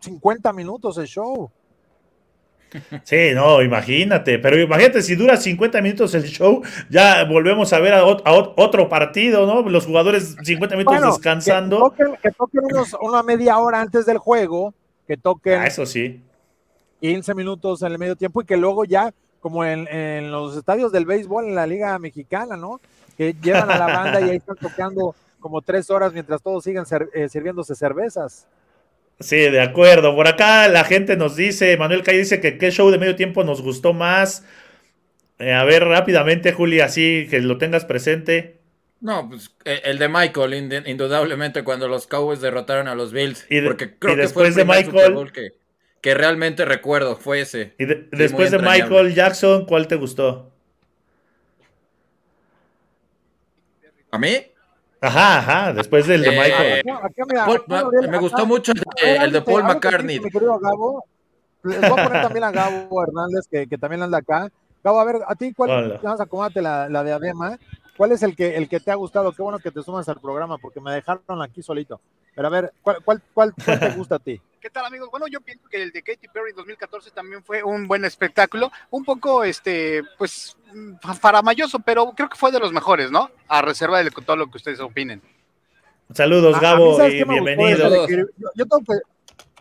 50 0.00 0.52
minutos 0.52 0.96
el 0.98 1.06
show. 1.06 1.50
Sí, 3.04 3.32
no, 3.34 3.62
imagínate, 3.62 4.38
pero 4.38 4.58
imagínate 4.58 5.02
si 5.02 5.16
dura 5.16 5.36
50 5.36 5.80
minutos 5.82 6.14
el 6.14 6.24
show, 6.24 6.62
ya 6.88 7.24
volvemos 7.24 7.72
a 7.72 7.80
ver 7.80 7.94
a, 7.94 8.04
otro 8.04 8.88
partido, 8.88 9.46
¿no? 9.46 9.68
Los 9.68 9.86
jugadores 9.86 10.36
50 10.42 10.76
minutos 10.76 11.02
descansando. 11.02 11.92
Que 12.22 12.30
toquen, 12.30 12.62
una 13.00 13.22
media 13.22 13.58
hora 13.58 13.80
antes 13.80 14.06
del 14.06 14.18
juego, 14.18 14.74
que 15.06 15.16
toquen. 15.16 15.60
Ah, 15.60 15.66
eso 15.66 15.86
sí. 15.86 16.22
15 17.00 17.34
minutos 17.34 17.82
en 17.82 17.92
el 17.92 17.98
medio 17.98 18.16
tiempo 18.16 18.42
y 18.42 18.44
que 18.44 18.56
luego 18.56 18.84
ya, 18.84 19.12
como 19.40 19.64
en, 19.64 20.30
los 20.30 20.56
estadios 20.56 20.92
del 20.92 21.06
béisbol 21.06 21.46
en 21.46 21.54
la 21.54 21.66
Liga 21.66 21.98
Mexicana, 21.98 22.56
¿no? 22.56 22.80
Que 23.16 23.34
llevan 23.42 23.70
a 23.70 23.78
la 23.78 23.86
banda 23.86 24.20
y 24.20 24.30
ahí 24.30 24.36
están 24.36 24.56
tocando 24.56 25.14
como 25.40 25.62
tres 25.62 25.90
horas 25.90 26.12
mientras 26.12 26.42
todos 26.42 26.62
siguen 26.62 26.84
eh, 27.14 27.28
sirviéndose 27.28 27.74
cervezas. 27.74 28.46
Sí, 29.20 29.36
de 29.36 29.60
acuerdo. 29.60 30.14
Por 30.16 30.26
acá 30.26 30.66
la 30.68 30.84
gente 30.84 31.16
nos 31.16 31.36
dice, 31.36 31.76
Manuel 31.76 32.02
Calle 32.02 32.18
dice 32.18 32.40
que 32.40 32.56
qué 32.56 32.70
show 32.70 32.90
de 32.90 32.98
medio 32.98 33.16
tiempo 33.16 33.44
nos 33.44 33.60
gustó 33.60 33.92
más. 33.92 34.44
Eh, 35.38 35.52
a 35.52 35.62
ver, 35.64 35.84
rápidamente, 35.84 36.52
Juli, 36.52 36.80
así 36.80 37.26
que 37.30 37.40
lo 37.40 37.58
tengas 37.58 37.84
presente. 37.84 38.58
No, 39.00 39.28
pues 39.28 39.50
eh, 39.64 39.82
el 39.84 39.98
de 39.98 40.08
Michael, 40.08 40.84
indudablemente, 40.86 41.64
cuando 41.64 41.86
los 41.86 42.06
Cowboys 42.06 42.40
derrotaron 42.40 42.88
a 42.88 42.94
los 42.94 43.12
Bills. 43.12 43.46
Y 43.50 43.60
porque 43.60 43.94
creo 43.98 44.16
que 44.16 44.28
fue 44.28 44.48
el 44.48 44.54
de 44.54 44.64
Michael. 44.64 45.32
Que, 45.32 45.52
que, 46.00 46.14
realmente 46.14 46.64
recuerdo, 46.64 47.16
fue 47.16 47.40
ese. 47.40 47.74
Y 47.78 47.84
después 47.84 48.50
de 48.50 48.58
Michael 48.58 49.14
Jackson, 49.14 49.66
¿cuál 49.66 49.86
te 49.86 49.96
gustó? 49.96 50.50
¿A 54.10 54.18
mí? 54.18 54.49
Ajá, 55.00 55.38
ajá, 55.38 55.72
después 55.72 56.06
del 56.06 56.22
de 56.22 56.28
eh, 56.28 56.82
Michael. 56.84 58.10
me 58.10 58.18
gustó 58.18 58.44
mucho 58.44 58.72
el 59.02 59.32
de, 59.32 59.42
Paul 59.42 59.64
McCartney. 59.64 60.20
Mi 60.20 60.30
querido 60.30 60.58
Gabo, 60.58 61.04
les 61.62 61.80
voy 61.80 61.98
a 61.98 62.04
poner 62.04 62.22
también 62.22 62.44
a 62.44 62.50
Gabo 62.50 63.02
Hernández, 63.02 63.46
que, 63.50 63.66
que 63.66 63.78
también 63.78 64.02
anda 64.02 64.18
acá. 64.18 64.50
Gabo, 64.84 65.00
a 65.00 65.04
ver, 65.04 65.16
a 65.26 65.34
ti, 65.34 65.52
¿cuál? 65.54 65.98
Vamos 66.02 66.20
a 66.20 66.24
acomodarte 66.24 66.60
la, 66.60 66.88
la 66.88 67.02
de 67.02 67.12
Adema. 67.12 67.58
¿Cuál 68.00 68.12
es 68.12 68.22
el 68.22 68.34
que, 68.34 68.56
el 68.56 68.66
que 68.66 68.80
te 68.80 68.90
ha 68.90 68.94
gustado? 68.94 69.30
Qué 69.30 69.42
bueno 69.42 69.58
que 69.58 69.70
te 69.70 69.82
sumas 69.82 70.08
al 70.08 70.18
programa, 70.18 70.56
porque 70.56 70.80
me 70.80 70.90
dejaron 70.90 71.42
aquí 71.42 71.62
solito. 71.62 72.00
Pero 72.34 72.46
a 72.46 72.50
ver, 72.50 72.72
¿cuál, 72.80 72.96
cuál, 73.04 73.22
cuál, 73.34 73.52
cuál 73.62 73.78
te 73.78 73.90
gusta 73.90 74.14
a 74.14 74.18
ti? 74.18 74.40
¿Qué 74.62 74.70
tal 74.70 74.86
amigos? 74.86 75.10
Bueno, 75.10 75.26
yo 75.26 75.42
pienso 75.42 75.68
que 75.68 75.82
el 75.82 75.90
de 75.92 76.02
Katy 76.02 76.28
Perry 76.28 76.54
2014 76.56 77.10
también 77.10 77.44
fue 77.44 77.62
un 77.62 77.86
buen 77.86 78.06
espectáculo, 78.06 78.72
un 78.88 79.04
poco, 79.04 79.44
este, 79.44 80.02
pues, 80.16 80.56
faramayoso, 81.20 81.78
pero 81.80 82.10
creo 82.12 82.30
que 82.30 82.38
fue 82.38 82.50
de 82.50 82.58
los 82.58 82.72
mejores, 82.72 83.10
¿no? 83.10 83.30
A 83.48 83.60
reserva 83.60 84.02
de 84.02 84.10
todo 84.10 84.36
lo 84.36 84.50
que 84.50 84.56
ustedes 84.56 84.80
opinen. 84.80 85.20
Saludos, 86.14 86.58
Gabo, 86.58 87.06
y 87.06 87.22
bienvenido. 87.24 88.06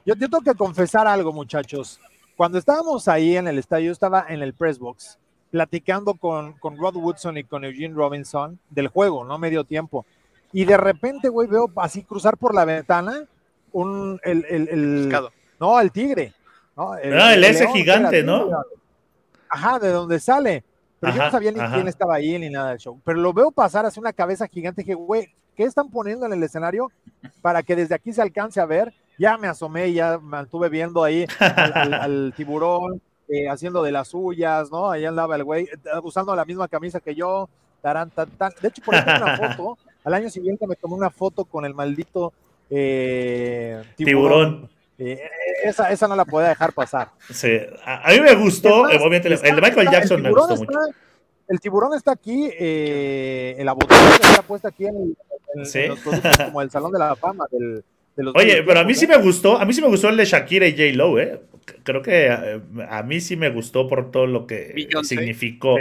Yo, 0.06 0.15
tengo 0.15 0.39
que, 0.39 0.56
confesar 0.56 1.08
algo, 1.08 1.34
muchachos. 1.34 1.99
Cuando 2.38 2.58
estábamos 2.58 3.10
ahí 3.10 3.36
en 3.36 3.49
el 3.49 3.60
estadio, 3.60 3.88
yo 3.88 3.91
estaba 3.91 4.28
en 4.30 4.41
el 4.41 4.54
press 4.54 4.80
box, 4.80 5.19
platicando 5.51 6.13
con, 6.13 6.53
con 6.53 6.77
Rod 6.77 6.95
Woodson 6.95 7.38
y 7.38 7.43
con 7.43 7.65
Eugene 7.65 7.95
Robinson 7.95 8.59
del 8.69 8.88
juego, 8.88 9.23
¿no? 9.23 9.38
Medio 9.38 9.63
tiempo. 9.63 10.05
Y 10.51 10.65
de 10.65 10.77
repente, 10.77 11.29
güey, 11.29 11.47
veo 11.47 11.71
así 11.77 12.03
cruzar 12.03 12.38
por 12.38 12.53
la 12.53 12.65
ventana 12.65 13.25
un, 13.71 14.19
el, 14.23 14.45
el, 14.45 15.09
no, 15.59 15.79
el 15.79 15.91
tigre. 15.91 16.33
¿no? 16.75 16.95
El, 16.97 17.19
ah, 17.19 17.33
el, 17.33 17.43
ese 17.43 17.67
gigante, 17.67 18.23
¿no? 18.23 18.49
Ajá, 19.49 19.79
de 19.79 19.89
donde 19.89 20.19
sale. 20.19 20.63
Pero 20.99 21.13
yo 21.13 21.23
no 21.23 21.31
sabía 21.31 21.51
ni 21.51 21.59
quién 21.59 21.88
estaba 21.88 22.15
ahí 22.15 22.38
ni 22.38 22.49
nada 22.49 22.69
del 22.69 22.79
show. 22.79 22.99
Pero 23.03 23.19
lo 23.19 23.33
veo 23.33 23.51
pasar 23.51 23.85
hacia 23.85 24.01
una 24.01 24.13
cabeza 24.13 24.47
gigante. 24.47 24.84
que 24.84 24.93
güey, 24.93 25.34
¿qué 25.55 25.63
están 25.63 25.89
poniendo 25.89 26.26
en 26.26 26.34
el 26.34 26.43
escenario 26.43 26.91
para 27.41 27.63
que 27.63 27.76
desde 27.76 27.95
aquí 27.95 28.11
se 28.11 28.21
alcance 28.21 28.59
a 28.59 28.65
ver? 28.65 28.93
Ya 29.17 29.38
me 29.38 29.47
asomé, 29.47 29.91
ya 29.93 30.17
me 30.17 30.30
mantuve 30.30 30.69
viendo 30.69 31.03
ahí 31.03 31.26
al, 31.39 32.34
tiburón, 32.36 33.01
este, 33.30 33.49
haciendo 33.49 33.84
de 33.84 33.91
las 33.91 34.09
suyas, 34.09 34.71
¿no? 34.71 34.89
Ahí 34.89 35.05
andaba 35.05 35.36
el 35.36 35.43
güey, 35.43 35.65
eh, 35.65 35.77
usando 36.03 36.36
la 36.36 36.45
misma 36.45 36.67
camisa 36.67 36.99
que 36.99 37.13
yo, 37.15 37.47
tarán, 37.82 38.09
tan, 38.09 38.30
tan. 38.32 38.51
De 38.61 38.67
hecho, 38.67 38.82
por 38.84 38.95
ejemplo, 38.95 39.25
una 39.25 39.38
foto, 39.55 39.77
al 40.03 40.13
año 40.13 40.30
siguiente 40.30 40.65
me 40.67 40.75
tomé 40.75 40.95
una 40.95 41.09
foto 41.09 41.45
con 41.45 41.65
el 41.65 41.73
maldito 41.73 42.34
eh, 42.69 43.82
tiburón. 43.95 44.69
Eh, 44.97 45.21
esa, 45.63 45.91
esa 45.91 46.07
no 46.07 46.15
la 46.15 46.25
podía 46.25 46.49
dejar 46.49 46.73
pasar. 46.73 47.09
Sí, 47.30 47.57
a, 47.86 48.11
mí 48.11 48.19
me 48.19 48.36
gustó, 48.36 48.82
obviamente, 48.82 49.30
el 49.30 49.39
de 49.39 49.61
Michael 49.61 49.89
Jackson 49.89 50.21
me 50.21 50.32
gustó 50.32 50.57
mucho. 50.57 50.80
El 51.47 51.59
tiburón 51.59 51.95
está 51.95 52.11
aquí, 52.11 52.49
eh, 52.59 53.55
en 53.57 53.65
la 53.65 53.73
botella 53.73 54.01
está 54.21 54.41
puesta 54.43 54.67
aquí 54.67 54.86
en, 54.86 55.15
los 55.55 55.99
productos 55.99 56.38
como 56.45 56.61
el 56.61 56.69
Salón 56.69 56.91
de 56.91 56.99
la 56.99 57.15
Fama 57.15 57.45
del, 57.49 57.84
de 58.15 58.23
los 58.23 58.36
Oye, 58.36 58.61
pero 58.61 58.82
a 58.82 58.84
mí 58.84 58.93
sí 58.93 59.07
me 59.07 59.17
gustó, 59.17 59.57
a 59.57 59.65
mí 59.65 59.73
sí 59.73 59.82
me 59.82 59.88
gustó 59.88 60.09
el 60.09 60.17
de 60.17 60.25
Shakira 60.25 60.67
y 60.67 60.73
J. 60.73 60.95
Lo, 60.95 61.17
¿eh? 61.17 61.41
Creo 61.84 62.01
que 62.01 62.28
eh, 62.28 62.61
a, 62.89 63.03
mí 63.03 63.22
sí 63.22 63.36
me 63.36 63.49
gustó 63.49 63.88
por 63.88 64.11
todo 64.11 64.28
lo 64.28 64.47
que 64.47 64.88
significó. 65.03 65.78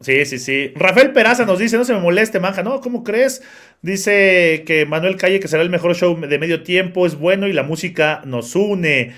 Sí, 0.00 0.24
sí, 0.24 0.38
sí. 0.38 0.72
Rafael 0.76 1.12
Peraza 1.12 1.44
nos 1.44 1.58
dice, 1.58 1.76
no 1.76 1.84
se 1.84 1.92
me 1.92 2.00
moleste, 2.00 2.40
manja. 2.40 2.62
No, 2.62 2.80
¿cómo 2.80 3.04
crees? 3.04 3.42
Dice 3.82 4.64
que 4.66 4.86
Manuel 4.86 5.16
Calle, 5.16 5.40
que 5.40 5.48
será 5.48 5.62
el 5.62 5.68
mejor 5.68 5.94
show 5.94 6.18
de 6.18 6.38
medio 6.38 6.62
tiempo, 6.62 7.06
es 7.06 7.16
bueno 7.16 7.48
y 7.48 7.52
la 7.52 7.62
música 7.62 8.22
nos 8.24 8.56
une. 8.56 9.12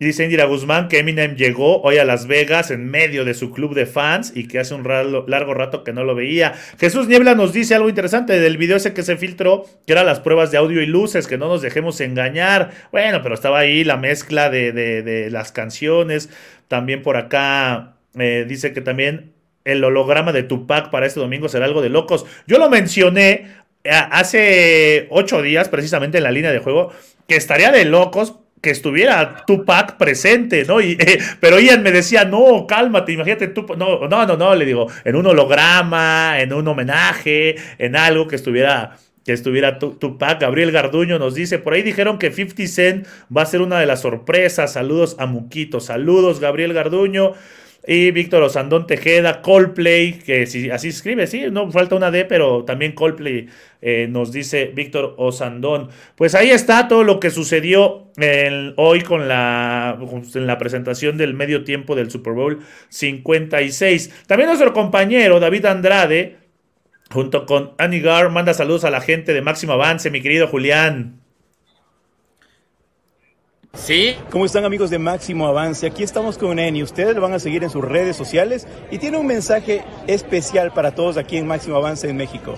Y 0.00 0.06
dice 0.06 0.24
Indira 0.24 0.46
Guzmán 0.46 0.88
que 0.88 0.98
Eminem 0.98 1.36
llegó 1.36 1.80
hoy 1.82 1.98
a 1.98 2.04
Las 2.04 2.26
Vegas 2.26 2.72
en 2.72 2.90
medio 2.90 3.24
de 3.24 3.32
su 3.32 3.52
club 3.52 3.74
de 3.74 3.86
fans 3.86 4.32
y 4.34 4.48
que 4.48 4.58
hace 4.58 4.74
un 4.74 4.82
largo 5.28 5.54
rato 5.54 5.84
que 5.84 5.92
no 5.92 6.02
lo 6.02 6.16
veía. 6.16 6.54
Jesús 6.80 7.06
Niebla 7.06 7.36
nos 7.36 7.52
dice 7.52 7.76
algo 7.76 7.88
interesante 7.88 8.40
del 8.40 8.56
video 8.56 8.76
ese 8.76 8.92
que 8.92 9.04
se 9.04 9.16
filtró, 9.16 9.66
que 9.86 9.92
eran 9.92 10.06
las 10.06 10.18
pruebas 10.18 10.50
de 10.50 10.58
audio 10.58 10.82
y 10.82 10.86
luces, 10.86 11.28
que 11.28 11.38
no 11.38 11.46
nos 11.46 11.62
dejemos 11.62 12.00
engañar. 12.00 12.72
Bueno, 12.90 13.22
pero 13.22 13.36
estaba 13.36 13.60
ahí 13.60 13.84
la 13.84 13.96
mezcla 13.96 14.50
de, 14.50 15.28
las 15.30 15.52
canciones. 15.52 16.28
También 16.66 17.02
por 17.02 17.16
acá 17.16 17.94
eh, 18.18 18.46
dice 18.48 18.72
que 18.72 18.80
también 18.80 19.32
el 19.64 19.84
holograma 19.84 20.32
de 20.32 20.42
Tupac 20.42 20.90
para 20.90 21.06
este 21.06 21.20
domingo 21.20 21.48
será 21.48 21.66
algo 21.66 21.82
de 21.82 21.88
locos. 21.88 22.26
Yo 22.48 22.58
lo 22.58 22.68
mencioné 22.68 23.46
eh, 23.84 23.90
hace 23.92 25.06
ocho 25.10 25.40
días, 25.40 25.68
precisamente 25.68 26.18
en 26.18 26.24
la 26.24 26.32
línea 26.32 26.50
de 26.50 26.58
juego, 26.58 26.92
que 27.28 27.36
estaría 27.36 27.70
de 27.70 27.84
locos 27.84 28.34
que 28.64 28.70
estuviera 28.70 29.44
Tupac 29.46 29.98
presente, 29.98 30.64
¿no? 30.64 30.80
Y, 30.80 30.92
eh, 30.92 31.18
pero 31.38 31.60
Ian 31.60 31.82
me 31.82 31.92
decía, 31.92 32.24
no, 32.24 32.66
cálmate, 32.66 33.12
imagínate, 33.12 33.48
Tupac. 33.48 33.76
No, 33.76 34.08
no, 34.08 34.26
no, 34.26 34.36
no, 34.38 34.54
le 34.54 34.64
digo, 34.64 34.88
en 35.04 35.16
un 35.16 35.26
holograma, 35.26 36.40
en 36.40 36.52
un 36.54 36.66
homenaje, 36.66 37.56
en 37.78 37.94
algo 37.94 38.26
que 38.26 38.36
estuviera 38.36 38.96
que 39.24 39.32
estuviera 39.32 39.78
Tupac. 39.78 40.40
Gabriel 40.40 40.70
Garduño 40.70 41.18
nos 41.18 41.34
dice, 41.34 41.58
por 41.58 41.72
ahí 41.72 41.82
dijeron 41.82 42.18
que 42.18 42.30
50 42.30 42.66
Cent 42.66 43.06
va 43.34 43.42
a 43.42 43.46
ser 43.46 43.62
una 43.62 43.80
de 43.80 43.86
las 43.86 44.02
sorpresas. 44.02 44.74
Saludos 44.74 45.16
a 45.18 45.26
Muquito. 45.26 45.80
Saludos, 45.80 46.40
Gabriel 46.40 46.74
Garduño. 46.74 47.32
Y 47.86 48.12
Víctor 48.12 48.42
Osandón 48.42 48.86
Tejeda, 48.86 49.42
Coldplay, 49.42 50.14
que 50.14 50.46
si 50.46 50.70
así 50.70 50.88
escribe, 50.88 51.26
sí, 51.26 51.44
no 51.50 51.70
falta 51.70 51.96
una 51.96 52.10
D, 52.10 52.24
pero 52.24 52.64
también 52.64 52.92
Coldplay 52.92 53.48
eh, 53.82 54.06
nos 54.08 54.32
dice 54.32 54.72
Víctor 54.74 55.14
Osandón. 55.18 55.90
Pues 56.14 56.34
ahí 56.34 56.48
está 56.48 56.88
todo 56.88 57.04
lo 57.04 57.20
que 57.20 57.30
sucedió 57.30 58.10
hoy 58.76 59.02
con 59.02 59.28
la, 59.28 59.98
en 60.34 60.46
la 60.46 60.56
presentación 60.56 61.18
del 61.18 61.34
medio 61.34 61.64
tiempo 61.64 61.94
del 61.94 62.10
Super 62.10 62.32
Bowl 62.32 62.60
56. 62.88 64.24
También 64.26 64.48
nuestro 64.48 64.72
compañero 64.72 65.38
David 65.38 65.66
Andrade, 65.66 66.38
junto 67.10 67.44
con 67.44 67.72
Anigar, 67.76 68.30
manda 68.30 68.54
saludos 68.54 68.84
a 68.84 68.90
la 68.90 69.02
gente 69.02 69.34
de 69.34 69.42
Máximo 69.42 69.74
Avance, 69.74 70.10
mi 70.10 70.22
querido 70.22 70.48
Julián. 70.48 71.23
Sí. 73.74 74.16
¿Cómo 74.30 74.46
están 74.46 74.64
amigos 74.64 74.90
de 74.90 74.98
Máximo 74.98 75.46
Avance? 75.46 75.86
Aquí 75.86 76.02
estamos 76.02 76.38
con 76.38 76.58
Eni. 76.58 76.82
Ustedes 76.82 77.14
lo 77.14 77.20
van 77.20 77.34
a 77.34 77.38
seguir 77.38 77.64
en 77.64 77.70
sus 77.70 77.84
redes 77.84 78.16
sociales 78.16 78.66
y 78.90 78.98
tiene 78.98 79.18
un 79.18 79.26
mensaje 79.26 79.84
especial 80.06 80.72
para 80.72 80.94
todos 80.94 81.16
aquí 81.16 81.36
en 81.36 81.46
Máximo 81.46 81.76
Avance 81.76 82.08
en 82.08 82.16
México. 82.16 82.54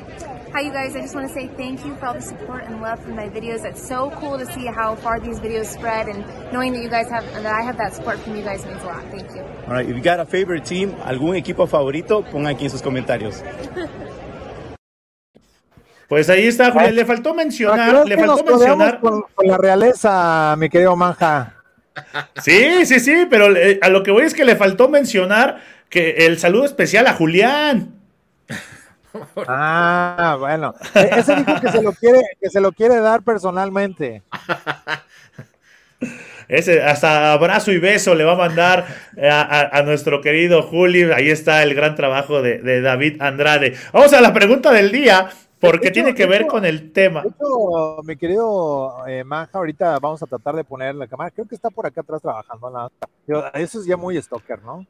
Hi 0.54 0.62
you 0.62 0.72
guys, 0.72 0.96
I 0.96 1.02
just 1.02 1.14
want 1.14 1.28
to 1.28 1.34
say 1.34 1.48
thank 1.58 1.84
you 1.84 1.94
for 1.96 2.06
all 2.06 2.14
the 2.14 2.22
support 2.22 2.64
and 2.64 2.80
love 2.80 2.98
from 3.02 3.14
my 3.14 3.28
videos. 3.28 3.66
It's 3.66 3.86
so 3.86 4.10
cool 4.18 4.38
to 4.38 4.46
see 4.46 4.64
how 4.64 4.94
far 4.94 5.20
these 5.20 5.38
videos 5.38 5.66
spread 5.66 6.08
and 6.08 6.24
knowing 6.50 6.72
that 6.72 6.82
you 6.82 6.88
guys 6.88 7.10
have 7.10 7.24
that 7.42 7.44
I 7.44 7.62
have 7.62 7.76
that 7.76 7.92
support 7.92 8.18
from 8.20 8.36
you 8.36 8.42
guys 8.42 8.64
means 8.64 8.82
a 8.82 8.86
lot. 8.86 9.04
Thank 9.10 9.34
you. 9.34 9.42
All 9.66 9.74
right, 9.74 9.86
if 9.86 9.94
you 9.94 10.00
got 10.00 10.18
a 10.18 10.24
favorite 10.24 10.64
team, 10.64 10.94
algún 11.04 11.36
equipo 11.36 11.66
favorito, 11.66 12.22
pongan 12.22 12.54
aquí 12.54 12.64
en 12.64 12.70
sus 12.70 12.80
comentarios. 12.80 13.42
Pues 16.08 16.30
ahí 16.30 16.46
está, 16.46 16.70
Julián. 16.70 16.94
Le 16.94 17.04
faltó 17.04 17.34
mencionar, 17.34 18.06
le 18.06 18.16
faltó 18.16 18.44
mencionar. 18.44 19.00
Con, 19.00 19.24
la 19.44 19.58
realeza, 19.58 20.54
mi 20.56 20.68
querido 20.68 20.94
Manja. 20.96 21.54
Sí, 22.42 22.86
sí, 22.86 23.00
sí, 23.00 23.26
pero 23.28 23.48
a 23.80 23.88
lo 23.88 24.02
que 24.02 24.10
voy 24.10 24.24
es 24.24 24.34
que 24.34 24.44
le 24.44 24.56
faltó 24.56 24.88
mencionar 24.88 25.60
que 25.88 26.26
el 26.26 26.38
saludo 26.38 26.64
especial 26.64 27.06
a 27.06 27.14
Julián. 27.14 27.94
Ah, 29.48 30.36
bueno. 30.38 30.74
E, 30.94 31.08
ese 31.16 31.36
dijo 31.36 31.58
que 31.58 31.70
se 31.70 31.80
lo 31.80 31.92
quiere, 31.92 32.20
que 32.38 32.50
se 32.50 32.60
lo 32.60 32.70
quiere 32.70 33.00
dar 33.00 33.22
personalmente. 33.22 34.22
Ese, 36.48 36.82
hasta 36.82 37.32
abrazo 37.32 37.72
y 37.72 37.78
beso 37.78 38.14
le 38.14 38.24
va 38.24 38.32
a 38.32 38.36
mandar 38.36 38.86
a, 39.18 39.82
nuestro 39.86 40.20
querido 40.20 40.62
Juli. 40.62 41.04
Ahí 41.04 41.30
está 41.30 41.62
el 41.62 41.74
gran 41.74 41.94
trabajo 41.94 42.42
de, 42.42 42.58
de 42.58 42.82
David 42.82 43.22
Andrade. 43.22 43.74
Vamos 43.90 44.12
a 44.12 44.20
la 44.20 44.34
pregunta 44.34 44.70
del 44.70 44.92
día. 44.92 45.30
Porque 45.60 45.90
tiene 45.90 46.14
que 46.14 46.26
ver 46.26 46.46
con 46.46 46.64
el 46.64 46.92
tema. 46.92 47.24
mi 48.04 48.16
querido 48.16 49.06
eh, 49.06 49.24
Manja, 49.24 49.58
ahorita 49.58 49.98
vamos 49.98 50.22
a 50.22 50.26
tratar 50.26 50.54
de 50.54 50.64
poner 50.64 50.94
la 50.94 51.06
cámara. 51.06 51.30
Creo 51.30 51.46
que 51.46 51.54
está 51.54 51.70
por 51.70 51.86
acá 51.86 52.02
atrás 52.02 52.20
trabajando. 52.20 52.90
Eso 53.54 53.80
es 53.80 53.86
ya 53.86 53.96
muy 53.96 54.20
stalker, 54.20 54.62
¿no? 54.62 54.86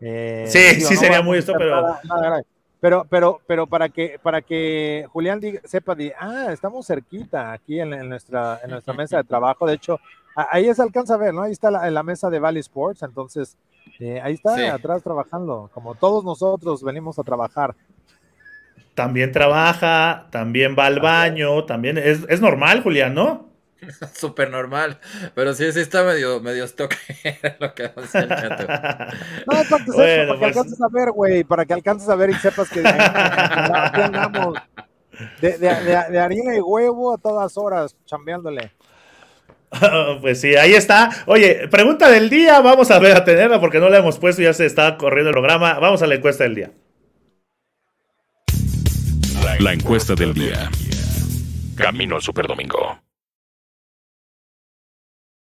Eh, 0.00 0.44
sí, 0.46 0.80
sí 0.80 0.96
sería 0.96 1.22
muy 1.22 1.40
stalker, 1.40 1.68
pero... 1.68 2.44
pero... 2.80 3.06
pero, 3.08 3.40
pero, 3.46 3.66
para 3.66 3.88
que, 3.88 4.18
para 4.22 4.42
que 4.42 5.06
Julián 5.12 5.40
sepa, 5.64 5.96
ah, 6.18 6.48
estamos 6.50 6.86
cerquita 6.86 7.52
aquí 7.52 7.80
en, 7.80 8.08
nuestra, 8.08 8.60
en 8.62 8.70
nuestra 8.70 8.94
mesa 8.94 9.18
de 9.18 9.24
trabajo. 9.24 9.66
De 9.66 9.74
hecho, 9.74 9.98
ahí 10.34 10.72
se 10.74 10.82
alcanza 10.82 11.14
a 11.14 11.18
ver, 11.18 11.32
¿no? 11.32 11.42
Ahí 11.42 11.52
está 11.52 11.70
la, 11.70 11.90
la 11.90 12.02
mesa 12.02 12.28
de 12.28 12.38
Valley 12.38 12.60
Sports. 12.60 13.02
Entonces, 13.02 13.56
eh, 13.98 14.20
ahí 14.22 14.34
está 14.34 14.74
atrás 14.74 15.02
trabajando, 15.02 15.70
como 15.74 15.94
todos 15.94 16.24
nosotros 16.24 16.82
venimos 16.82 17.18
a 17.18 17.22
trabajar 17.22 17.74
también 18.94 19.32
trabaja, 19.32 20.26
también 20.30 20.76
va 20.78 20.86
al 20.86 21.00
baño, 21.00 21.64
también 21.64 21.98
es, 21.98 22.20
es 22.28 22.40
normal, 22.40 22.82
Julián, 22.82 23.14
¿no? 23.14 23.50
Súper 24.14 24.50
normal, 24.50 24.98
pero 25.34 25.54
sí, 25.54 25.70
sí 25.72 25.80
está 25.80 26.04
medio, 26.04 26.40
medio 26.40 26.64
stock 26.64 26.94
lo 27.60 27.74
que 27.74 27.84
hace 27.84 28.18
el 28.18 28.28
chato. 28.28 28.66
No, 29.46 29.62
para 29.68 29.84
que, 29.84 29.92
para 29.92 30.16
que 30.16 30.34
pues 30.38 30.42
alcances 30.42 30.82
a 30.82 30.88
ver, 30.92 31.10
güey, 31.12 31.44
para 31.44 31.64
que 31.64 31.74
alcances 31.74 32.08
a 32.08 32.14
ver 32.14 32.30
y 32.30 32.34
sepas 32.34 32.68
que 32.68 32.80
aquí 32.80 34.00
andamos 34.00 34.58
de, 35.40 35.58
de, 35.58 35.68
de, 36.10 36.18
harina 36.18 36.54
y 36.54 36.60
huevo 36.60 37.14
a 37.14 37.18
todas 37.18 37.56
horas, 37.56 37.96
chambeándole. 38.06 38.72
pues 40.20 40.40
sí, 40.40 40.56
ahí 40.56 40.74
está. 40.74 41.10
Oye, 41.26 41.68
pregunta 41.68 42.08
del 42.10 42.28
día, 42.28 42.60
vamos 42.60 42.90
a 42.90 42.98
ver 42.98 43.16
a 43.16 43.24
tenerla 43.24 43.60
porque 43.60 43.78
no 43.78 43.88
la 43.88 43.98
hemos 43.98 44.18
puesto, 44.18 44.42
ya 44.42 44.52
se 44.52 44.66
está 44.66 44.96
corriendo 44.96 45.30
el 45.30 45.34
programa. 45.34 45.78
Vamos 45.78 46.02
a 46.02 46.06
la 46.06 46.16
encuesta 46.16 46.44
del 46.44 46.54
día. 46.54 46.70
La 49.58 49.72
encuesta 49.72 50.14
del 50.14 50.32
día. 50.32 50.70
Camino 51.74 52.16
al 52.16 52.22
Superdomingo. 52.22 52.98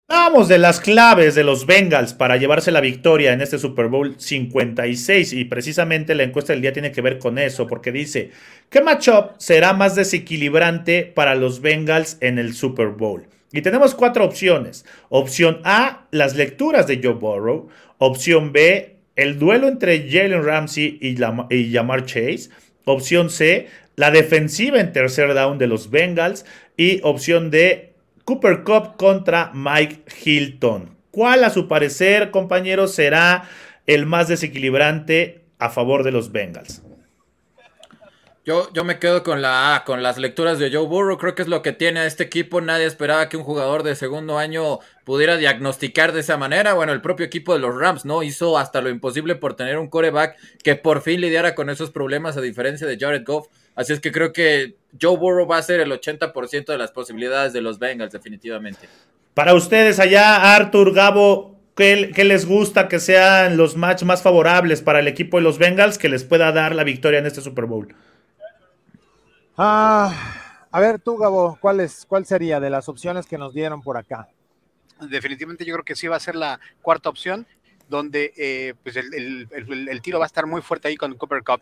Vamos 0.08 0.48
de 0.48 0.58
las 0.58 0.80
claves 0.80 1.36
de 1.36 1.44
los 1.44 1.66
Bengals 1.66 2.14
para 2.14 2.38
llevarse 2.38 2.72
la 2.72 2.80
victoria 2.80 3.34
en 3.34 3.42
este 3.42 3.60
Super 3.60 3.88
Bowl 3.88 4.16
56 4.18 5.34
y 5.34 5.46
precisamente 5.46 6.16
la 6.16 6.24
encuesta 6.24 6.54
del 6.54 6.62
día 6.62 6.74
tiene 6.74 6.92
que 6.92 7.02
ver 7.02 7.20
con 7.20 7.38
eso 7.38 7.68
porque 7.68 7.92
dice, 7.92 8.32
¿qué 8.70 8.82
matchup 8.82 9.32
será 9.38 9.74
más 9.74 9.96
desequilibrante 9.96 11.04
para 11.04 11.36
los 11.36 11.62
Bengals 11.62 12.18
en 12.22 12.40
el 12.40 12.54
Super 12.54 12.88
Bowl? 12.88 13.28
Y 13.52 13.62
tenemos 13.62 13.96
cuatro 13.96 14.26
opciones. 14.26 14.86
Opción 15.10 15.60
A, 15.64 16.08
las 16.12 16.36
lecturas 16.36 16.88
de 16.88 17.02
Joe 17.04 17.14
Burrow. 17.14 17.70
Opción 17.98 18.52
B, 18.52 18.98
el 19.16 19.40
duelo 19.40 19.68
entre 19.68 20.10
Jalen 20.10 20.44
Ramsey 20.44 20.98
y, 21.02 21.16
Lamar 21.18 22.06
Chase. 22.06 22.50
Opción 22.86 23.30
C, 23.30 23.68
la 23.98 24.12
defensiva 24.12 24.80
en 24.80 24.94
tercer 24.94 25.34
down 25.34 25.58
de 25.58 25.68
los 25.68 25.90
Bengals. 25.90 26.46
Y 26.78 27.02
opción 27.04 27.52
D, 27.52 27.94
Cooper 28.24 28.64
Cup 28.64 28.96
contra 28.96 29.52
Mike 29.54 30.04
Hilton. 30.24 30.96
¿Cuál, 31.12 31.44
a 31.44 31.50
su 31.50 31.68
parecer, 31.68 32.32
compañeros, 32.32 32.94
será 32.94 33.50
el 33.88 34.06
más 34.06 34.28
desequilibrante 34.28 35.42
a 35.58 35.70
favor 35.70 36.04
de 36.04 36.12
los 36.12 36.32
Bengals? 36.32 36.84
Yo, 38.46 38.72
yo 38.72 38.86
me 38.86 38.98
quedo 38.98 39.24
con 39.24 39.42
la 39.42 39.84
con 39.86 40.02
las 40.04 40.18
lecturas 40.18 40.58
de 40.58 40.72
Joe 40.72 40.86
Burrow. 40.86 41.18
Creo 41.18 41.36
que 41.36 41.42
es 41.42 41.50
lo 41.50 41.62
que 41.62 41.74
tiene 41.74 42.00
a 42.00 42.06
este 42.06 42.24
equipo. 42.24 42.62
Nadie 42.62 42.86
esperaba 42.86 43.28
que 43.28 43.36
un 43.36 43.44
jugador 43.44 43.84
de 43.84 43.94
segundo 43.96 44.38
año 44.38 44.80
pudiera 45.04 45.36
diagnosticar 45.36 46.14
de 46.14 46.22
esa 46.22 46.38
manera. 46.38 46.74
Bueno, 46.74 46.94
el 46.94 47.02
propio 47.02 47.26
equipo 47.26 47.52
de 47.52 47.60
los 47.60 47.76
Rams, 47.76 48.06
¿no? 48.06 48.24
Hizo 48.24 48.58
hasta 48.58 48.80
lo 48.80 48.90
imposible 48.90 49.36
por 49.36 49.56
tener 49.56 49.78
un 49.78 49.90
coreback 49.90 50.38
que 50.64 50.76
por 50.76 51.02
fin 51.02 51.20
lidiara 51.20 51.56
con 51.56 51.70
esos 51.70 51.92
problemas, 51.92 52.38
a 52.38 52.42
diferencia 52.42 52.88
de 52.88 52.98
Jared 52.98 53.26
Goff. 53.26 53.48
Así 53.78 53.94
es 53.94 54.02
que 54.02 54.12
creo 54.12 54.34
que 54.34 54.76
Joe 55.02 55.18
Burrow 55.18 55.48
va 55.48 55.58
a 55.58 55.64
ser 55.64 55.80
el 55.80 55.92
80% 55.92 56.66
de 56.66 56.78
las 56.78 56.92
posibilidades 56.92 57.54
de 57.54 57.62
los 57.62 57.80
Bengals, 57.80 58.12
definitivamente. 58.12 58.90
Para 59.34 59.54
ustedes 59.54 60.00
allá, 60.00 60.56
Arthur, 60.56 60.94
Gabo, 60.94 61.58
¿Qué, 61.78 62.24
les 62.26 62.48
gusta 62.48 62.88
que 62.88 63.00
sean 63.00 63.56
los 63.56 63.78
matches 63.78 64.04
más 64.08 64.24
favorables 64.24 64.82
para 64.82 65.00
el 65.00 65.08
equipo 65.08 65.38
de 65.38 65.44
los 65.44 65.60
Bengals 65.60 66.00
que 66.00 66.10
les 66.10 66.24
pueda 66.24 66.52
dar 66.52 66.74
la 66.74 66.84
victoria 66.84 67.20
en 67.20 67.28
este 67.28 67.40
Super 67.40 67.66
Bowl? 67.66 67.94
Ah, 69.56 70.66
a 70.72 70.80
ver 70.80 70.98
tú, 70.98 71.18
Gabo, 71.18 71.56
¿cuál, 71.62 71.82
es, 71.82 72.08
¿cuál 72.08 72.26
sería 72.26 72.60
de 72.60 72.72
las 72.72 72.90
opciones 72.90 73.28
que 73.28 73.38
nos 73.38 73.54
dieron 73.54 73.84
por 73.84 73.96
acá? 73.96 74.28
Definitivamente 75.00 75.66
yo 75.66 75.76
creo 75.76 75.86
que 75.86 75.96
sí 75.96 76.08
va 76.08 76.16
a 76.16 76.20
ser 76.20 76.36
la 76.36 76.60
cuarta 76.82 77.10
opción, 77.10 77.46
donde 77.88 78.34
eh, 78.36 78.74
pues 78.82 78.96
el, 78.96 79.48
tiro 80.02 80.18
va 80.18 80.26
a 80.26 80.34
estar 80.34 80.48
muy 80.48 80.64
fuerte 80.64 80.88
ahí 80.88 80.98
con 80.98 81.14
Cooper 81.14 81.44
Cup. 81.44 81.62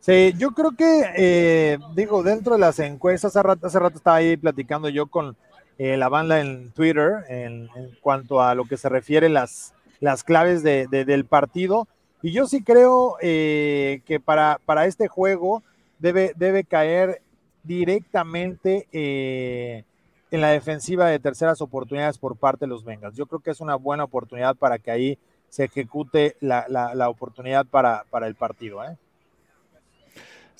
Sí, 0.00 0.32
yo 0.38 0.52
creo 0.52 0.72
que, 0.72 1.04
eh, 1.16 1.78
digo, 1.94 2.22
dentro 2.22 2.54
de 2.54 2.60
las 2.60 2.78
encuestas, 2.78 3.36
hace 3.36 3.42
rato, 3.42 3.66
hace 3.66 3.78
rato 3.78 3.98
estaba 3.98 4.16
ahí 4.16 4.36
platicando 4.36 4.88
yo 4.88 5.06
con 5.06 5.36
eh, 5.76 5.96
la 5.96 6.08
banda 6.08 6.40
en 6.40 6.70
Twitter 6.70 7.24
en, 7.28 7.68
cuanto 8.00 8.40
a 8.42 8.54
lo 8.54 8.64
que 8.64 8.76
se 8.76 8.88
refiere 8.88 9.28
las, 9.28 9.74
las 10.00 10.24
claves 10.24 10.62
del 10.62 11.24
partido. 11.24 11.88
Y 12.22 12.32
yo 12.32 12.46
sí 12.46 12.62
creo 12.62 13.16
que 13.20 14.22
para, 14.24 14.60
para 14.64 14.86
este 14.86 15.08
juego 15.08 15.62
debe, 15.98 16.32
debe 16.36 16.64
caer 16.64 17.22
directamente 17.62 18.88
eh, 18.92 19.84
en 20.30 20.40
la 20.40 20.48
defensiva 20.48 21.06
de 21.06 21.18
terceras 21.18 21.60
oportunidades 21.60 22.18
por 22.18 22.36
parte 22.36 22.64
de 22.64 22.68
los 22.68 22.84
Bengals. 22.84 23.16
Yo 23.16 23.26
creo 23.26 23.40
que 23.40 23.50
es 23.50 23.60
una 23.60 23.76
buena 23.76 24.04
oportunidad 24.04 24.56
para 24.56 24.78
que 24.78 24.90
ahí 24.90 25.18
se 25.48 25.64
ejecute 25.64 26.36
la, 26.40 26.66
la, 26.68 27.08
oportunidad 27.08 27.66
para, 27.66 28.04
para, 28.10 28.26
el 28.26 28.34
partido. 28.34 28.84
¿eh? 28.84 28.96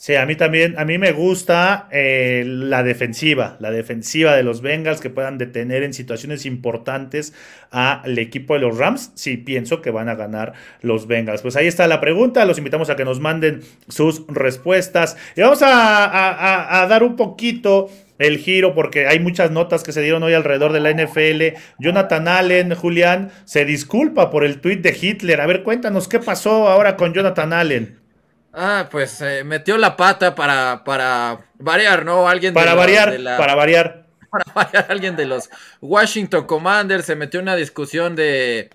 Sí, 0.00 0.14
a 0.14 0.24
mí 0.26 0.36
también, 0.36 0.78
a 0.78 0.84
mí 0.84 0.96
me 0.96 1.10
gusta 1.10 1.88
eh, 1.90 2.44
la 2.46 2.84
defensiva, 2.84 3.56
la 3.58 3.72
defensiva 3.72 4.36
de 4.36 4.44
los 4.44 4.62
Bengals 4.62 5.00
que 5.00 5.10
puedan 5.10 5.38
detener 5.38 5.82
en 5.82 5.92
situaciones 5.92 6.46
importantes 6.46 7.34
al 7.72 8.16
equipo 8.16 8.54
de 8.54 8.60
los 8.60 8.78
Rams. 8.78 9.10
Sí, 9.16 9.36
pienso 9.38 9.82
que 9.82 9.90
van 9.90 10.08
a 10.08 10.14
ganar 10.14 10.52
los 10.82 11.08
Bengals. 11.08 11.42
Pues 11.42 11.56
ahí 11.56 11.66
está 11.66 11.88
la 11.88 12.00
pregunta, 12.00 12.44
los 12.44 12.58
invitamos 12.58 12.90
a 12.90 12.94
que 12.94 13.04
nos 13.04 13.18
manden 13.18 13.62
sus 13.88 14.24
respuestas. 14.28 15.16
Y 15.34 15.40
vamos 15.40 15.62
a, 15.62 16.86
dar 16.88 17.02
un 17.02 17.16
poquito 17.16 17.90
el 18.20 18.38
giro 18.38 18.76
porque 18.76 19.08
hay 19.08 19.18
muchas 19.18 19.50
notas 19.50 19.82
que 19.82 19.90
se 19.90 20.00
dieron 20.00 20.22
hoy 20.22 20.32
alrededor 20.32 20.72
de 20.72 20.78
la 20.78 20.92
NFL. 20.92 21.58
Jonathan 21.80 22.28
Allen, 22.28 22.72
Julián, 22.76 23.32
se 23.46 23.64
disculpa 23.64 24.30
por 24.30 24.44
el 24.44 24.60
tweet 24.60 24.76
de 24.76 24.96
Hitler. 24.96 25.40
A 25.40 25.46
ver, 25.46 25.64
cuéntanos 25.64 26.06
qué 26.06 26.20
pasó 26.20 26.68
ahora 26.68 26.96
con 26.96 27.14
Jonathan 27.14 27.52
Allen. 27.52 28.07
Ah, 28.52 28.88
pues 28.90 29.20
eh, 29.20 29.44
metió 29.44 29.76
la 29.78 29.96
pata 29.96 30.34
para, 30.34 30.82
para 30.84 31.46
variar, 31.58 32.04
¿no? 32.04 32.28
Alguien 32.28 32.54
para 32.54 32.74
variar, 32.74 33.16
para 33.36 33.54
variar. 33.54 34.04
Para 34.30 34.44
variar, 34.52 34.86
alguien 34.90 35.16
de 35.16 35.24
los 35.24 35.48
Washington 35.80 36.44
Commanders 36.46 37.06
se 37.06 37.16
metió 37.16 37.40
en 37.40 37.44
una 37.44 37.56
discusión 37.56 38.14
de, 38.14 38.68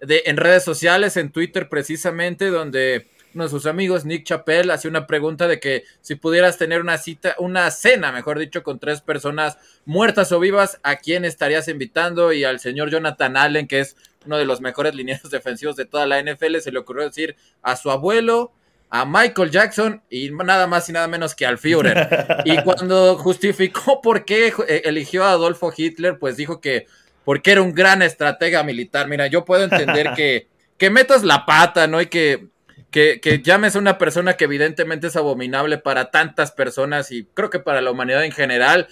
de, 0.00 0.24
en 0.26 0.36
redes 0.36 0.64
sociales, 0.64 1.16
en 1.16 1.30
Twitter 1.30 1.68
precisamente, 1.68 2.48
donde 2.48 3.06
uno 3.36 3.44
de 3.44 3.50
sus 3.50 3.66
amigos, 3.66 4.06
Nick 4.06 4.24
Chappell, 4.24 4.70
hacía 4.70 4.90
una 4.90 5.06
pregunta 5.06 5.46
de 5.46 5.60
que 5.60 5.84
si 6.00 6.14
pudieras 6.14 6.56
tener 6.56 6.80
una 6.80 6.96
cita, 6.96 7.36
una 7.38 7.70
cena, 7.70 8.10
mejor 8.10 8.38
dicho, 8.38 8.62
con 8.62 8.78
tres 8.78 9.02
personas 9.02 9.58
muertas 9.84 10.32
o 10.32 10.40
vivas, 10.40 10.80
¿a 10.82 10.96
quién 10.96 11.26
estarías 11.26 11.68
invitando? 11.68 12.32
Y 12.32 12.44
al 12.44 12.60
señor 12.60 12.90
Jonathan 12.90 13.36
Allen, 13.36 13.68
que 13.68 13.80
es 13.80 13.96
uno 14.24 14.38
de 14.38 14.46
los 14.46 14.62
mejores 14.62 14.94
lineros 14.94 15.30
defensivos 15.30 15.76
de 15.76 15.84
toda 15.84 16.06
la 16.06 16.20
NFL, 16.20 16.56
se 16.60 16.72
le 16.72 16.78
ocurrió 16.78 17.04
decir 17.04 17.36
a 17.62 17.76
su 17.76 17.90
abuelo, 17.90 18.52
a 18.88 19.04
Michael 19.04 19.50
Jackson 19.50 20.02
y 20.08 20.30
nada 20.30 20.66
más 20.66 20.88
y 20.88 20.92
nada 20.92 21.08
menos 21.08 21.34
que 21.34 21.46
al 21.46 21.58
Führer. 21.58 22.42
y 22.44 22.56
cuando 22.64 23.16
justificó 23.18 24.00
por 24.00 24.24
qué 24.24 24.52
eh, 24.68 24.82
eligió 24.84 25.24
a 25.24 25.32
Adolfo 25.32 25.72
Hitler, 25.76 26.18
pues 26.18 26.36
dijo 26.36 26.60
que 26.60 26.86
porque 27.24 27.50
era 27.50 27.62
un 27.62 27.74
gran 27.74 28.02
estratega 28.02 28.62
militar. 28.62 29.08
Mira, 29.08 29.26
yo 29.26 29.44
puedo 29.44 29.64
entender 29.64 30.12
que, 30.14 30.48
que 30.78 30.90
metas 30.90 31.24
la 31.24 31.44
pata, 31.44 31.88
¿no? 31.88 32.00
Y 32.00 32.06
que, 32.06 32.46
que, 32.92 33.20
que, 33.20 33.42
llames 33.42 33.74
a 33.74 33.80
una 33.80 33.98
persona 33.98 34.34
que 34.34 34.44
evidentemente 34.44 35.08
es 35.08 35.16
abominable 35.16 35.78
para 35.78 36.12
tantas 36.12 36.52
personas 36.52 37.10
y 37.10 37.24
creo 37.34 37.50
que 37.50 37.58
para 37.58 37.80
la 37.80 37.90
humanidad 37.90 38.24
en 38.24 38.32
general. 38.32 38.86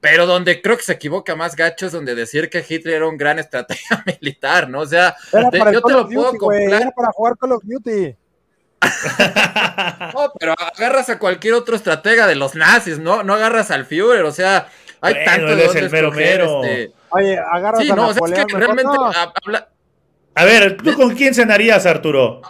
Pero 0.00 0.26
donde 0.26 0.60
creo 0.60 0.76
que 0.76 0.82
se 0.82 0.94
equivoca 0.94 1.36
más 1.36 1.54
gacho 1.54 1.86
es 1.86 1.92
donde 1.92 2.16
decir 2.16 2.50
que 2.50 2.64
Hitler 2.68 2.96
era 2.96 3.06
un 3.06 3.16
gran 3.16 3.38
estratega 3.38 4.02
militar, 4.04 4.68
¿no? 4.68 4.80
O 4.80 4.86
sea, 4.86 5.14
yo 5.32 5.80
te 5.80 5.92
lo 5.92 6.08
puedo 6.08 6.34
comprar. 6.36 6.92
para 6.92 7.12
jugar 7.12 7.36
Call 7.38 7.52
of 7.52 7.62
Duty. 7.64 8.16
No, 10.14 10.32
pero 10.38 10.54
agarras 10.74 11.08
a 11.10 11.18
cualquier 11.18 11.54
otro 11.54 11.76
estratega 11.76 12.26
de 12.26 12.34
los 12.36 12.54
nazis, 12.54 12.98
¿no? 12.98 13.22
No 13.22 13.34
agarras 13.34 13.70
al 13.70 13.86
Führer, 13.86 14.24
o 14.24 14.32
sea, 14.32 14.68
hay 15.00 15.24
tanto 15.24 15.56
de 15.56 15.64
el 15.64 15.90
mero 15.90 16.12
mero. 16.12 16.64
Este... 16.64 16.92
Oye, 17.10 17.38
agarras 17.38 17.82
sí, 17.82 17.90
a 17.90 17.96
no, 17.96 18.08
o 18.08 18.12
sea, 18.14 18.26
es 18.26 18.46
que 18.46 18.56
realmente 18.56 18.96
A 20.34 20.44
ver, 20.44 20.76
¿tú 20.76 20.94
con 20.94 21.14
quién 21.14 21.34
cenarías, 21.34 21.86
Arturo? 21.86 22.42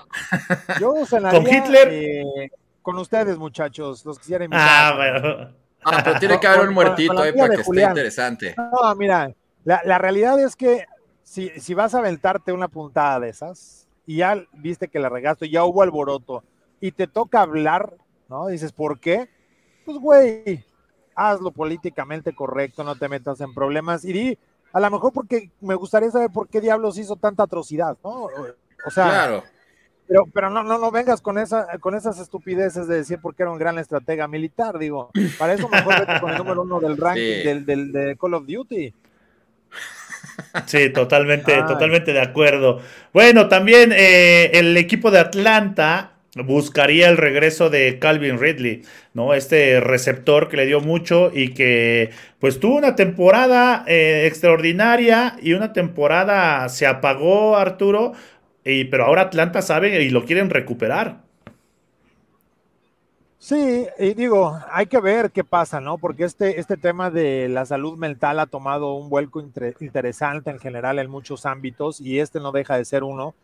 Yo 0.80 1.06
cenaría 1.06 1.38
con 1.38 1.48
Hitler. 1.48 1.88
Eh, 1.92 2.50
con 2.82 2.98
ustedes, 2.98 3.36
muchachos, 3.36 4.04
los 4.04 4.18
quisiera 4.18 4.44
invitar. 4.44 4.68
Ah, 4.68 4.94
bueno. 4.96 5.50
Ah, 5.84 6.02
pero 6.04 6.18
tiene 6.18 6.40
que 6.40 6.46
haber 6.46 6.68
un 6.68 6.74
muertito 6.74 7.20
ahí 7.20 7.32
para 7.32 7.54
que 7.54 7.62
esté 7.62 7.82
interesante. 7.82 8.54
No, 8.56 8.94
mira, 8.96 9.30
la, 9.64 9.82
la 9.84 9.98
realidad 9.98 10.40
es 10.40 10.56
que 10.56 10.86
si, 11.22 11.50
si 11.60 11.74
vas 11.74 11.94
a 11.94 11.98
aventarte 11.98 12.52
una 12.52 12.68
puntada 12.68 13.20
de 13.20 13.28
esas, 13.28 13.75
y 14.06 14.18
ya 14.18 14.42
viste 14.52 14.88
que 14.88 15.00
la 15.00 15.08
regaste, 15.08 15.50
ya 15.50 15.64
hubo 15.64 15.82
alboroto 15.82 16.44
y 16.80 16.92
te 16.92 17.06
toca 17.06 17.42
hablar, 17.42 17.94
¿no? 18.28 18.46
Dices, 18.46 18.72
¿por 18.72 19.00
qué? 19.00 19.28
Pues, 19.84 19.98
güey, 19.98 20.64
hazlo 21.14 21.50
políticamente 21.50 22.34
correcto, 22.34 22.84
no 22.84 22.96
te 22.96 23.08
metas 23.08 23.40
en 23.40 23.52
problemas 23.52 24.04
y 24.04 24.12
di, 24.12 24.38
a 24.72 24.80
lo 24.80 24.90
mejor 24.90 25.12
porque 25.12 25.50
me 25.60 25.74
gustaría 25.74 26.10
saber 26.10 26.30
por 26.30 26.48
qué 26.48 26.60
diablos 26.60 26.98
hizo 26.98 27.16
tanta 27.16 27.44
atrocidad, 27.44 27.96
¿no? 28.04 28.28
O 28.86 28.90
sea, 28.90 29.08
claro. 29.08 29.42
Pero, 30.08 30.24
pero 30.32 30.50
no, 30.50 30.62
no, 30.62 30.78
no 30.78 30.90
vengas 30.92 31.20
con, 31.20 31.36
esa, 31.36 31.78
con 31.78 31.96
esas 31.96 32.20
estupideces 32.20 32.86
de 32.86 32.96
decir 32.96 33.18
porque 33.20 33.42
era 33.42 33.50
un 33.50 33.58
gran 33.58 33.76
estratega 33.78 34.28
militar, 34.28 34.78
digo, 34.78 35.10
para 35.38 35.54
eso 35.54 35.68
mejor 35.68 35.98
vete 35.98 36.20
con 36.20 36.30
el 36.30 36.38
número 36.38 36.62
uno 36.62 36.78
del 36.78 36.96
ranking 36.96 37.44
del, 37.44 37.66
del, 37.66 37.92
de 37.92 38.16
Call 38.16 38.34
of 38.34 38.46
Duty. 38.46 38.94
Sí, 40.66 40.90
totalmente, 40.90 41.54
totalmente 41.68 42.12
de 42.12 42.20
acuerdo. 42.20 42.80
Bueno, 43.12 43.48
también 43.48 43.92
eh, 43.92 44.50
el 44.54 44.76
equipo 44.76 45.10
de 45.10 45.20
Atlanta 45.20 46.12
buscaría 46.44 47.08
el 47.08 47.16
regreso 47.16 47.70
de 47.70 47.98
Calvin 47.98 48.38
Ridley, 48.38 48.82
¿no? 49.14 49.34
Este 49.34 49.80
receptor 49.80 50.48
que 50.48 50.56
le 50.58 50.66
dio 50.66 50.80
mucho 50.80 51.30
y 51.34 51.54
que 51.54 52.10
pues 52.38 52.60
tuvo 52.60 52.76
una 52.76 52.94
temporada 52.94 53.84
eh, 53.86 54.24
extraordinaria 54.26 55.36
y 55.42 55.54
una 55.54 55.72
temporada 55.72 56.68
se 56.68 56.86
apagó 56.86 57.56
Arturo, 57.56 58.12
y, 58.64 58.84
pero 58.84 59.04
ahora 59.06 59.22
Atlanta 59.22 59.62
sabe 59.62 60.02
y 60.02 60.10
lo 60.10 60.24
quieren 60.24 60.50
recuperar. 60.50 61.25
Sí, 63.38 63.86
y 63.98 64.14
digo, 64.14 64.58
hay 64.72 64.86
que 64.86 64.98
ver 64.98 65.30
qué 65.30 65.44
pasa, 65.44 65.80
¿no? 65.80 65.98
Porque 65.98 66.24
este, 66.24 66.58
este 66.58 66.76
tema 66.76 67.10
de 67.10 67.48
la 67.48 67.66
salud 67.66 67.96
mental 67.98 68.40
ha 68.40 68.46
tomado 68.46 68.94
un 68.94 69.10
vuelco 69.10 69.40
interesante 69.80 70.50
en 70.50 70.58
general 70.58 70.98
en 70.98 71.10
muchos 71.10 71.44
ámbitos 71.44 72.00
y 72.00 72.18
este 72.18 72.40
no 72.40 72.50
deja 72.50 72.76
de 72.78 72.84
ser 72.86 73.04
uno, 73.04 73.34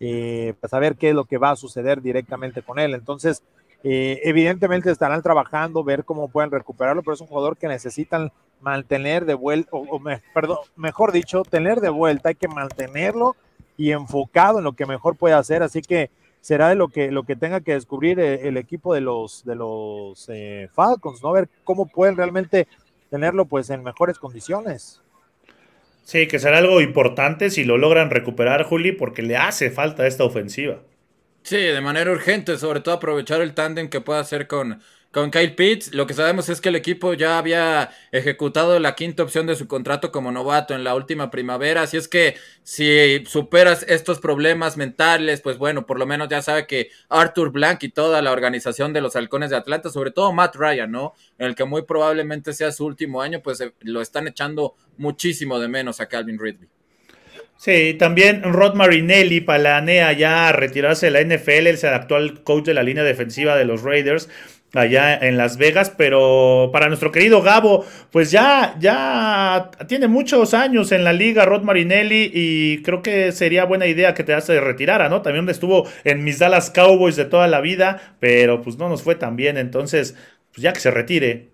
eh, 0.00 0.54
para 0.58 0.70
saber 0.70 0.96
qué 0.96 1.10
es 1.10 1.14
lo 1.14 1.26
que 1.26 1.38
va 1.38 1.50
a 1.50 1.56
suceder 1.56 2.00
directamente 2.00 2.62
con 2.62 2.78
él. 2.78 2.94
Entonces, 2.94 3.42
eh, 3.84 4.20
evidentemente 4.24 4.90
estarán 4.90 5.22
trabajando, 5.22 5.84
ver 5.84 6.04
cómo 6.04 6.28
pueden 6.28 6.50
recuperarlo, 6.50 7.02
pero 7.02 7.14
es 7.14 7.20
un 7.20 7.26
jugador 7.26 7.56
que 7.56 7.68
necesitan 7.68 8.32
mantener 8.60 9.26
de 9.26 9.34
vuelta, 9.34 9.70
o, 9.72 10.00
perdón, 10.32 10.58
mejor 10.76 11.12
dicho, 11.12 11.42
tener 11.42 11.80
de 11.80 11.90
vuelta, 11.90 12.30
hay 12.30 12.36
que 12.36 12.48
mantenerlo 12.48 13.36
y 13.76 13.90
enfocado 13.90 14.58
en 14.58 14.64
lo 14.64 14.72
que 14.72 14.86
mejor 14.86 15.16
puede 15.16 15.34
hacer, 15.34 15.62
así 15.62 15.82
que 15.82 16.10
será 16.42 16.68
de 16.68 16.74
lo 16.74 16.88
que, 16.88 17.10
lo 17.10 17.22
que 17.22 17.36
tenga 17.36 17.62
que 17.62 17.72
descubrir 17.72 18.20
eh, 18.20 18.46
el, 18.48 18.58
equipo 18.58 18.92
de 18.92 19.00
los, 19.00 19.44
de 19.46 19.54
los 19.54 20.28
eh, 20.28 20.68
Falcons, 20.74 21.22
¿no? 21.22 21.32
Ver 21.32 21.48
cómo 21.64 21.86
pueden 21.86 22.16
realmente 22.16 22.68
tenerlo 23.08 23.46
pues 23.46 23.70
en 23.70 23.82
mejores 23.82 24.18
condiciones. 24.18 25.00
Sí, 26.04 26.26
que 26.26 26.40
será 26.40 26.58
algo 26.58 26.80
importante 26.80 27.48
si 27.48 27.64
lo 27.64 27.78
logran 27.78 28.10
recuperar, 28.10 28.64
Juli, 28.64 28.92
porque 28.92 29.22
le 29.22 29.36
hace 29.36 29.70
falta 29.70 30.06
esta 30.06 30.24
ofensiva. 30.24 30.80
Sí, 31.44 31.56
de 31.56 31.80
manera 31.80 32.10
urgente, 32.10 32.58
sobre 32.58 32.80
todo 32.80 32.96
aprovechar 32.96 33.40
el 33.40 33.54
tándem 33.54 33.88
que 33.88 34.00
pueda 34.00 34.20
hacer 34.20 34.48
con, 34.48 34.80
con 35.12 35.30
Kyle 35.30 35.54
Pitts, 35.54 35.94
lo 35.94 36.06
que 36.06 36.14
sabemos 36.14 36.48
es 36.48 36.62
que 36.62 36.70
el 36.70 36.76
equipo 36.76 37.12
ya 37.12 37.36
había 37.36 37.90
ejecutado 38.12 38.78
la 38.78 38.94
quinta 38.94 39.22
opción 39.22 39.46
de 39.46 39.56
su 39.56 39.68
contrato 39.68 40.10
como 40.10 40.32
novato 40.32 40.74
en 40.74 40.84
la 40.84 40.94
última 40.94 41.30
primavera, 41.30 41.82
así 41.82 41.98
es 41.98 42.08
que 42.08 42.36
si 42.62 43.22
superas 43.26 43.84
estos 43.88 44.20
problemas 44.20 44.78
mentales, 44.78 45.42
pues 45.42 45.58
bueno, 45.58 45.84
por 45.84 45.98
lo 45.98 46.06
menos 46.06 46.30
ya 46.30 46.40
sabe 46.40 46.66
que 46.66 46.88
Arthur 47.10 47.52
Blank 47.52 47.82
y 47.82 47.90
toda 47.90 48.22
la 48.22 48.32
organización 48.32 48.94
de 48.94 49.02
los 49.02 49.14
Halcones 49.14 49.50
de 49.50 49.56
Atlanta, 49.56 49.90
sobre 49.90 50.12
todo 50.12 50.32
Matt 50.32 50.56
Ryan, 50.56 50.90
¿no? 50.90 51.12
En 51.38 51.48
el 51.48 51.54
que 51.54 51.66
muy 51.66 51.82
probablemente 51.82 52.54
sea 52.54 52.72
su 52.72 52.86
último 52.86 53.20
año, 53.20 53.42
pues 53.42 53.60
eh, 53.60 53.74
lo 53.82 54.00
están 54.00 54.28
echando 54.28 54.76
muchísimo 54.96 55.60
de 55.60 55.68
menos 55.68 56.00
a 56.00 56.06
Calvin 56.06 56.38
Ridley. 56.38 56.68
Sí, 57.58 57.94
también 57.98 58.42
Rod 58.42 58.74
Marinelli 58.74 59.42
planea 59.42 60.12
ya 60.14 60.50
retirarse 60.52 61.10
de 61.10 61.12
la 61.12 61.20
NFL, 61.20 61.66
es 61.68 61.84
el 61.84 61.94
actual 61.94 62.42
coach 62.42 62.64
de 62.64 62.74
la 62.74 62.82
línea 62.82 63.04
defensiva 63.04 63.56
de 63.56 63.66
los 63.66 63.82
Raiders 63.82 64.28
allá 64.74 65.16
en 65.16 65.36
Las 65.36 65.56
Vegas, 65.56 65.90
pero 65.90 66.70
para 66.72 66.88
nuestro 66.88 67.12
querido 67.12 67.42
Gabo, 67.42 67.84
pues 68.10 68.30
ya, 68.30 68.74
ya 68.78 69.70
tiene 69.86 70.08
muchos 70.08 70.54
años 70.54 70.92
en 70.92 71.04
la 71.04 71.12
liga 71.12 71.44
Rod 71.44 71.62
Marinelli 71.62 72.30
y 72.32 72.82
creo 72.82 73.02
que 73.02 73.32
sería 73.32 73.64
buena 73.64 73.86
idea 73.86 74.14
que 74.14 74.24
te 74.24 74.34
hace 74.34 74.60
retirara, 74.60 75.08
¿no? 75.08 75.22
También 75.22 75.48
estuvo 75.48 75.86
en 76.04 76.24
mis 76.24 76.38
Dallas 76.38 76.70
Cowboys 76.70 77.16
de 77.16 77.24
toda 77.26 77.48
la 77.48 77.60
vida, 77.60 78.16
pero 78.20 78.62
pues 78.62 78.76
no 78.78 78.88
nos 78.88 79.02
fue 79.02 79.14
tan 79.14 79.36
bien, 79.36 79.56
entonces, 79.58 80.16
pues 80.52 80.62
ya 80.62 80.72
que 80.72 80.80
se 80.80 80.90
retire. 80.90 81.52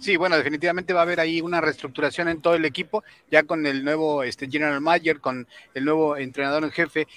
Sí, 0.00 0.16
bueno, 0.16 0.36
definitivamente 0.36 0.92
va 0.92 1.00
a 1.00 1.02
haber 1.02 1.18
ahí 1.18 1.40
una 1.40 1.60
reestructuración 1.60 2.28
en 2.28 2.40
todo 2.40 2.54
el 2.54 2.64
equipo, 2.64 3.02
ya 3.32 3.42
con 3.42 3.66
el 3.66 3.84
nuevo 3.84 4.22
este, 4.22 4.48
General 4.48 4.80
Manager, 4.80 5.20
con 5.20 5.48
el 5.74 5.84
nuevo 5.84 6.16
entrenador 6.16 6.62
en 6.62 6.70
jefe 6.70 7.08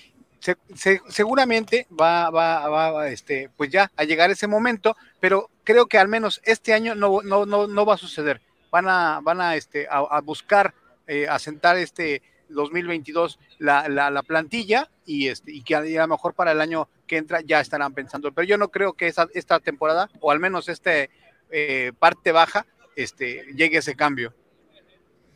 seguramente 1.08 1.88
va, 2.00 2.30
va, 2.30 2.68
va, 2.68 3.10
este, 3.10 3.50
pues 3.56 3.70
ya 3.70 3.92
a 3.96 4.04
llegar 4.04 4.32
ese 4.32 4.48
momento, 4.48 4.96
pero 5.20 5.50
creo 5.64 5.86
que 5.88 5.98
al 5.98 6.08
menos 6.08 6.42
este 6.44 6.74
año 6.74 6.96
no, 6.96 7.22
no, 7.22 7.46
no, 7.46 7.68
no 7.68 7.86
va 7.86 7.96
a 7.96 7.98
suceder. 7.98 8.42
Van 8.72 8.88
a, 8.88 9.20
van 9.22 9.42
a, 9.42 9.56
este, 9.56 9.88
a, 9.90 10.22
buscar 10.22 10.74
eh, 11.06 11.28
asentar 11.28 11.78
este 11.78 12.22
2022 12.50 13.40
la, 13.60 13.88
la, 13.90 14.10
la 14.10 14.24
plantilla 14.24 14.90
y, 15.06 15.28
este, 15.28 15.52
y 15.52 15.62
que 15.62 15.76
a, 15.76 15.82
lo 15.82 16.08
mejor 16.08 16.34
para 16.34 16.54
el 16.54 16.62
año 16.62 16.88
que 17.06 17.18
entra 17.18 17.42
ya 17.42 17.60
estarán 17.60 17.94
pensando. 17.94 18.32
Pero 18.32 18.48
yo 18.48 18.58
no 18.58 18.70
creo 18.70 18.94
que 18.94 19.08
esa, 19.08 19.28
esta 19.34 19.60
temporada, 19.60 20.10
o 20.22 20.32
al 20.32 20.40
menos 20.40 20.70
este 20.70 21.10
eh, 21.52 21.92
parte 22.00 22.32
baja, 22.32 22.66
este, 22.96 23.46
llegue 23.56 23.78
ese 23.80 23.96
cambio. 23.96 24.34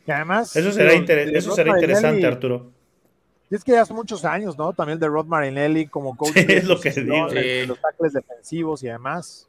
Y 0.06 0.10
además, 0.12 0.54
eso 0.56 0.72
será, 0.72 0.92
eso 0.94 1.54
será 1.54 1.74
interesante, 1.74 2.26
Arturo. 2.26 2.72
Y 3.50 3.54
es 3.54 3.64
que 3.64 3.72
ya 3.72 3.82
hace 3.82 3.94
muchos 3.94 4.24
años, 4.24 4.58
¿no? 4.58 4.72
También 4.72 4.98
de 4.98 5.06
Rod 5.06 5.26
Marinelli 5.26 5.86
como 5.86 6.16
coach. 6.16 6.36
es 6.36 6.64
lo 6.64 6.80
que 6.80 6.90
digo. 6.90 7.28
Los 7.66 7.80
tackles 7.80 8.12
defensivos 8.12 8.82
y 8.82 8.88
demás. 8.88 9.48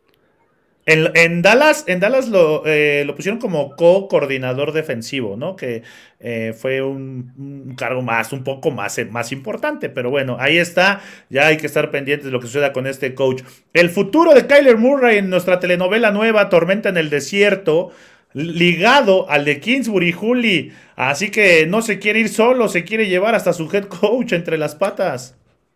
En, 0.90 1.42
Dallas, 1.42 1.84
en 1.88 2.00
Dallas 2.00 2.30
lo, 2.30 2.66
eh, 2.66 3.04
lo 3.06 3.14
pusieron 3.14 3.42
como 3.42 3.76
co-coordinador 3.76 4.72
defensivo, 4.72 5.36
¿no? 5.36 5.58
Que 5.58 5.84
eh, 6.22 6.56
fue 6.58 6.82
un, 6.82 7.76
cargo 7.78 8.02
más, 8.02 8.32
un 8.32 8.46
poco 8.46 8.72
más, 8.72 8.98
más 9.12 9.34
importante. 9.34 9.90
Pero 9.90 10.10
bueno, 10.10 10.38
ahí 10.40 10.58
está. 10.58 11.02
Ya 11.30 11.48
hay 11.48 11.58
que 11.58 11.66
estar 11.68 11.92
pendientes 11.92 12.28
de 12.28 12.32
lo 12.32 12.40
que 12.40 12.48
suceda 12.48 12.72
con 12.72 12.88
este 12.88 13.16
coach. 13.16 13.44
El 13.74 13.90
futuro 13.90 14.34
de 14.34 14.48
Kyler 14.48 14.78
Murray 14.78 15.18
en 15.18 15.30
nuestra 15.30 15.60
telenovela 15.60 16.12
nueva, 16.12 16.48
Tormenta 16.48 16.88
en 16.88 16.96
el 16.96 17.10
Desierto 17.10 17.92
ligado 18.34 19.30
al 19.30 19.46
de 19.46 19.60
Kingsbury, 19.60 20.12
Juli. 20.12 20.74
Así 20.96 21.32
que 21.32 21.66
no 21.68 21.82
se 21.82 22.00
quiere 22.00 22.20
ir 22.20 22.30
solo, 22.30 22.68
se 22.68 22.84
quiere 22.84 23.08
llevar 23.08 23.36
hasta 23.36 23.54
su 23.54 23.70
head 23.72 23.86
coach 23.86 24.34
entre 24.34 24.58
las 24.58 24.76
patas. 24.76 25.36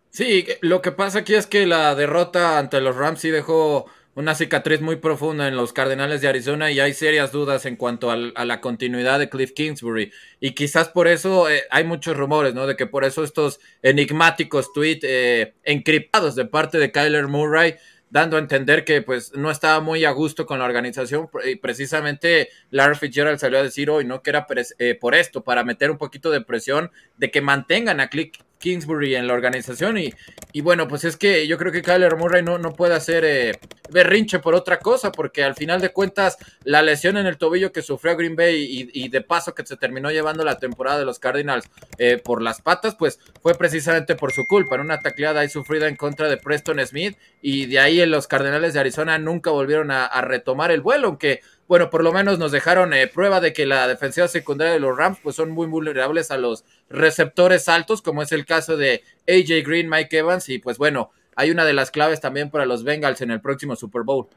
Sí, 0.09 0.45
lo 0.61 0.81
que 0.81 0.91
pasa 0.91 1.19
aquí 1.19 1.35
es 1.35 1.47
que 1.47 1.65
la 1.65 1.95
derrota 1.95 2.59
ante 2.59 2.81
los 2.81 2.95
Rams 2.95 3.21
sí 3.21 3.29
dejó 3.29 3.85
una 4.13 4.35
cicatriz 4.35 4.81
muy 4.81 4.97
profunda 4.97 5.47
en 5.47 5.55
los 5.55 5.71
Cardenales 5.71 6.19
de 6.19 6.27
Arizona 6.27 6.69
y 6.69 6.81
hay 6.81 6.93
serias 6.93 7.31
dudas 7.31 7.65
en 7.65 7.77
cuanto 7.77 8.11
a 8.11 8.17
la 8.17 8.59
continuidad 8.59 9.19
de 9.19 9.29
Cliff 9.29 9.53
Kingsbury. 9.53 10.11
Y 10.41 10.51
quizás 10.51 10.89
por 10.89 11.07
eso 11.07 11.49
eh, 11.49 11.63
hay 11.71 11.85
muchos 11.85 12.17
rumores, 12.17 12.53
¿no? 12.53 12.67
De 12.67 12.75
que 12.75 12.87
por 12.87 13.05
eso 13.05 13.23
estos 13.23 13.61
enigmáticos 13.81 14.73
tweets 14.73 15.05
eh, 15.07 15.53
encriptados 15.63 16.35
de 16.35 16.45
parte 16.45 16.77
de 16.77 16.91
Kyler 16.91 17.27
Murray 17.27 17.75
dando 18.11 18.35
a 18.35 18.39
entender 18.39 18.83
que 18.85 19.01
pues 19.01 19.33
no 19.35 19.49
estaba 19.49 19.79
muy 19.79 20.03
a 20.05 20.11
gusto 20.11 20.45
con 20.45 20.59
la 20.59 20.65
organización 20.65 21.29
y 21.45 21.55
precisamente 21.55 22.49
Larry 22.69 22.95
Fitzgerald 22.95 23.39
salió 23.39 23.59
a 23.59 23.63
decir 23.63 23.89
hoy, 23.89 24.05
¿no? 24.05 24.21
Que 24.21 24.29
era 24.29 24.45
eh, 24.77 24.95
por 24.95 25.15
esto, 25.15 25.43
para 25.43 25.63
meter 25.63 25.89
un 25.89 25.97
poquito 25.97 26.29
de 26.29 26.41
presión 26.41 26.91
de 27.21 27.29
que 27.29 27.39
mantengan 27.39 27.99
a 27.99 28.09
Click 28.09 28.43
Kingsbury 28.57 29.15
en 29.15 29.27
la 29.27 29.33
organización. 29.33 29.97
Y, 29.97 30.13
y 30.53 30.61
bueno, 30.61 30.87
pues 30.87 31.03
es 31.03 31.17
que 31.17 31.45
yo 31.47 31.57
creo 31.57 31.71
que 31.71 31.83
Kyler 31.83 32.15
Murray 32.15 32.41
no, 32.41 32.57
no 32.57 32.73
puede 32.73 32.95
hacer 32.95 33.23
eh, 33.25 33.59
berrinche 33.91 34.39
por 34.39 34.55
otra 34.55 34.79
cosa, 34.79 35.11
porque 35.11 35.43
al 35.43 35.53
final 35.53 35.81
de 35.81 35.89
cuentas 35.89 36.37
la 36.63 36.81
lesión 36.81 37.17
en 37.17 37.27
el 37.27 37.37
tobillo 37.37 37.71
que 37.71 37.83
sufrió 37.83 38.17
Green 38.17 38.35
Bay 38.35 38.89
y, 38.91 39.09
de 39.09 39.21
paso 39.21 39.53
que 39.53 39.65
se 39.65 39.77
terminó 39.77 40.09
llevando 40.09 40.43
la 40.43 40.57
temporada 40.57 40.97
de 40.97 41.05
los 41.05 41.19
Cardinals 41.19 41.69
eh, 41.99 42.17
por 42.17 42.41
las 42.41 42.61
patas, 42.61 42.95
pues 42.95 43.19
fue 43.41 43.53
precisamente 43.55 44.15
por 44.15 44.31
su 44.31 44.47
culpa, 44.47 44.75
en 44.75 44.81
una 44.81 44.99
tacleada 44.99 45.41
ahí 45.41 45.49
sufrida 45.49 45.87
en 45.87 45.95
contra 45.95 46.27
de 46.27 46.37
Preston 46.37 46.83
Smith 46.85 47.17
y 47.41 47.67
de 47.67 47.79
ahí 47.79 48.01
en 48.01 48.09
los 48.09 48.27
Cardenales 48.27 48.73
de 48.73 48.79
Arizona 48.79 49.19
nunca 49.19 49.51
volvieron 49.51 49.91
a, 49.91 50.05
a 50.05 50.21
retomar 50.21 50.71
el 50.71 50.81
vuelo, 50.81 51.07
aunque 51.07 51.41
bueno, 51.67 51.89
por 51.89 52.03
lo 52.03 52.11
menos 52.11 52.37
nos 52.37 52.51
dejaron 52.51 52.93
eh, 52.93 53.07
prueba 53.07 53.39
de 53.39 53.53
que 53.53 53.65
la 53.65 53.87
defensiva 53.87 54.27
secundaria 54.27 54.73
de 54.73 54.79
los 54.79 54.97
Rams 54.97 55.19
pues 55.23 55.35
son 55.35 55.51
muy 55.51 55.67
vulnerables 55.67 56.31
a 56.31 56.37
los 56.37 56.65
receptores 56.89 57.69
altos, 57.69 58.01
como 58.01 58.21
es 58.21 58.31
el 58.31 58.45
caso 58.45 58.77
de 58.77 59.03
AJ 59.27 59.65
Green, 59.65 59.89
Mike 59.89 60.17
Evans, 60.17 60.49
y 60.49 60.59
pues 60.59 60.77
bueno, 60.77 61.11
hay 61.35 61.51
una 61.51 61.65
de 61.65 61.73
las 61.73 61.91
claves 61.91 62.19
también 62.19 62.49
para 62.49 62.65
los 62.65 62.83
Bengals 62.83 63.21
en 63.21 63.31
el 63.31 63.41
próximo 63.41 63.75
Super 63.75 64.03
Bowl. 64.03 64.27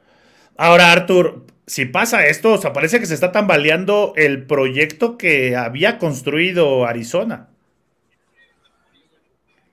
Ahora, 0.57 0.93
Arthur, 0.93 1.45
si 1.67 1.85
pasa 1.87 2.27
esto, 2.27 2.53
o 2.53 2.59
sea, 2.59 2.73
parece 2.73 3.01
que 3.01 3.07
se 3.07 3.15
está 3.15 3.33
tambaleando 3.33 4.13
el 4.17 4.47
proyecto 4.47 5.19
que 5.19 5.57
había 5.57 5.99
construido 5.99 6.87
Arizona. 6.87 7.49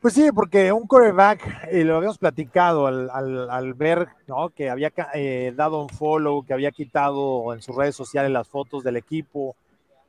Pues 0.02 0.16
sí, 0.16 0.32
porque 0.34 0.72
un 0.72 0.88
coreback, 0.88 1.70
y 1.72 1.84
lo 1.84 1.98
habíamos 1.98 2.18
platicado 2.18 2.88
al, 2.88 3.74
ver 3.76 4.08
¿no? 4.26 4.50
que 4.50 4.68
había 4.68 4.92
eh, 5.14 5.54
dado 5.56 5.80
un 5.80 5.90
follow, 5.90 6.44
que 6.44 6.54
había 6.54 6.72
quitado 6.72 7.54
en 7.54 7.62
sus 7.62 7.76
redes 7.76 7.96
sociales 7.96 8.32
las 8.32 8.48
fotos 8.48 8.84
del 8.84 8.98
equipo. 8.98 9.56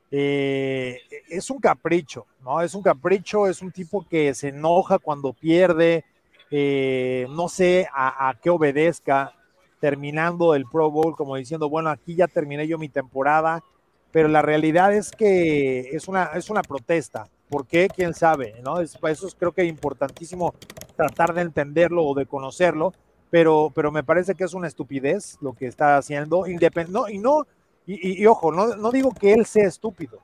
Eh, 0.09 0.99
es 1.29 1.47
un 1.51 1.59
capricho, 1.59 2.25
¿no? 2.43 2.61
Es 2.61 2.73
un 2.73 2.81
capricho, 2.81 3.45
es 3.45 3.61
un 3.61 3.71
tipo 3.71 4.03
que 4.09 4.33
se 4.33 4.47
enoja 4.47 4.97
cuando 4.97 5.31
pierde, 5.31 6.05
eh, 6.49 7.27
no 7.29 7.47
sé 7.47 7.87
a, 7.93 8.29
a, 8.29 8.33
qué 8.33 8.49
obedezca, 8.49 9.33
terminando 9.79 10.55
el 10.55 10.65
Pro 10.65 10.89
Bowl 10.89 11.15
como 11.15 11.35
diciendo, 11.35 11.69
bueno, 11.69 11.91
aquí 11.91 12.15
ya 12.15 12.27
terminé 12.27 12.67
yo 12.67 12.79
mi 12.79 12.89
temporada, 12.89 13.63
pero 14.11 14.27
la 14.27 14.41
realidad 14.41 14.91
es 14.91 15.11
que 15.11 15.81
es 15.91 16.07
una, 16.07 16.31
es 16.33 16.49
una 16.49 16.63
protesta, 16.63 17.27
¿Por 17.53 17.67
qué? 17.67 17.87
¿Quién 17.87 18.15
sabe? 18.15 18.55
¿no? 18.65 18.79
Es, 18.79 18.97
eso 19.09 19.27
es, 19.27 19.35
creo 19.35 19.51
que 19.51 19.63
importantísimo 19.63 20.55
tratar 20.95 21.35
de 21.35 21.43
entenderlo 21.43 22.03
o 22.03 22.15
de 22.15 22.25
conocerlo, 22.25 22.93
pero, 23.29 23.71
pero 23.75 23.91
me 23.91 24.03
parece 24.03 24.33
que 24.33 24.43
es 24.43 24.55
una 24.55 24.65
estupidez 24.65 25.37
lo 25.39 25.53
que 25.53 25.67
está 25.67 25.97
haciendo. 25.97 26.45
No, 26.89 27.09
y 27.09 27.19
no, 27.19 27.45
y, 27.85 28.25
ojo, 28.25 28.51
no, 28.51 28.75
no 28.75 28.89
digo 28.89 29.11
que 29.11 29.33
él 29.33 29.45
sea 29.45 29.67
estúpido, 29.67 30.17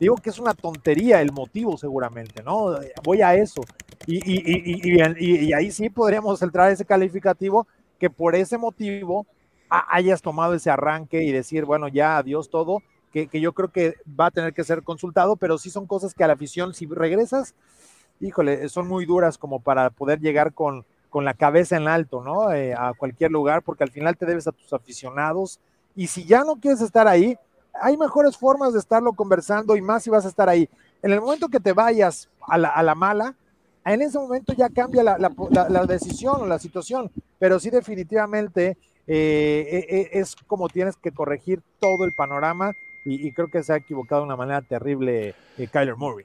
digo 0.00 0.14
que 0.16 0.30
es 0.30 0.38
una 0.38 0.54
tontería 0.54 1.20
el 1.20 1.32
motivo 1.32 1.76
seguramente, 1.76 2.42
¿no? 2.42 2.78
Voy 3.02 3.20
a 3.20 3.34
eso. 3.34 3.60
Y, 4.06 4.22
y, 4.24 4.98
y, 5.18 5.52
ahí 5.52 5.70
sí 5.70 5.90
podríamos 5.90 6.40
entrar 6.40 6.72
ese 6.72 6.86
calificativo 6.86 7.66
que 7.98 8.08
por 8.08 8.34
ese 8.34 8.56
motivo 8.56 9.26
hayas 9.68 10.22
tomado 10.22 10.54
ese 10.54 10.70
arranque 10.70 11.24
y 11.24 11.30
decir, 11.30 11.66
bueno, 11.66 11.88
ya 11.88 12.16
adiós 12.16 12.48
todo 12.48 12.80
que, 13.14 13.40
yo 13.40 13.52
creo 13.52 13.68
que 13.68 13.94
va 14.08 14.26
a 14.26 14.30
tener 14.30 14.52
que 14.52 14.64
ser 14.64 14.82
consultado, 14.82 15.36
pero 15.36 15.56
sí 15.56 15.70
son 15.70 15.86
cosas 15.86 16.14
que 16.14 16.24
a 16.24 16.26
la 16.26 16.32
afición, 16.32 16.74
si 16.74 16.86
regresas, 16.86 17.54
híjole, 18.20 18.68
son 18.68 18.88
muy 18.88 19.06
duras 19.06 19.38
como 19.38 19.60
para 19.60 19.90
poder 19.90 20.18
llegar 20.20 20.52
con, 20.52 20.84
con 21.10 21.24
la 21.24 21.34
cabeza 21.34 21.76
en 21.76 21.86
alto, 21.86 22.22
¿no? 22.22 22.52
Eh, 22.52 22.74
a 22.74 22.92
cualquier 22.94 23.30
lugar, 23.30 23.62
porque 23.62 23.84
al 23.84 23.90
final 23.90 24.16
te 24.16 24.26
debes 24.26 24.48
a 24.48 24.52
tus 24.52 24.72
aficionados. 24.72 25.60
Y 25.94 26.08
si 26.08 26.24
ya 26.24 26.42
no 26.42 26.56
quieres 26.56 26.80
estar 26.80 27.06
ahí, 27.06 27.38
hay 27.80 27.96
mejores 27.96 28.36
formas 28.36 28.72
de 28.72 28.80
estarlo 28.80 29.12
conversando 29.12 29.76
y 29.76 29.80
más 29.80 30.02
si 30.02 30.10
vas 30.10 30.24
a 30.24 30.28
estar 30.28 30.48
ahí. 30.48 30.68
En 31.02 31.12
el 31.12 31.20
momento 31.20 31.48
que 31.48 31.60
te 31.60 31.72
vayas 31.72 32.28
a 32.40 32.58
la, 32.58 32.68
a 32.68 32.82
la 32.82 32.96
mala, 32.96 33.36
en 33.84 34.02
ese 34.02 34.18
momento 34.18 34.52
ya 34.54 34.68
cambia 34.70 35.02
la, 35.02 35.18
la, 35.18 35.68
la, 35.68 35.86
decisión 35.86 36.40
o 36.40 36.46
la 36.46 36.58
situación, 36.58 37.10
pero 37.38 37.60
sí 37.60 37.70
definitivamente 37.70 38.78
eh, 39.06 39.68
eh, 39.70 39.86
eh, 39.90 40.08
es 40.12 40.34
como 40.46 40.68
tienes 40.68 40.96
que 40.96 41.12
corregir 41.12 41.60
todo 41.78 42.04
el 42.04 42.12
panorama 42.12 42.72
y, 43.04 43.32
creo 43.32 43.48
que 43.48 43.62
se 43.62 43.72
ha 43.72 43.76
equivocado 43.76 44.22
de 44.22 44.26
una 44.26 44.36
manera 44.36 44.62
terrible 44.62 45.34
eh, 45.58 45.68
Kyler 45.70 45.96
Murray. 45.96 46.24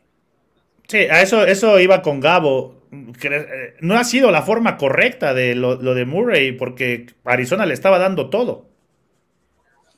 Sí, 0.87 0.97
a 0.97 1.21
eso, 1.21 1.45
eso 1.45 1.79
iba 1.79 2.01
con 2.01 2.19
Gabo. 2.19 2.87
Eh, 2.91 3.75
no 3.81 3.95
ha 3.95 4.03
sido 4.03 4.31
la 4.31 4.41
forma 4.41 4.77
correcta 4.77 5.33
de 5.33 5.55
lo, 5.55 5.77
de 5.77 6.05
Murray 6.05 6.53
porque 6.53 7.05
Arizona 7.25 7.65
le 7.65 7.73
estaba 7.73 7.99
dando 7.99 8.29
todo. 8.29 8.67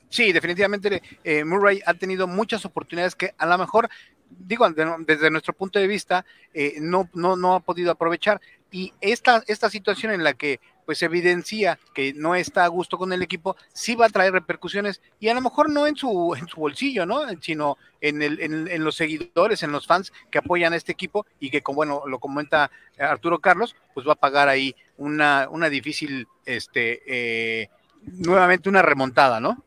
Sí, 0.08 0.32
definitivamente 0.32 1.02
eh, 1.24 1.44
Murray 1.44 1.80
ha 1.86 1.94
tenido 1.94 2.26
muchas 2.26 2.64
oportunidades 2.66 3.14
que 3.14 3.32
a 3.38 3.46
lo 3.46 3.56
mejor, 3.56 3.88
digo, 4.28 4.68
desde 4.70 5.30
nuestro 5.30 5.54
punto 5.54 5.78
de 5.78 5.86
vista, 5.86 6.26
no, 6.80 7.08
no, 7.14 7.36
no 7.36 7.54
ha 7.54 7.60
podido 7.60 7.92
aprovechar. 7.92 8.40
Y 8.70 8.92
esta, 9.00 9.42
esta 9.46 9.70
situación 9.70 10.12
en 10.12 10.24
la 10.24 10.34
que 10.34 10.60
pues 10.84 11.02
evidencia 11.02 11.78
que 11.94 12.12
no 12.14 12.34
está 12.34 12.64
a 12.64 12.68
gusto 12.68 12.98
con 12.98 13.12
el 13.12 13.22
equipo, 13.22 13.56
sí 13.72 13.94
va 13.94 14.06
a 14.06 14.10
traer 14.10 14.32
repercusiones 14.32 15.00
y 15.20 15.28
a 15.28 15.34
lo 15.34 15.40
mejor 15.40 15.70
no 15.70 15.86
en 15.86 15.96
su, 15.96 16.34
en 16.36 16.48
su 16.48 16.60
bolsillo, 16.60 17.06
¿no? 17.06 17.22
Sino 17.40 17.76
en, 18.00 18.22
el, 18.22 18.40
en, 18.40 18.84
los 18.84 18.96
seguidores, 18.96 19.62
en 19.62 19.72
los 19.72 19.86
fans 19.86 20.12
que 20.30 20.38
apoyan 20.38 20.72
a 20.72 20.76
este 20.76 20.92
equipo 20.92 21.26
y 21.40 21.50
que, 21.50 21.62
como 21.62 21.76
bueno, 21.76 22.02
lo 22.06 22.18
comenta 22.18 22.70
Arturo 22.98 23.38
Carlos, 23.38 23.76
pues 23.94 24.06
va 24.06 24.12
a 24.12 24.16
pagar 24.16 24.48
ahí 24.48 24.74
una, 24.96 25.48
una 25.50 25.68
difícil, 25.68 26.26
este, 26.44 27.02
eh, 27.06 27.70
nuevamente 28.02 28.68
una 28.68 28.82
remontada, 28.82 29.40
¿no? 29.40 29.62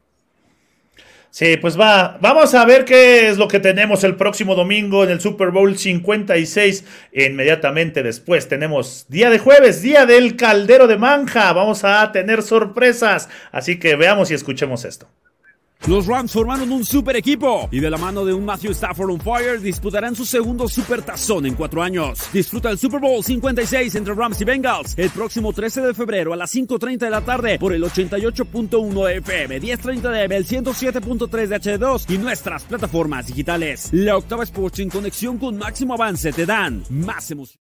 Sí, 1.36 1.58
pues 1.58 1.78
va, 1.78 2.18
vamos 2.22 2.54
a 2.54 2.64
ver 2.64 2.86
qué 2.86 3.28
es 3.28 3.38
lo 3.38 3.50
que 3.50 3.60
tenemos 3.60 4.06
el 4.06 4.16
próximo 4.16 4.56
domingo 4.56 5.04
en 5.04 5.10
el 5.10 5.20
Super 5.20 5.52
Bowl 5.52 5.78
56. 5.78 6.86
Inmediatamente 7.12 8.04
después 8.04 8.48
tenemos 8.48 9.06
día 9.10 9.30
de 9.30 9.38
jueves, 9.38 9.82
día 9.82 10.06
del 10.06 10.38
caldero 10.38 10.88
de 10.88 10.96
manja. 10.96 11.52
Vamos 11.52 11.84
a 11.84 12.10
tener 12.14 12.42
sorpresas, 12.42 13.28
así 13.52 13.80
que 13.80 13.98
veamos 13.98 14.32
y 14.32 14.34
escuchemos 14.34 14.86
esto. 14.86 15.10
Los 15.88 16.08
Rams 16.08 16.32
formaron 16.32 16.72
un 16.72 16.84
super 16.84 17.16
equipo 17.16 17.70
y 17.72 17.80
de 17.80 17.92
la 17.92 17.98
mano 17.98 18.26
de 18.26 18.34
un 18.34 18.44
Matthew 18.44 18.72
Stafford 18.72 19.12
on 19.12 19.20
fire 19.20 19.62
disputarán 19.62 20.16
su 20.16 20.26
segundo 20.26 20.68
super 20.68 21.04
tazón 21.04 21.46
en 21.46 21.54
cuatro 21.54 21.84
años. 21.84 22.28
Disfruta 22.34 22.72
el 22.72 22.80
Super 22.80 23.00
Bowl 23.00 23.24
56 23.24 23.94
entre 23.94 24.16
Rams 24.16 24.42
y 24.42 24.46
Bengals 24.46 24.98
el 24.98 25.12
próximo 25.12 25.54
13 25.54 25.82
de 25.82 25.94
febrero 25.94 26.34
a 26.34 26.38
las 26.38 26.56
5.30 26.56 26.98
de 26.98 27.10
la 27.12 27.22
tarde 27.22 27.60
por 27.60 27.72
el 27.72 27.84
88.1 27.84 29.18
FM, 29.18 29.62
10.30 29.62 30.10
de 30.10 30.24
M, 30.24 30.36
el 30.36 30.48
107.3 30.48 31.48
de 31.48 31.56
H2 31.62 32.10
y 32.10 32.18
nuestras 32.18 32.64
plataformas 32.64 33.28
digitales. 33.28 33.90
La 33.92 34.18
octava 34.18 34.44
Sports 34.44 34.80
en 34.80 34.90
conexión 34.90 35.38
con 35.38 35.56
máximo 35.56 35.94
avance 35.94 36.34
te 36.34 36.48
dan 36.48 36.84
más 36.90 37.30
emoción. 37.30 37.65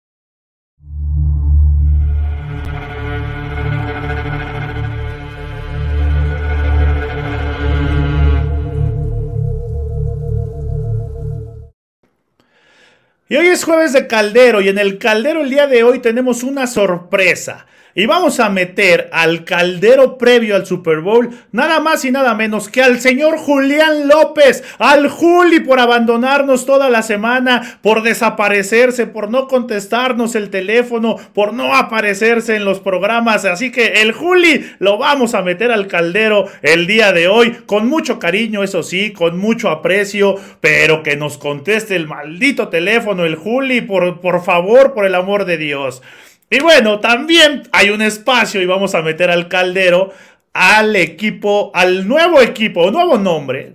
Y 13.29 13.37
hoy 13.37 13.47
es 13.47 13.63
jueves 13.63 13.93
de 13.93 14.05
Caldero 14.05 14.59
y 14.59 14.67
en 14.67 14.77
el 14.77 14.97
Caldero 14.97 15.41
el 15.41 15.49
día 15.49 15.65
de 15.65 15.83
hoy 15.83 15.99
tenemos 15.99 16.43
una 16.43 16.67
sorpresa. 16.67 17.65
Y 17.95 18.07
vamos 18.07 18.39
a 18.39 18.49
meter 18.49 19.07
al 19.13 19.45
caldero 19.45 20.17
previo 20.17 20.55
al 20.55 20.65
Super 20.65 21.01
Bowl, 21.01 21.29
nada 21.51 21.79
más 21.79 22.03
y 22.05 22.11
nada 22.11 22.33
menos 22.33 22.67
que 22.67 22.81
al 22.81 22.99
señor 22.99 23.37
Julián 23.37 24.07
López, 24.07 24.63
al 24.79 25.09
Juli 25.09 25.59
por 25.59 25.79
abandonarnos 25.79 26.65
toda 26.65 26.89
la 26.89 27.03
semana, 27.03 27.77
por 27.83 28.01
desaparecerse, 28.01 29.05
por 29.05 29.29
no 29.29 29.47
contestarnos 29.47 30.33
el 30.33 30.49
teléfono, 30.49 31.17
por 31.35 31.53
no 31.53 31.75
aparecerse 31.75 32.55
en 32.55 32.65
los 32.65 32.79
programas. 32.79 33.45
Así 33.45 33.71
que 33.71 34.01
el 34.01 34.11
Juli 34.11 34.65
lo 34.79 34.97
vamos 34.97 35.35
a 35.35 35.43
meter 35.43 35.71
al 35.71 35.85
caldero 35.85 36.47
el 36.63 36.87
día 36.87 37.13
de 37.13 37.27
hoy, 37.27 37.51
con 37.67 37.87
mucho 37.87 38.17
cariño, 38.17 38.63
eso 38.63 38.81
sí, 38.81 39.13
con 39.13 39.37
mucho 39.37 39.69
aprecio, 39.69 40.37
pero 40.61 41.03
que 41.03 41.15
nos 41.15 41.37
conteste 41.37 41.95
el 41.95 42.07
maldito 42.07 42.69
teléfono, 42.69 43.23
el 43.23 43.35
Juli, 43.35 43.81
por, 43.81 44.19
por 44.19 44.43
favor, 44.43 44.95
por 44.95 45.05
el 45.05 45.13
amor 45.13 45.45
de 45.45 45.57
Dios. 45.57 46.01
Y 46.53 46.59
bueno, 46.59 46.99
también 46.99 47.63
hay 47.71 47.89
un 47.89 48.03
espacio 48.03 48.61
y 48.61 48.67
vamos 48.67 48.93
a 48.93 49.01
meter 49.01 49.31
al 49.31 49.47
caldero 49.47 50.13
al 50.53 50.95
equipo, 50.95 51.71
al 51.73 52.07
nuevo 52.07 52.43
equipo, 52.43 52.91
nuevo 52.91 53.17
nombre 53.17 53.73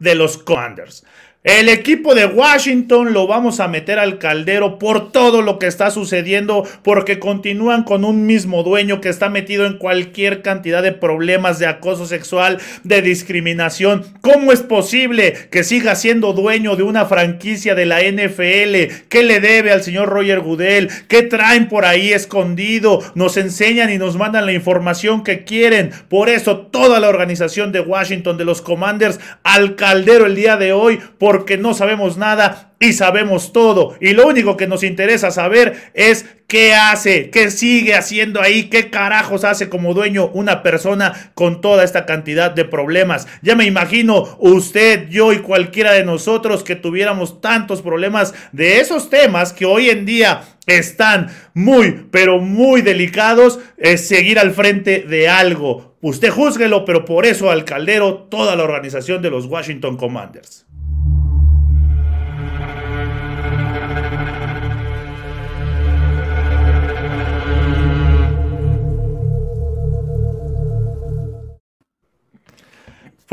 de 0.00 0.14
los 0.14 0.36
Commanders. 0.36 1.06
El 1.44 1.68
equipo 1.68 2.14
de 2.14 2.24
Washington 2.24 3.12
lo 3.12 3.26
vamos 3.26 3.60
a 3.60 3.68
meter 3.68 3.98
al 3.98 4.16
caldero 4.16 4.78
por 4.78 5.12
todo 5.12 5.42
lo 5.42 5.58
que 5.58 5.66
está 5.66 5.90
sucediendo, 5.90 6.66
porque 6.82 7.18
continúan 7.18 7.82
con 7.82 8.06
un 8.06 8.24
mismo 8.24 8.62
dueño 8.62 9.02
que 9.02 9.10
está 9.10 9.28
metido 9.28 9.66
en 9.66 9.76
cualquier 9.76 10.40
cantidad 10.40 10.82
de 10.82 10.92
problemas 10.92 11.58
de 11.58 11.66
acoso 11.66 12.06
sexual, 12.06 12.60
de 12.82 13.02
discriminación. 13.02 14.06
¿Cómo 14.22 14.52
es 14.52 14.62
posible 14.62 15.34
que 15.50 15.64
siga 15.64 15.96
siendo 15.96 16.32
dueño 16.32 16.76
de 16.76 16.82
una 16.82 17.04
franquicia 17.04 17.74
de 17.74 17.84
la 17.84 18.00
NFL? 18.00 19.04
¿Qué 19.10 19.22
le 19.22 19.40
debe 19.40 19.70
al 19.70 19.82
señor 19.82 20.08
Roger 20.08 20.40
Goodell? 20.40 20.88
¿Qué 21.08 21.20
traen 21.20 21.68
por 21.68 21.84
ahí 21.84 22.10
escondido? 22.10 23.02
Nos 23.14 23.36
enseñan 23.36 23.92
y 23.92 23.98
nos 23.98 24.16
mandan 24.16 24.46
la 24.46 24.54
información 24.54 25.22
que 25.22 25.44
quieren. 25.44 25.90
Por 26.08 26.30
eso 26.30 26.56
toda 26.56 27.00
la 27.00 27.10
organización 27.10 27.70
de 27.70 27.80
Washington, 27.80 28.38
de 28.38 28.46
los 28.46 28.62
Commanders, 28.62 29.20
al 29.42 29.74
caldero 29.74 30.24
el 30.24 30.36
día 30.36 30.56
de 30.56 30.72
hoy, 30.72 31.00
por 31.18 31.33
porque 31.34 31.58
no 31.58 31.74
sabemos 31.74 32.16
nada 32.16 32.74
y 32.78 32.92
sabemos 32.92 33.52
todo. 33.52 33.96
Y 34.00 34.12
lo 34.12 34.28
único 34.28 34.56
que 34.56 34.68
nos 34.68 34.84
interesa 34.84 35.32
saber 35.32 35.90
es 35.94 36.26
qué 36.46 36.74
hace, 36.74 37.28
qué 37.30 37.50
sigue 37.50 37.96
haciendo 37.96 38.40
ahí, 38.40 38.70
qué 38.70 38.88
carajos 38.88 39.42
hace 39.42 39.68
como 39.68 39.94
dueño 39.94 40.28
una 40.28 40.62
persona 40.62 41.32
con 41.34 41.60
toda 41.60 41.82
esta 41.82 42.06
cantidad 42.06 42.52
de 42.52 42.64
problemas. 42.64 43.26
Ya 43.42 43.56
me 43.56 43.64
imagino 43.64 44.36
usted, 44.38 45.08
yo 45.08 45.32
y 45.32 45.38
cualquiera 45.38 45.90
de 45.90 46.04
nosotros 46.04 46.62
que 46.62 46.76
tuviéramos 46.76 47.40
tantos 47.40 47.82
problemas 47.82 48.32
de 48.52 48.78
esos 48.78 49.10
temas 49.10 49.52
que 49.52 49.64
hoy 49.64 49.90
en 49.90 50.06
día 50.06 50.42
están 50.68 51.30
muy, 51.52 52.06
pero 52.12 52.38
muy 52.38 52.80
delicados, 52.80 53.58
es 53.76 54.06
seguir 54.06 54.38
al 54.38 54.52
frente 54.52 55.00
de 55.00 55.28
algo. 55.28 55.96
Usted 56.00 56.30
júzguelo, 56.30 56.84
pero 56.84 57.04
por 57.04 57.26
eso 57.26 57.50
al 57.50 57.64
caldero 57.64 58.28
toda 58.30 58.54
la 58.54 58.62
organización 58.62 59.20
de 59.20 59.30
los 59.30 59.46
Washington 59.46 59.96
Commanders. 59.96 60.64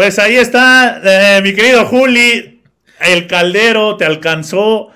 Pues 0.02 0.18
ahí 0.18 0.36
está, 0.36 1.00
eh, 1.04 1.44
mi 1.44 1.54
querido 1.54 1.86
Juli, 1.86 2.64
el 3.02 3.28
caldero 3.28 3.98
te 3.98 4.04
alcanzó, 4.04 4.90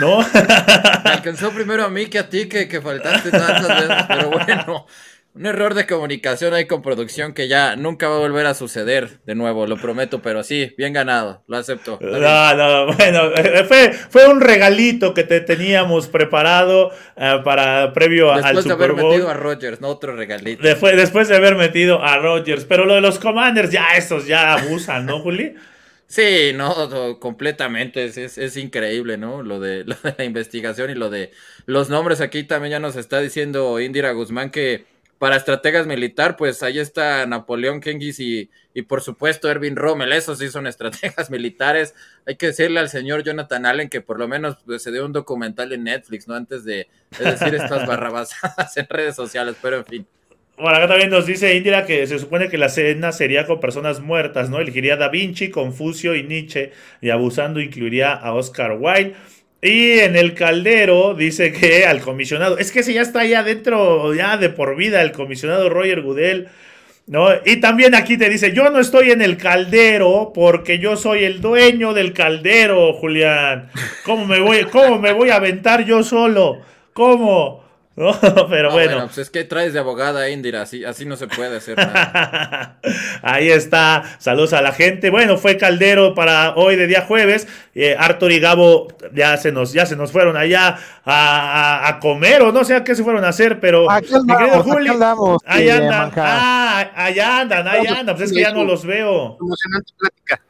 ¿no? 0.00 0.18
Me 1.04 1.10
alcanzó 1.10 1.52
primero 1.52 1.84
a 1.84 1.88
mí 1.88 2.06
que 2.06 2.18
a 2.18 2.28
ti, 2.28 2.48
que, 2.48 2.66
que 2.66 2.80
faltaste 2.80 3.30
tantas 3.30 3.68
veces, 3.68 4.04
pero 4.08 4.30
bueno, 4.30 4.86
un 5.34 5.46
error 5.46 5.74
de 5.74 5.86
comunicación 5.86 6.52
ahí 6.52 6.66
con 6.66 6.82
producción 6.82 7.32
que 7.32 7.46
ya 7.46 7.76
nunca 7.76 8.08
va 8.08 8.16
a 8.16 8.18
volver 8.18 8.46
a 8.46 8.54
suceder 8.54 9.20
de 9.24 9.34
nuevo, 9.36 9.66
lo 9.66 9.76
prometo, 9.76 10.20
pero 10.20 10.42
sí, 10.42 10.74
bien 10.76 10.92
ganado, 10.92 11.44
lo 11.46 11.56
acepto. 11.56 11.98
No, 12.00 12.54
no, 12.54 12.92
bueno, 12.94 13.32
eh, 13.36 13.64
fue, 13.64 13.92
fue 13.92 14.28
un 14.28 14.40
regalito 14.40 15.14
que 15.14 15.22
te 15.22 15.40
teníamos 15.40 16.08
preparado 16.08 16.88
uh, 16.88 17.44
para 17.44 17.92
previo 17.92 18.32
después 18.34 18.44
al 18.46 18.62
Super 18.62 18.92
Bowl. 18.92 18.96
Después 18.96 18.98
de 18.98 19.06
haber 19.06 19.12
metido 19.14 19.30
a 19.30 19.34
Rogers, 19.34 19.80
no 19.80 19.88
otro 19.88 20.16
regalito. 20.16 20.62
Después, 20.62 20.96
después 20.96 21.28
de 21.28 21.36
haber 21.36 21.54
metido 21.54 22.02
a 22.02 22.18
Rogers, 22.18 22.64
pero 22.64 22.84
lo 22.84 22.94
de 22.94 23.00
los 23.00 23.18
Commanders, 23.20 23.70
ya 23.70 23.96
estos 23.96 24.26
ya 24.26 24.54
abusan, 24.54 25.06
¿no, 25.06 25.20
Juli? 25.20 25.54
Sí, 26.08 26.52
no, 26.54 26.88
no 26.88 27.20
completamente, 27.20 28.06
es, 28.06 28.16
es, 28.16 28.38
es, 28.38 28.56
increíble, 28.56 29.18
¿no? 29.18 29.42
Lo 29.42 29.60
de, 29.60 29.84
lo 29.84 29.94
de 30.02 30.14
la 30.16 30.24
investigación 30.24 30.90
y 30.90 30.94
lo 30.94 31.10
de 31.10 31.32
los 31.66 31.90
nombres 31.90 32.22
aquí 32.22 32.44
también 32.44 32.72
ya 32.72 32.80
nos 32.80 32.96
está 32.96 33.20
diciendo 33.20 33.78
Indira 33.78 34.12
Guzmán 34.12 34.50
que 34.50 34.86
para 35.18 35.36
estrategas 35.36 35.86
militar, 35.86 36.36
pues 36.36 36.62
ahí 36.62 36.78
está 36.78 37.26
Napoleón 37.26 37.80
Kengis 37.80 38.20
y, 38.20 38.50
y 38.72 38.82
por 38.82 39.02
supuesto 39.02 39.50
Erwin 39.50 39.76
Rommel, 39.76 40.12
esos 40.12 40.38
sí 40.38 40.48
son 40.48 40.66
estrategas 40.68 41.30
militares. 41.30 41.94
Hay 42.26 42.36
que 42.36 42.46
decirle 42.46 42.80
al 42.80 42.88
señor 42.88 43.24
Jonathan 43.24 43.66
Allen 43.66 43.88
que 43.88 44.00
por 44.00 44.18
lo 44.18 44.28
menos 44.28 44.56
pues, 44.64 44.82
se 44.82 44.92
dio 44.92 45.04
un 45.04 45.12
documental 45.12 45.72
en 45.72 45.84
Netflix, 45.84 46.28
¿no? 46.28 46.34
Antes 46.34 46.64
de, 46.64 46.88
de 47.18 47.24
decir 47.24 47.54
estas 47.54 47.86
barrabasadas 47.86 48.76
en 48.76 48.86
redes 48.88 49.16
sociales, 49.16 49.56
pero 49.60 49.78
en 49.78 49.84
fin. 49.84 50.06
Bueno, 50.56 50.76
acá 50.76 50.88
también 50.88 51.10
nos 51.10 51.24
dice 51.24 51.54
Indira 51.54 51.86
que 51.86 52.04
se 52.08 52.18
supone 52.18 52.48
que 52.48 52.58
la 52.58 52.68
cena 52.68 53.12
sería 53.12 53.46
con 53.46 53.60
personas 53.60 54.00
muertas, 54.00 54.50
¿no? 54.50 54.58
Elegiría 54.58 54.96
Da 54.96 55.08
Vinci, 55.08 55.50
Confucio 55.50 56.16
y 56.16 56.24
Nietzsche, 56.24 56.72
y 57.00 57.10
abusando 57.10 57.60
incluiría 57.60 58.12
a 58.12 58.34
Oscar 58.34 58.76
Wilde. 58.76 59.14
Y 59.60 59.98
en 59.98 60.16
el 60.16 60.34
caldero 60.34 61.14
dice 61.14 61.52
que 61.52 61.84
al 61.84 62.00
comisionado, 62.00 62.58
es 62.58 62.70
que 62.70 62.80
ese 62.80 62.92
ya 62.94 63.02
está 63.02 63.20
ahí 63.20 63.34
adentro, 63.34 64.14
ya 64.14 64.36
de 64.36 64.50
por 64.50 64.76
vida, 64.76 65.02
el 65.02 65.12
comisionado 65.12 65.68
Roger 65.68 66.02
Goodell. 66.02 66.48
¿No? 67.06 67.28
Y 67.46 67.56
también 67.56 67.94
aquí 67.94 68.18
te 68.18 68.28
dice, 68.28 68.52
yo 68.52 68.68
no 68.68 68.78
estoy 68.80 69.10
en 69.12 69.22
el 69.22 69.38
caldero 69.38 70.30
porque 70.34 70.78
yo 70.78 70.94
soy 70.94 71.24
el 71.24 71.40
dueño 71.40 71.94
del 71.94 72.12
caldero, 72.12 72.92
Julián. 72.92 73.70
¿Cómo 74.04 74.26
me 74.26 74.40
voy, 74.40 74.64
cómo 74.64 74.98
me 74.98 75.12
voy 75.12 75.30
a 75.30 75.36
aventar 75.36 75.86
yo 75.86 76.02
solo? 76.02 76.58
¿Cómo? 76.92 77.67
¿No? 77.98 78.18
Pero 78.48 78.68
No, 78.68 78.74
bueno. 78.74 79.04
pues 79.06 79.18
es 79.18 79.30
que 79.30 79.44
traes 79.44 79.72
de 79.72 79.80
abogada 79.80 80.30
Indira, 80.30 80.62
así, 80.62 80.84
así 80.84 81.04
no 81.04 81.16
se 81.16 81.26
puede 81.26 81.56
hacer 81.56 81.76
nada. 81.76 82.78
Ahí 83.22 83.50
está. 83.50 84.04
Saludos 84.18 84.52
a 84.52 84.62
la 84.62 84.72
gente. 84.72 85.10
Bueno, 85.10 85.36
fue 85.36 85.56
Caldero 85.58 86.14
para 86.14 86.54
hoy 86.54 86.76
de 86.76 86.86
día 86.86 87.02
jueves. 87.02 87.48
Eh, 87.74 87.96
Arthur 87.98 88.32
y 88.32 88.40
Gabo 88.40 88.88
ya 89.12 89.36
se 89.36 89.52
nos, 89.52 89.72
ya 89.72 89.84
se 89.86 89.96
nos 89.96 90.12
fueron 90.12 90.36
allá 90.36 90.78
a, 91.04 91.82
a- 91.84 91.88
a 91.88 92.00
comer 92.00 92.42
o 92.42 92.52
no 92.52 92.64
sé 92.64 92.74
a 92.74 92.84
qué 92.84 92.94
se 92.94 93.02
fueron 93.04 93.24
a 93.24 93.28
hacer, 93.28 93.60
pero 93.60 93.90
Aquí 93.90 94.06
mi 94.14 94.26
querido 94.34 94.36
andamos, 94.36 94.60
aquí 94.62 94.70
Juli, 94.70 94.88
andamos, 94.88 95.42
ahí 95.46 95.68
eh, 95.68 95.72
andan. 95.72 96.12
Ah, 96.16 96.90
allá 96.94 97.40
andan, 97.40 97.68
ahí 97.68 97.86
andan. 97.86 98.16
Pues 98.16 98.30
es 98.30 98.36
que 98.36 98.42
ya 98.42 98.52
no 98.52 98.64
los 98.64 98.84
veo. 98.86 99.36
Emocionante 99.40 99.92
plática. 99.98 100.40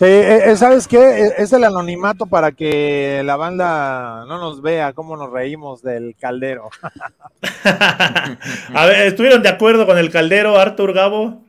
Sí, 0.00 0.06
eh, 0.06 0.50
eh, 0.50 0.56
¿sabes 0.56 0.88
qué? 0.88 0.96
Eh, 1.26 1.32
Es 1.36 1.52
el 1.52 1.62
anonimato 1.62 2.24
para 2.24 2.52
que 2.52 3.20
la 3.22 3.36
banda 3.36 4.24
no 4.26 4.38
nos 4.38 4.62
vea 4.62 4.94
cómo 4.94 5.14
nos 5.14 5.30
reímos 5.30 5.82
del 5.82 6.16
caldero. 6.18 6.70
a 7.64 8.86
ver, 8.86 9.08
¿estuvieron 9.08 9.42
de 9.42 9.50
acuerdo 9.50 9.84
con 9.84 9.98
el 9.98 10.10
Caldero, 10.10 10.58
Arthur, 10.58 10.94
Gabo? 10.94 11.44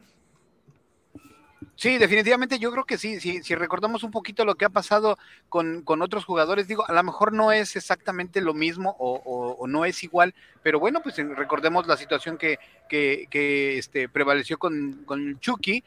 Sí, 1.77 1.97
definitivamente 1.97 2.59
yo 2.59 2.71
creo 2.73 2.83
que 2.83 2.97
sí, 2.97 3.21
sí, 3.21 3.41
si 3.41 3.55
recordamos 3.55 4.03
un 4.03 4.11
poquito 4.11 4.43
lo 4.43 4.55
que 4.55 4.65
ha 4.65 4.69
pasado 4.69 5.17
con, 5.47 5.81
con 5.83 6.01
otros 6.01 6.25
jugadores, 6.25 6.67
digo, 6.67 6.83
a 6.87 6.93
lo 6.93 7.01
mejor 7.03 7.31
no 7.31 7.53
es 7.53 7.77
exactamente 7.77 8.41
lo 8.41 8.53
mismo 8.53 8.97
o, 8.99 9.13
o- 9.25 9.53
o 9.57 9.65
no 9.67 9.85
es 9.85 10.03
igual, 10.03 10.35
pero 10.61 10.77
bueno, 10.79 10.99
pues 11.01 11.15
recordemos 11.37 11.87
la 11.87 11.95
situación 11.97 12.37
que, 12.37 12.59
que, 12.89 13.27
que, 13.31 13.77
este, 13.79 14.09
prevaleció 14.09 14.59
con, 14.59 15.03
con 15.05 15.39
Chucky 15.39 15.83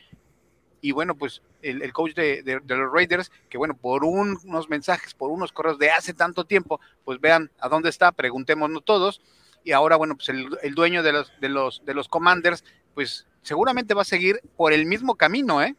y 0.85 0.93
bueno, 0.93 1.15
pues 1.15 1.41
el, 1.63 1.91
coach 1.95 2.13
de, 2.13 2.61
los 2.67 2.93
Raiders, 2.93 3.33
que 3.49 3.57
bueno, 3.57 3.75
por 3.75 4.05
unos 4.05 4.69
mensajes, 4.69 5.15
por 5.15 5.31
unos 5.31 5.51
correos 5.51 5.79
de 5.79 5.89
hace 5.89 6.13
tanto 6.13 6.45
tiempo, 6.45 6.79
pues 7.07 7.19
vean 7.23 7.51
a 7.59 7.71
dónde 7.71 7.89
está, 7.89 8.13
preguntémonos 8.13 8.85
todos, 8.85 9.23
y 9.65 9.73
ahora 9.73 9.97
bueno, 9.97 10.15
pues 10.15 10.29
el, 10.29 10.75
dueño 10.75 11.03
de 11.03 11.13
los, 11.13 11.33
de, 11.41 11.49
los, 11.49 11.83
de 11.87 11.95
los 11.95 12.09
Commanders, 12.09 12.65
pues 12.93 13.27
seguramente 13.41 13.95
va 13.95 14.03
a 14.03 14.05
seguir 14.05 14.43
por 14.59 14.75
el 14.75 14.85
mismo 14.85 15.15
camino, 15.15 15.63
¿eh? 15.63 15.75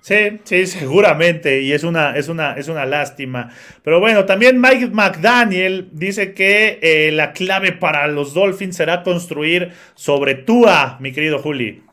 Sí, 0.00 0.40
sí, 0.44 0.66
seguramente, 0.66 1.60
y 1.60 1.72
es 1.72 1.84
una, 1.84 2.16
es 2.16 2.28
una, 2.28 2.54
es 2.54 2.68
una 2.68 2.86
lástima. 2.86 3.50
Pero 3.82 4.00
bueno, 4.00 4.24
también 4.24 4.58
Mike 4.58 4.88
McDaniel 4.92 5.90
dice 5.92 6.32
que 6.32 6.78
eh, 6.80 7.12
la 7.12 7.34
clave 7.34 7.72
para 7.72 8.06
los 8.06 8.32
Dolphins 8.32 8.76
será 8.76 9.02
construir 9.02 9.72
sobre 9.94 10.36
Tua, 10.36 10.96
mi 11.00 11.12
querido 11.12 11.40
Juli. 11.40 11.85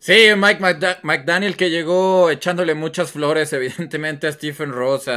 Sí, 0.00 0.28
Mike 0.36 0.60
McDaniel 1.02 1.56
que 1.56 1.70
llegó 1.70 2.30
echándole 2.30 2.74
muchas 2.74 3.10
flores, 3.12 3.52
evidentemente, 3.52 4.28
a 4.28 4.32
Stephen 4.32 4.70
Ross, 4.70 5.10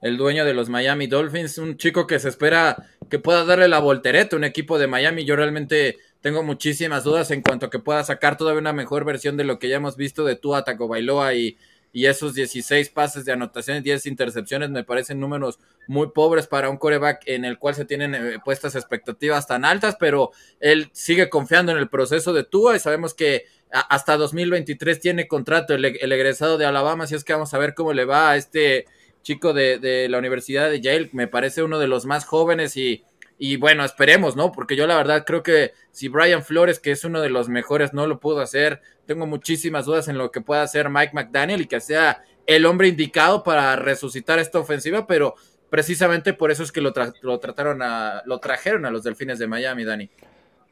el 0.00 0.16
dueño 0.16 0.44
de 0.44 0.52
los 0.52 0.68
Miami 0.68 1.06
Dolphins, 1.06 1.58
un 1.58 1.76
chico 1.76 2.06
que 2.06 2.18
se 2.18 2.28
espera 2.28 2.76
que 3.08 3.20
pueda 3.20 3.44
darle 3.44 3.68
la 3.68 3.78
voltereta 3.78 4.34
a 4.34 4.38
un 4.38 4.44
equipo 4.44 4.78
de 4.78 4.88
Miami. 4.88 5.24
Yo 5.24 5.36
realmente 5.36 5.98
tengo 6.20 6.42
muchísimas 6.42 7.04
dudas 7.04 7.30
en 7.30 7.40
cuanto 7.40 7.66
a 7.66 7.70
que 7.70 7.78
pueda 7.78 8.02
sacar 8.02 8.36
todavía 8.36 8.60
una 8.60 8.72
mejor 8.72 9.04
versión 9.04 9.36
de 9.36 9.44
lo 9.44 9.60
que 9.60 9.68
ya 9.68 9.76
hemos 9.76 9.96
visto 9.96 10.24
de 10.24 10.34
Tua 10.34 10.64
Tagovailoa 10.64 11.34
y, 11.34 11.56
y 11.92 12.06
esos 12.06 12.34
16 12.34 12.90
pases 12.90 13.24
de 13.24 13.32
anotación, 13.32 13.82
10 13.82 14.06
intercepciones, 14.06 14.70
me 14.70 14.84
parecen 14.84 15.20
números 15.20 15.60
muy 15.86 16.08
pobres 16.08 16.46
para 16.46 16.68
un 16.68 16.76
coreback 16.78 17.22
en 17.26 17.44
el 17.44 17.58
cual 17.58 17.74
se 17.74 17.84
tienen 17.84 18.14
eh, 18.14 18.38
puestas 18.44 18.74
expectativas 18.74 19.46
tan 19.46 19.64
altas, 19.64 19.96
pero 19.98 20.32
él 20.60 20.90
sigue 20.92 21.30
confiando 21.30 21.72
en 21.72 21.78
el 21.78 21.88
proceso 21.88 22.32
de 22.32 22.44
Tua 22.44 22.76
y 22.76 22.80
sabemos 22.80 23.14
que 23.14 23.46
hasta 23.70 24.16
2023 24.16 25.00
tiene 25.00 25.28
contrato 25.28 25.74
el, 25.74 25.84
egresado 25.84 26.58
de 26.58 26.66
Alabama, 26.66 27.04
así 27.04 27.14
es 27.14 27.24
que 27.24 27.32
vamos 27.32 27.52
a 27.52 27.58
ver 27.58 27.74
cómo 27.74 27.92
le 27.92 28.04
va 28.04 28.30
a 28.30 28.36
este 28.36 28.86
chico 29.22 29.52
de, 29.52 30.06
la 30.08 30.18
Universidad 30.18 30.70
de 30.70 30.80
Yale, 30.80 31.10
me 31.12 31.26
parece 31.26 31.62
uno 31.62 31.78
de 31.78 31.88
los 31.88 32.06
más 32.06 32.24
jóvenes 32.24 32.76
y 32.76 33.02
y 33.38 33.56
bueno, 33.56 33.84
esperemos, 33.84 34.34
¿no? 34.34 34.50
Porque 34.50 34.76
yo 34.76 34.86
la 34.86 34.96
verdad 34.96 35.24
creo 35.26 35.42
que 35.42 35.72
si 35.90 36.08
Brian 36.08 36.42
Flores, 36.42 36.80
que 36.80 36.90
es 36.90 37.04
uno 37.04 37.20
de 37.20 37.28
los 37.28 37.48
mejores, 37.48 37.92
no 37.92 38.06
lo 38.06 38.18
pudo 38.18 38.40
hacer, 38.40 38.80
tengo 39.06 39.26
muchísimas 39.26 39.84
dudas 39.84 40.08
en 40.08 40.16
lo 40.16 40.30
que 40.30 40.40
pueda 40.40 40.62
hacer 40.62 40.88
Mike 40.88 41.12
McDaniel 41.12 41.60
y 41.60 41.66
que 41.66 41.80
sea 41.80 42.22
el 42.46 42.64
hombre 42.64 42.88
indicado 42.88 43.42
para 43.42 43.76
resucitar 43.76 44.38
esta 44.38 44.58
ofensiva, 44.58 45.06
pero 45.06 45.34
precisamente 45.68 46.32
por 46.32 46.50
eso 46.50 46.62
es 46.62 46.72
que 46.72 46.80
lo, 46.80 46.94
lo 47.20 47.38
trataron 47.38 47.82
a, 47.82 48.22
lo 48.24 48.38
trajeron 48.38 48.86
a 48.86 48.90
los 48.90 49.02
Delfines 49.02 49.38
de 49.38 49.46
Miami, 49.46 49.84
Dani. 49.84 50.10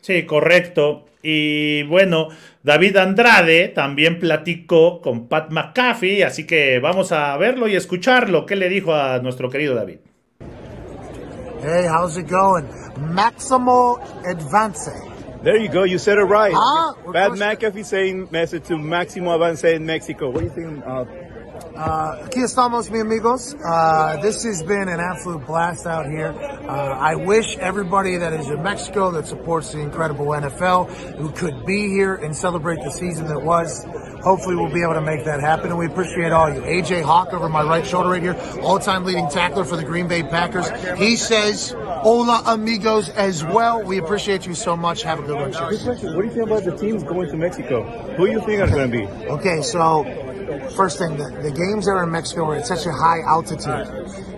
Sí, 0.05 0.27
correcto. 0.27 1.07
Y 1.23 1.83
bueno, 1.85 2.29
David 2.63 2.99
Andrade 2.99 3.69
también 3.69 4.21
platicó 4.21 5.01
con 5.01 5.29
Pat 5.29 5.51
McAfee, 5.51 6.25
así 6.25 6.47
que 6.47 6.79
vamos 6.79 7.11
a 7.11 7.35
verlo 7.39 7.69
y 7.69 7.75
escucharlo. 7.75 8.45
¿Qué 8.45 8.55
le 8.55 8.69
dijo 8.69 8.95
a 8.95 9.21
nuestro 9.21 9.49
querido 9.49 9.75
David? 9.75 10.01
Hey, 11.63 11.87
how's 11.89 12.19
it 12.19 12.29
going? 12.29 12.67
Maximo 13.15 13.99
Advance. 14.27 14.91
There 15.43 15.57
you 15.57 15.73
go. 15.73 15.85
You 15.85 15.99
said 15.99 16.19
it 16.19 16.25
right. 16.25 16.53
Huh? 16.55 17.11
Bad 17.11 17.33
McAfee 17.39 17.87
saying 17.87 18.29
message 18.31 18.65
to 18.65 18.77
Maximo 18.77 19.33
Avance 19.33 19.65
in 19.65 19.87
Mexico. 19.87 20.29
What 20.29 20.41
do 20.41 20.45
you 20.45 20.51
think? 20.51 20.87
Uh, 20.87 21.07
uh, 21.77 22.25
aquí 22.25 22.41
estamos, 22.41 22.91
mi 22.91 23.01
amigos. 23.01 23.55
Uh, 23.55 24.17
this 24.21 24.43
has 24.45 24.63
been 24.63 24.89
an 24.89 25.01
absolute 25.01 25.47
blast 25.47 25.87
out 25.87 26.07
here. 26.07 26.35
Uh, 26.69 26.99
I 26.99 27.15
wish 27.15 27.57
everybody 27.59 28.17
that 28.17 28.33
is 28.33 28.49
in 28.49 28.63
Mexico 28.63 29.11
that 29.13 29.27
supports 29.27 29.73
the 29.73 29.81
incredible 29.81 30.27
NFL 30.27 30.91
who 31.17 31.31
could 31.31 31.65
be 31.65 31.89
here 31.89 32.15
and 32.17 32.35
celebrate 32.35 32.81
the 32.83 32.91
season 32.91 33.27
that 33.27 33.43
was. 33.43 33.85
Hopefully, 34.25 34.57
we'll 34.57 34.73
be 34.73 34.83
able 34.83 34.95
to 34.95 35.03
make 35.03 35.25
that 35.27 35.41
happen, 35.41 35.69
and 35.69 35.79
we 35.79 35.85
appreciate 35.85 36.33
all 36.33 36.53
you. 36.53 36.63
AJ 36.63 37.03
Hawk 37.03 37.35
over 37.35 37.49
my 37.51 37.63
right 37.63 37.87
shoulder 37.87 38.09
right 38.09 38.23
here, 38.23 38.35
all-time 38.63 39.05
leading 39.05 39.29
tackler 39.29 39.65
for 39.65 39.77
the 39.77 39.85
Green 39.85 40.09
Bay 40.09 40.23
Packers. 40.23 40.67
He 40.99 41.17
says, 41.17 41.75
"Hola, 41.77 42.43
amigos," 42.47 43.11
as 43.11 43.45
well. 43.45 43.83
We 43.83 43.99
appreciate 43.99 44.47
you 44.47 44.55
so 44.55 44.77
much. 44.77 45.03
Have 45.03 45.21
a 45.21 45.23
good 45.23 45.37
one. 45.37 45.53
What 45.53 45.71
do 45.71 46.25
you 46.25 46.31
think 46.31 46.47
about 46.47 46.65
the 46.65 46.75
teams 46.75 47.03
going 47.03 47.31
to 47.31 47.37
Mexico? 47.37 47.83
Who 48.17 48.27
do 48.27 48.33
you 48.33 48.41
think 48.41 48.63
are 48.63 48.69
going 48.69 48.91
to 48.91 48.97
be? 48.97 49.07
Okay, 49.29 49.61
so 49.61 50.05
first 50.75 50.99
thing, 50.99 51.17
the, 51.17 51.29
the 51.43 51.51
games 51.51 51.87
are 51.89 52.03
in 52.03 52.11
Mexico 52.11 52.47
are 52.47 52.57
at 52.57 52.67
such 52.67 52.87
a 52.87 52.93
high 52.93 53.21
altitude. 53.27 53.87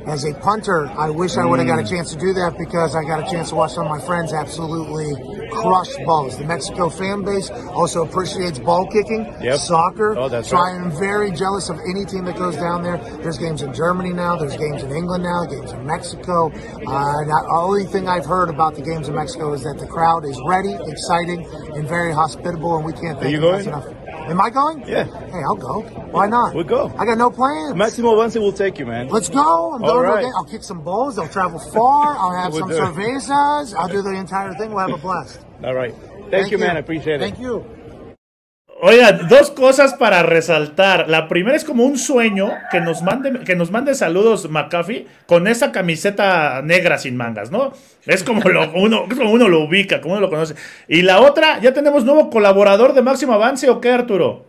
As 0.06 0.24
a 0.24 0.34
punter, 0.34 0.86
I 0.86 1.10
wish 1.10 1.36
I 1.36 1.44
would 1.44 1.58
have 1.58 1.66
got 1.68 1.80
a 1.80 1.82
mm. 1.82 1.90
chance 1.90 2.12
to 2.12 2.18
do 2.18 2.32
that 2.34 2.56
because 2.58 2.94
I 2.94 3.02
got 3.02 3.26
a 3.26 3.30
chance 3.30 3.50
to 3.50 3.56
watch 3.56 3.72
some 3.72 3.86
of 3.86 3.90
my 3.90 4.04
friends 4.04 4.32
absolutely 4.32 5.14
crush 5.50 5.94
balls. 6.04 6.38
The 6.38 6.44
Mexico 6.44 6.88
fan 6.88 7.24
base 7.24 7.50
also 7.50 8.04
appreciates 8.04 8.58
ball 8.58 8.86
kicking, 8.86 9.24
yep. 9.40 9.58
soccer. 9.58 10.16
Oh, 10.16 10.28
that's 10.28 10.50
so 10.50 10.56
right. 10.56 10.74
I 10.74 10.84
am 10.84 10.90
very 10.98 11.30
jealous 11.30 11.68
of 11.68 11.78
any 11.88 12.04
team 12.04 12.24
that 12.26 12.36
goes 12.36 12.56
down 12.56 12.82
there. 12.82 12.98
There's 13.22 13.38
games 13.38 13.62
in 13.62 13.72
Germany 13.72 14.12
now. 14.12 14.36
There's 14.36 14.56
games 14.56 14.82
in 14.82 14.90
England 14.92 15.24
now. 15.24 15.44
Games 15.44 15.72
in 15.72 15.86
Mexico. 15.86 16.50
Uh, 16.50 17.24
the 17.24 17.48
only 17.50 17.84
thing 17.84 18.08
I've 18.08 18.26
heard 18.26 18.48
about 18.48 18.74
the 18.74 18.82
games 18.82 19.08
in 19.08 19.14
Mexico 19.14 19.52
is 19.54 19.62
that 19.62 19.78
the 19.78 19.86
crowd 19.86 20.24
is 20.24 20.40
ready, 20.46 20.74
exciting, 20.86 21.46
and 21.74 21.88
very 21.88 22.12
hospitable, 22.12 22.76
and 22.76 22.84
we 22.84 22.92
can't 22.92 23.18
thank 23.20 23.32
you 23.32 23.48
enough. 23.48 23.95
Am 24.26 24.40
I 24.40 24.50
going? 24.50 24.80
Yeah. 24.88 25.04
Hey, 25.04 25.42
I'll 25.44 25.54
go. 25.54 25.82
Why 26.10 26.26
not? 26.26 26.54
We'll 26.54 26.64
go. 26.64 26.92
I 26.98 27.04
got 27.04 27.16
no 27.16 27.30
plans. 27.30 27.76
Maximo 27.76 28.16
Vance 28.16 28.34
will 28.34 28.52
take 28.52 28.78
you, 28.78 28.86
man. 28.86 29.08
Let's 29.08 29.28
go. 29.28 29.74
I'm 29.74 29.80
going 29.82 30.02
right. 30.02 30.24
I'll 30.34 30.44
kick 30.44 30.62
some 30.64 30.82
balls. 30.82 31.18
I'll 31.18 31.28
travel 31.28 31.58
far. 31.58 32.16
I'll 32.16 32.34
have 32.34 32.52
we'll 32.52 32.68
some 32.68 32.70
cervezas. 32.70 33.74
I'll 33.74 33.88
do 33.88 34.02
the 34.02 34.14
entire 34.14 34.52
thing. 34.54 34.70
We'll 34.70 34.80
have 34.88 34.98
a 34.98 34.98
blast. 34.98 35.40
All 35.62 35.74
right. 35.74 35.94
Thank, 35.94 36.30
Thank 36.30 36.50
you, 36.50 36.58
you, 36.58 36.64
man. 36.64 36.76
I 36.76 36.80
appreciate 36.80 37.16
it. 37.16 37.20
Thank 37.20 37.38
you. 37.38 37.64
Oiga, 38.88 39.10
dos 39.10 39.50
cosas 39.50 39.94
para 39.94 40.22
resaltar. 40.22 41.08
La 41.08 41.26
primera 41.26 41.56
es 41.56 41.64
como 41.64 41.84
un 41.84 41.98
sueño 41.98 42.52
que 42.70 42.80
nos 42.80 43.02
mande, 43.02 43.40
que 43.40 43.56
nos 43.56 43.72
mande 43.72 43.96
saludos 43.96 44.48
McAfee 44.48 45.08
con 45.26 45.48
esa 45.48 45.72
camiseta 45.72 46.62
negra 46.62 46.96
sin 46.96 47.16
mangas, 47.16 47.50
¿no? 47.50 47.72
Es 48.04 48.22
como 48.22 48.48
lo, 48.48 48.72
uno, 48.74 49.06
como 49.08 49.32
uno 49.32 49.48
lo 49.48 49.64
ubica, 49.64 50.00
como 50.00 50.14
uno 50.14 50.20
lo 50.20 50.30
conoce. 50.30 50.54
Y 50.86 51.02
la 51.02 51.20
otra, 51.20 51.58
¿ya 51.58 51.74
tenemos 51.74 52.04
nuevo 52.04 52.30
colaborador 52.30 52.94
de 52.94 53.02
Máximo 53.02 53.32
Avance 53.32 53.68
o 53.68 53.80
qué, 53.80 53.90
Arturo? 53.90 54.46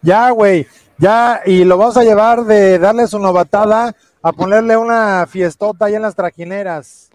Ya, 0.00 0.30
güey, 0.30 0.68
ya, 0.98 1.40
y 1.44 1.64
lo 1.64 1.76
vamos 1.76 1.96
a 1.96 2.04
llevar 2.04 2.44
de 2.44 2.78
darle 2.78 3.08
su 3.08 3.18
novatada 3.18 3.96
a 4.22 4.32
ponerle 4.32 4.76
una 4.76 5.26
fiestota 5.26 5.86
ahí 5.86 5.96
en 5.96 6.02
las 6.02 6.14
trajineras. 6.14 7.09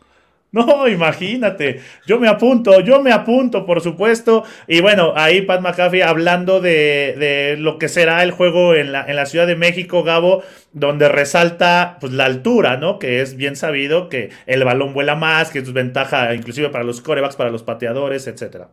No, 0.55 0.87
imagínate. 0.87 1.81
Yo 2.05 2.17
me 2.17 2.29
apunto, 2.29 2.79
yo 2.79 3.01
me 3.01 3.11
apunto, 3.11 3.65
por 3.65 3.81
supuesto. 3.81 4.45
Y 4.67 4.79
bueno, 4.79 5.11
ahí 5.17 5.41
Pat 5.41 5.59
McAfee 5.59 6.01
hablando 6.01 6.61
de, 6.61 7.57
lo 7.59 7.77
que 7.77 7.89
será 7.89 8.23
el 8.23 8.31
juego 8.31 8.73
en 8.73 8.93
la, 8.93 9.05
en 9.05 9.17
la, 9.17 9.25
Ciudad 9.25 9.47
de 9.47 9.57
México, 9.57 10.03
Gabo, 10.03 10.43
donde 10.71 11.09
resalta 11.09 11.97
pues, 11.99 12.13
la 12.13 12.23
altura, 12.23 12.77
¿no? 12.77 12.99
Que 12.99 13.21
es 13.21 13.35
bien 13.35 13.57
sabido 13.57 14.07
que 14.07 14.29
el 14.45 14.63
balón 14.63 14.93
vuela 14.93 15.15
más, 15.15 15.51
que 15.51 15.59
es 15.59 15.73
ventaja 15.73 16.33
inclusive 16.33 16.69
para 16.69 16.85
los 16.85 17.01
corebacks, 17.01 17.35
para 17.35 17.49
los 17.49 17.63
pateadores, 17.63 18.25
etcétera. 18.25 18.69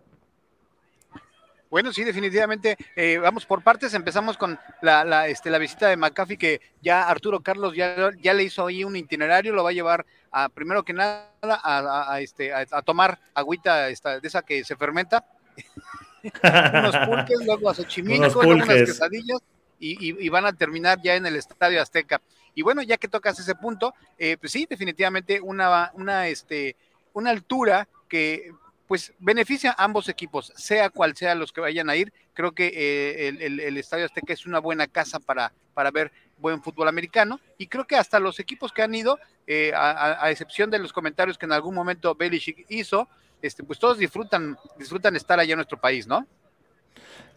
Bueno, 1.69 1.93
sí, 1.93 2.05
definitivamente. 2.05 2.77
Eh, 2.95 3.19
vamos 3.19 3.45
por 3.45 3.65
partes. 3.65 3.93
Empezamos 3.95 4.37
con 4.37 4.57
la, 4.83 5.05
la, 5.05 5.27
este, 5.27 5.51
la 5.51 5.59
visita 5.59 5.89
de 5.89 5.97
McAfee, 5.97 6.39
que 6.39 6.61
ya 6.81 7.09
Arturo 7.09 7.41
Carlos 7.41 7.75
ya, 7.75 8.13
ya 8.21 8.35
le 8.35 8.45
hizo 8.45 8.69
ahí 8.69 8.85
un 8.85 8.95
itinerario, 8.95 9.53
lo 9.53 9.65
va 9.65 9.71
a 9.71 9.73
llevar 9.73 10.07
a, 10.33 10.49
primero 10.49 10.83
que 10.85 10.93
nada, 10.93 11.29
a, 11.43 12.21
este, 12.21 12.53
a, 12.53 12.83
tomar 12.83 13.19
agüita 13.35 13.89
esta, 13.91 14.19
de 14.19 14.27
esa 14.27 14.43
que 14.43 14.65
se 14.65 14.77
fermenta. 14.77 15.25
unos 16.75 16.97
pulques, 17.07 17.45
luego 17.45 17.69
a 17.69 17.75
Xochimilco, 17.75 18.41
unas 18.41 18.69
quesadillas, 18.69 19.41
y, 19.79 20.25
y, 20.25 20.29
van 20.29 20.47
a 20.47 20.53
terminar 20.53 21.01
ya 21.03 21.17
en 21.17 21.27
el 21.27 21.37
Estadio 21.37 21.83
Azteca. 21.83 22.21
Y 22.55 22.63
bueno, 22.63 22.83
ya 22.83 22.97
que 22.97 23.09
tocas 23.09 23.39
ese 23.39 23.55
punto, 23.55 23.95
eh, 24.19 24.37
pues 24.39 24.53
sí, 24.53 24.67
definitivamente 24.69 25.41
una, 25.41 25.91
una, 25.95 26.29
este, 26.29 26.77
una 27.13 27.31
altura 27.31 27.89
que 28.09 28.53
pues 28.87 29.15
beneficia 29.19 29.71
a 29.71 29.85
ambos 29.85 30.09
equipos, 30.11 30.53
sea 30.55 30.91
cual 30.91 31.17
sea 31.17 31.35
los 31.35 31.51
que 31.51 31.63
vayan 31.63 31.89
a 31.89 31.97
ir. 31.97 32.13
Creo 32.35 32.53
que 32.53 32.71
eh, 32.75 33.29
el, 33.29 33.77
Estadio 33.79 34.05
Azteca 34.05 34.35
es 34.35 34.45
una 34.45 34.59
buena 34.59 34.87
casa 34.87 35.19
para, 35.19 35.53
para 35.73 35.91
ver 35.91 36.13
buen 36.37 36.63
fútbol 36.63 36.89
americano 36.89 37.41
y 37.57 37.69
creo 37.69 37.87
que 37.87 37.97
hasta 37.97 38.21
los 38.21 38.39
equipos 38.39 38.73
que 38.73 38.83
han 38.83 38.95
ido, 38.95 39.19
eh, 39.47 39.73
a, 39.75 40.31
excepción 40.31 40.71
de 40.71 40.79
los 40.79 40.93
comentarios 40.93 41.37
que 41.37 41.47
en 41.47 41.53
algún 41.53 41.75
momento 41.75 42.15
Belichick 42.15 42.67
hizo, 42.69 43.09
este, 43.41 43.65
pues 43.65 43.79
todos 43.79 43.99
disfrutan, 43.99 44.57
disfrutan 44.79 45.17
estar 45.17 45.39
allá 45.39 45.53
en 45.53 45.59
nuestro 45.59 45.79
país, 45.79 46.07
¿no? 46.07 46.27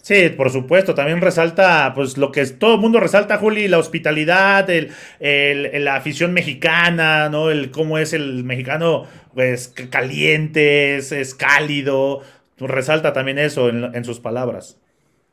Sí, 0.05 0.29
por 0.29 0.51
supuesto, 0.51 0.93
también 0.93 1.19
resalta, 1.19 1.91
pues 1.95 2.15
lo 2.15 2.31
que 2.31 2.45
todo 2.45 2.75
el 2.75 2.79
mundo 2.79 2.99
resalta, 2.99 3.39
Juli, 3.39 3.67
la 3.67 3.79
hospitalidad, 3.79 4.69
la 5.19 5.95
afición 5.95 6.31
mexicana, 6.31 7.27
¿no? 7.29 7.49
El 7.49 7.71
cómo 7.71 7.97
es 7.97 8.13
el 8.13 8.43
mexicano, 8.43 9.07
pues 9.33 9.69
caliente, 9.89 10.97
es, 10.97 11.33
cálido, 11.33 12.21
resalta 12.59 13.13
también 13.13 13.39
eso 13.39 13.67
en, 13.69 14.05
sus 14.05 14.19
palabras. 14.19 14.77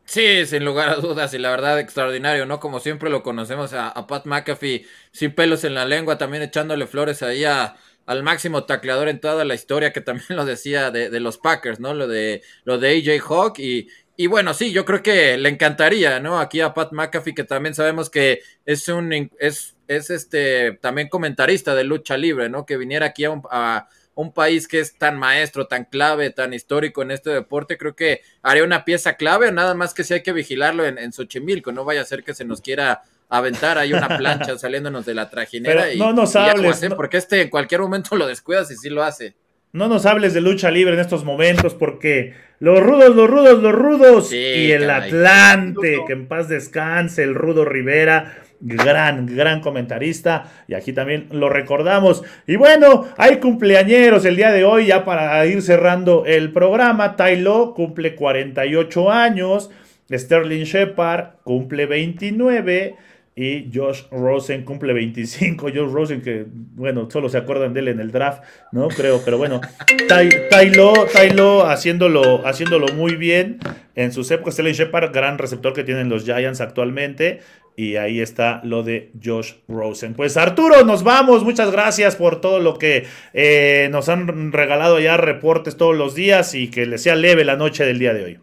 Sí, 0.04 0.44
sin 0.46 0.64
lugar 0.64 0.90
a 0.90 0.96
dudas, 0.96 1.32
y 1.32 1.38
la 1.38 1.50
verdad 1.50 1.78
extraordinario, 1.80 2.44
¿no? 2.44 2.60
Como 2.60 2.80
siempre 2.80 3.08
lo 3.08 3.22
conocemos 3.22 3.72
a, 3.72 4.06
Pat 4.06 4.26
McAfee, 4.26 4.84
sin 5.10 5.34
pelos 5.34 5.64
en 5.64 5.74
la 5.74 5.86
lengua, 5.86 6.18
también 6.18 6.42
echándole 6.42 6.86
flores 6.86 7.22
ahí 7.22 7.44
al 7.44 8.22
máximo 8.22 8.64
tacleador 8.64 9.08
en 9.08 9.20
toda 9.20 9.44
la 9.44 9.54
historia, 9.54 9.92
que 9.92 10.00
también 10.02 10.26
lo 10.36 10.44
decía 10.44 10.90
de, 10.90 11.20
los 11.20 11.38
Packers, 11.38 11.80
¿no? 11.80 11.94
Lo 11.94 12.08
de, 12.08 12.42
lo 12.64 12.78
de 12.78 12.90
AJ 12.90 13.22
Hawk 13.26 13.58
y, 13.58 13.88
y 14.16 14.26
bueno, 14.26 14.52
sí, 14.54 14.72
yo 14.72 14.84
creo 14.84 15.02
que 15.02 15.38
le 15.38 15.48
encantaría, 15.48 16.20
¿no? 16.20 16.38
Aquí 16.38 16.60
a 16.60 16.74
Pat 16.74 16.92
McAfee, 16.92 17.34
que 17.34 17.44
también 17.44 17.74
sabemos 17.74 18.10
que 18.10 18.42
es 18.66 18.88
un 18.88 19.30
es, 19.38 19.76
es 19.88 20.10
este 20.10 20.72
también 20.82 21.08
comentarista 21.08 21.74
de 21.74 21.84
lucha 21.84 22.16
libre, 22.18 22.48
¿no? 22.50 22.66
Que 22.66 22.76
viniera 22.76 23.06
aquí 23.06 23.24
a 23.24 23.30
un, 23.30 23.42
a 23.50 23.88
un 24.14 24.32
país 24.32 24.68
que 24.68 24.80
es 24.80 24.96
tan 24.98 25.18
maestro, 25.18 25.66
tan 25.66 25.84
clave, 25.84 26.30
tan 26.30 26.52
histórico 26.52 27.02
en 27.02 27.10
este 27.10 27.30
deporte, 27.30 27.78
creo 27.78 27.96
que 27.96 28.20
haría 28.42 28.64
una 28.64 28.84
pieza 28.84 29.14
clave, 29.14 29.50
nada 29.52 29.74
más 29.74 29.94
que 29.94 30.04
si 30.04 30.14
hay 30.14 30.22
que 30.22 30.32
vigilarlo 30.32 30.84
en, 30.84 30.98
en 30.98 31.12
Xochimilco, 31.12 31.72
no 31.72 31.84
vaya 31.84 32.02
a 32.02 32.04
ser 32.04 32.22
que 32.22 32.34
se 32.34 32.44
nos 32.44 32.60
quiera 32.60 33.02
aventar 33.28 33.78
ahí 33.78 33.92
una 33.94 34.18
plancha 34.18 34.58
saliéndonos 34.58 35.06
de 35.06 35.14
la 35.14 35.30
trajinera 35.30 35.84
Pero 35.84 35.94
y, 35.94 35.98
no 35.98 36.12
nos 36.12 36.34
y 36.34 36.38
hables, 36.38 36.84
porque 36.94 37.16
este 37.16 37.40
en 37.40 37.48
cualquier 37.48 37.80
momento 37.80 38.14
lo 38.16 38.26
descuidas 38.26 38.70
y 38.70 38.76
sí 38.76 38.90
lo 38.90 39.02
hace. 39.02 39.34
No 39.72 39.88
nos 39.88 40.04
hables 40.04 40.34
de 40.34 40.42
lucha 40.42 40.70
libre 40.70 40.92
en 40.92 41.00
estos 41.00 41.24
momentos 41.24 41.74
porque 41.74 42.34
los 42.58 42.82
rudos, 42.82 43.16
los 43.16 43.30
rudos, 43.30 43.62
los 43.62 43.72
rudos 43.72 44.28
Sí, 44.28 44.36
y 44.36 44.72
el 44.72 44.86
caray. 44.86 45.08
Atlante, 45.08 45.98
que 46.06 46.12
en 46.12 46.28
paz 46.28 46.50
descanse, 46.50 47.22
el 47.22 47.34
rudo 47.34 47.64
Rivera, 47.64 48.36
gran, 48.62 49.26
gran 49.26 49.60
comentarista 49.60 50.44
y 50.68 50.74
aquí 50.74 50.92
también 50.92 51.26
lo 51.32 51.48
recordamos. 51.48 52.22
Y 52.46 52.56
bueno, 52.56 53.06
hay 53.16 53.36
cumpleañeros 53.36 54.24
el 54.24 54.36
día 54.36 54.52
de 54.52 54.64
hoy 54.64 54.86
ya 54.86 55.04
para 55.04 55.44
ir 55.46 55.60
cerrando 55.62 56.24
el 56.26 56.52
programa. 56.52 57.16
Tylo 57.16 57.74
cumple 57.74 58.14
48 58.14 59.10
años, 59.10 59.70
Sterling 60.10 60.64
Shepard 60.64 61.36
cumple 61.44 61.86
29. 61.86 62.96
Y 63.34 63.70
Josh 63.74 64.02
Rosen 64.10 64.62
cumple 64.62 64.92
25. 64.92 65.68
Josh 65.74 65.90
Rosen, 65.90 66.20
que 66.20 66.44
bueno, 66.46 67.08
solo 67.10 67.30
se 67.30 67.38
acuerdan 67.38 67.72
de 67.72 67.80
él 67.80 67.88
en 67.88 67.98
el 67.98 68.12
draft, 68.12 68.42
¿no? 68.72 68.88
Creo, 68.88 69.22
pero 69.24 69.38
bueno. 69.38 69.58
Ty- 69.86 70.28
Tylo, 70.50 70.92
Tylo 71.10 71.64
haciéndolo, 71.66 72.46
haciéndolo 72.46 72.88
muy 72.92 73.16
bien 73.16 73.58
en 73.94 74.12
sus 74.12 74.30
épocas. 74.30 74.52
Sterling 74.52 74.74
Shepard, 74.74 75.14
gran 75.14 75.38
receptor 75.38 75.72
que 75.72 75.82
tienen 75.82 76.10
los 76.10 76.24
Giants 76.26 76.60
actualmente. 76.60 77.40
Y 77.74 77.96
ahí 77.96 78.20
está 78.20 78.60
lo 78.64 78.82
de 78.82 79.10
Josh 79.22 79.54
Rosen. 79.66 80.14
Pues 80.14 80.36
Arturo, 80.36 80.84
nos 80.84 81.02
vamos. 81.02 81.42
Muchas 81.42 81.70
gracias 81.72 82.16
por 82.16 82.40
todo 82.40 82.60
lo 82.60 82.76
que 82.78 83.06
eh, 83.32 83.88
nos 83.90 84.08
han 84.10 84.52
regalado 84.52 85.00
ya 85.00 85.16
reportes 85.16 85.76
todos 85.78 85.96
los 85.96 86.14
días 86.14 86.54
y 86.54 86.70
que 86.70 86.84
les 86.84 87.02
sea 87.02 87.14
leve 87.14 87.44
la 87.44 87.56
noche 87.56 87.84
del 87.84 87.98
día 87.98 88.12
de 88.12 88.24
hoy. 88.24 88.40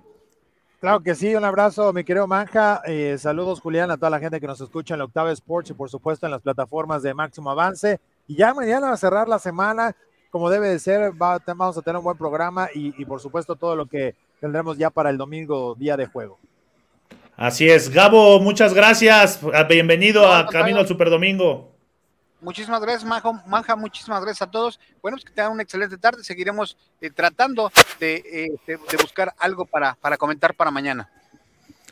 Claro 0.80 1.02
que 1.02 1.14
sí, 1.14 1.36
un 1.36 1.44
abrazo, 1.44 1.92
mi 1.94 2.04
querido 2.04 2.26
Manja. 2.26 2.82
Eh, 2.88 3.18
saludos, 3.20 3.60
Julián, 3.60 3.92
a 3.92 3.98
toda 3.98 4.10
la 4.10 4.20
gente 4.20 4.40
que 4.40 4.48
nos 4.48 4.62
escucha 4.62 4.96
en 4.96 5.00
la 5.00 5.06
Octava 5.06 5.32
Sports 5.34 5.70
y 5.70 5.74
por 5.74 5.90
supuesto 5.90 6.26
en 6.26 6.32
las 6.32 6.42
plataformas 6.42 7.04
de 7.04 7.14
Máximo 7.14 7.52
Avance. 7.52 8.00
Y 8.28 8.36
ya 8.36 8.54
mañana 8.54 8.92
a 8.92 8.98
cerrar 8.98 9.28
la 9.28 9.40
semana, 9.40 9.94
como 10.32 10.50
debe 10.50 10.70
de 10.70 10.80
ser, 10.80 11.12
va- 11.22 11.40
vamos 11.46 11.78
a 11.78 11.82
tener 11.82 11.98
un 11.98 12.04
buen 12.06 12.18
programa 12.18 12.70
y 12.74 13.04
por 13.06 13.20
supuesto 13.20 13.56
todo 13.56 13.76
lo 13.76 13.86
que 13.88 14.16
tendremos 14.40 14.78
ya 14.78 14.90
para 14.90 15.10
el 15.10 15.18
domingo, 15.18 15.76
día 15.76 15.98
de 15.98 16.06
juego. 16.08 16.40
Así 17.40 17.70
es. 17.70 17.90
Gabo, 17.90 18.42
muchas 18.42 18.74
gracias. 18.74 19.40
Bienvenido 19.70 20.24
No, 20.24 20.34
a. 20.34 20.46
Camino 20.48 20.80
al 20.80 20.88
Superdomingo. 20.90 21.72
Muchísimas 22.42 22.82
gracias, 22.82 23.06
Manja, 23.06 23.32
Manja, 23.48 23.76
muchísimas 23.78 24.22
gracias 24.22 24.42
a 24.46 24.52
todos. 24.52 24.78
Bueno, 25.02 25.16
pues 25.16 25.24
que 25.24 25.32
tengan 25.32 25.54
una 25.54 25.64
excelente 25.64 25.98
tarde. 25.98 26.22
Seguiremos 26.22 26.76
eh, 27.00 27.10
tratando 27.10 27.72
de, 27.98 28.16
eh, 28.16 28.52
de- 28.68 28.78
de 28.78 28.98
buscar 29.02 29.34
algo 29.40 29.66
para, 29.66 29.96
para 29.96 30.18
comentar 30.18 30.54
para 30.54 30.70
mañana. 30.70 31.10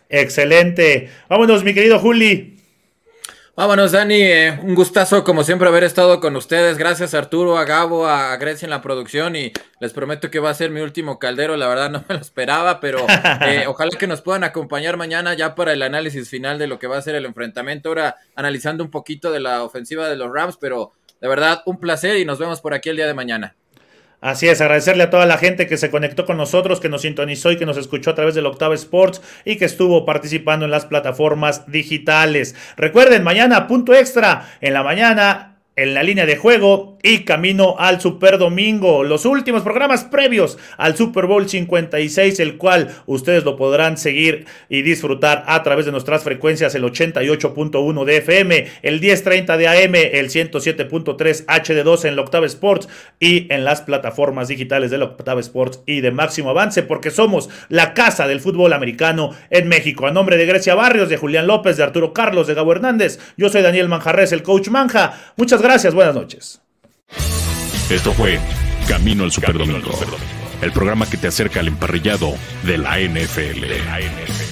Excelente. 0.09 1.09
Vámonos, 1.29 1.63
mi 1.63 1.73
querido 1.73 1.97
Juli. 1.99 2.56
Vámonos, 3.57 3.91
Dani. 3.91 4.21
eh, 4.21 4.59
un 4.61 4.75
gustazo, 4.75 5.23
como 5.23 5.43
siempre, 5.43 5.67
haber 5.67 5.83
estado 5.83 6.19
con 6.19 6.35
ustedes. 6.35 6.77
Gracias, 6.77 7.15
Arturo, 7.15 7.57
a 7.57 7.65
Gabo, 7.65 8.05
a, 8.05 8.31
a 8.31 8.37
Grecia 8.37 8.67
en 8.67 8.69
la 8.69 8.83
producción. 8.83 9.35
Y 9.35 9.51
les 9.79 9.93
prometo 9.93 10.29
que 10.29 10.37
va 10.37 10.51
a 10.51 10.53
ser 10.53 10.69
mi 10.69 10.81
último 10.81 11.17
caldero. 11.17 11.57
La 11.57 11.67
verdad, 11.67 11.89
no 11.89 12.03
me 12.07 12.13
lo 12.13 12.21
esperaba, 12.21 12.79
pero 12.79 12.99
eh, 13.41 13.65
ojalá 13.65 13.89
que 13.97 14.05
nos 14.05 14.21
puedan 14.21 14.43
acompañar 14.43 14.95
mañana 14.95 15.33
ya 15.33 15.55
para 15.55 15.73
el 15.73 15.81
análisis 15.81 16.29
final 16.29 16.59
de 16.59 16.67
lo 16.67 16.77
que 16.77 16.85
va 16.85 16.97
a 16.97 17.01
ser 17.01 17.15
el 17.15 17.25
enfrentamiento. 17.25 17.89
Ahora, 17.89 18.17
analizando 18.35 18.83
un 18.83 18.91
poquito 18.91 19.31
de 19.31 19.39
la 19.39 19.63
ofensiva 19.63 20.07
de 20.07 20.17
los 20.17 20.31
Rams, 20.31 20.57
pero 20.61 20.91
de 21.19 21.27
verdad, 21.27 21.63
un 21.65 21.79
placer 21.79 22.17
y 22.17 22.25
nos 22.25 22.37
vemos 22.37 22.61
por 22.61 22.75
aquí 22.75 22.89
el 22.89 22.97
día 22.97 23.07
de 23.07 23.15
mañana. 23.15 23.55
Así 24.19 24.47
es, 24.47 24.61
agradecerle 24.61 25.03
a 25.03 25.09
toda 25.11 25.27
la 25.27 25.37
gente 25.37 25.67
que 25.67 25.77
se 25.77 25.91
conectó 25.91 26.25
con 26.25 26.37
nosotros, 26.37 26.79
que 26.79 26.89
nos 26.89 27.03
sintonizó 27.03 27.51
y 27.51 27.57
que 27.57 27.67
nos 27.67 27.77
escuchó 27.77 28.09
a 28.09 28.15
través 28.15 28.33
del 28.33 28.47
Octava 28.47 28.73
Sports 28.73 29.21
y 29.45 29.57
que 29.57 29.65
estuvo 29.65 30.05
participando 30.05 30.65
en 30.65 30.71
las 30.71 30.85
plataformas 30.85 31.71
digitales. 31.71 32.55
Recuerden, 32.77 33.23
mañana 33.23 33.67
punto 33.67 33.93
extra 33.93 34.49
en 34.59 34.73
la 34.73 34.81
mañana 34.81 35.56
en 35.77 35.93
la 35.93 36.03
línea 36.03 36.25
de 36.25 36.35
juego 36.35 36.97
y 37.03 37.19
camino 37.19 37.75
al 37.77 38.01
Super 38.01 38.37
Domingo. 38.37 39.03
Los 39.03 39.25
últimos 39.25 39.61
programas 39.61 40.03
previos 40.03 40.57
al 40.77 40.97
Super 40.97 41.27
Bowl 41.27 41.47
56, 41.47 42.39
el 42.39 42.57
cual 42.57 42.89
ustedes 43.05 43.45
lo 43.45 43.55
podrán 43.55 43.97
seguir 43.97 44.45
y 44.69 44.81
disfrutar 44.81 45.43
a 45.47 45.61
través 45.61 45.85
de 45.85 45.91
nuestras 45.91 46.23
frecuencias, 46.23 46.73
el 46.73 46.83
88.1 46.83 48.03
de 48.05 48.17
FM, 48.17 48.67
el 48.81 48.99
1030 48.99 49.55
de 49.55 49.67
AM, 49.67 49.95
el 49.95 50.29
107.3 50.29 51.45
HD2 51.45 52.05
en 52.05 52.15
la 52.15 52.23
Octava 52.23 52.47
Sports 52.47 52.89
y 53.19 53.51
en 53.53 53.63
las 53.63 53.81
plataformas 53.81 54.47
digitales 54.47 54.89
de 54.89 54.97
la 54.97 55.05
Octava 55.05 55.39
Sports 55.39 55.81
y 55.85 56.01
de 56.01 56.11
Máximo 56.11 56.49
Avance, 56.49 56.81
porque 56.81 57.11
somos 57.11 57.49
la 57.69 57.93
casa 57.93 58.27
del 58.27 58.41
fútbol 58.41 58.73
americano 58.73 59.35
en 59.51 59.67
México. 59.67 60.07
A 60.07 60.11
nombre 60.11 60.37
de 60.37 60.47
Grecia 60.47 60.73
Barrios, 60.73 61.07
de 61.09 61.17
Julián 61.17 61.45
López, 61.45 61.77
de 61.77 61.83
Arturo 61.83 62.13
Carlos, 62.13 62.47
de 62.47 62.55
Gabo 62.55 62.71
Hernández, 62.71 63.19
yo 63.37 63.49
soy 63.49 63.61
Daniel 63.61 63.89
Manjarres, 63.89 64.31
el 64.31 64.41
coach 64.41 64.69
Manja. 64.69 65.13
Muchas 65.37 65.61
gracias, 65.61 65.66
buenas 65.93 66.15
noches. 66.15 66.61
Esto 67.89 68.13
fue 68.13 68.39
Camino 68.87 69.25
al 69.25 69.31
Superdomingo, 69.31 69.91
el 70.61 70.71
programa 70.71 71.09
que 71.09 71.17
te 71.17 71.27
acerca 71.27 71.59
al 71.59 71.67
emparrillado 71.67 72.33
de 72.63 72.77
la 72.77 72.99
NFL. 72.99 74.46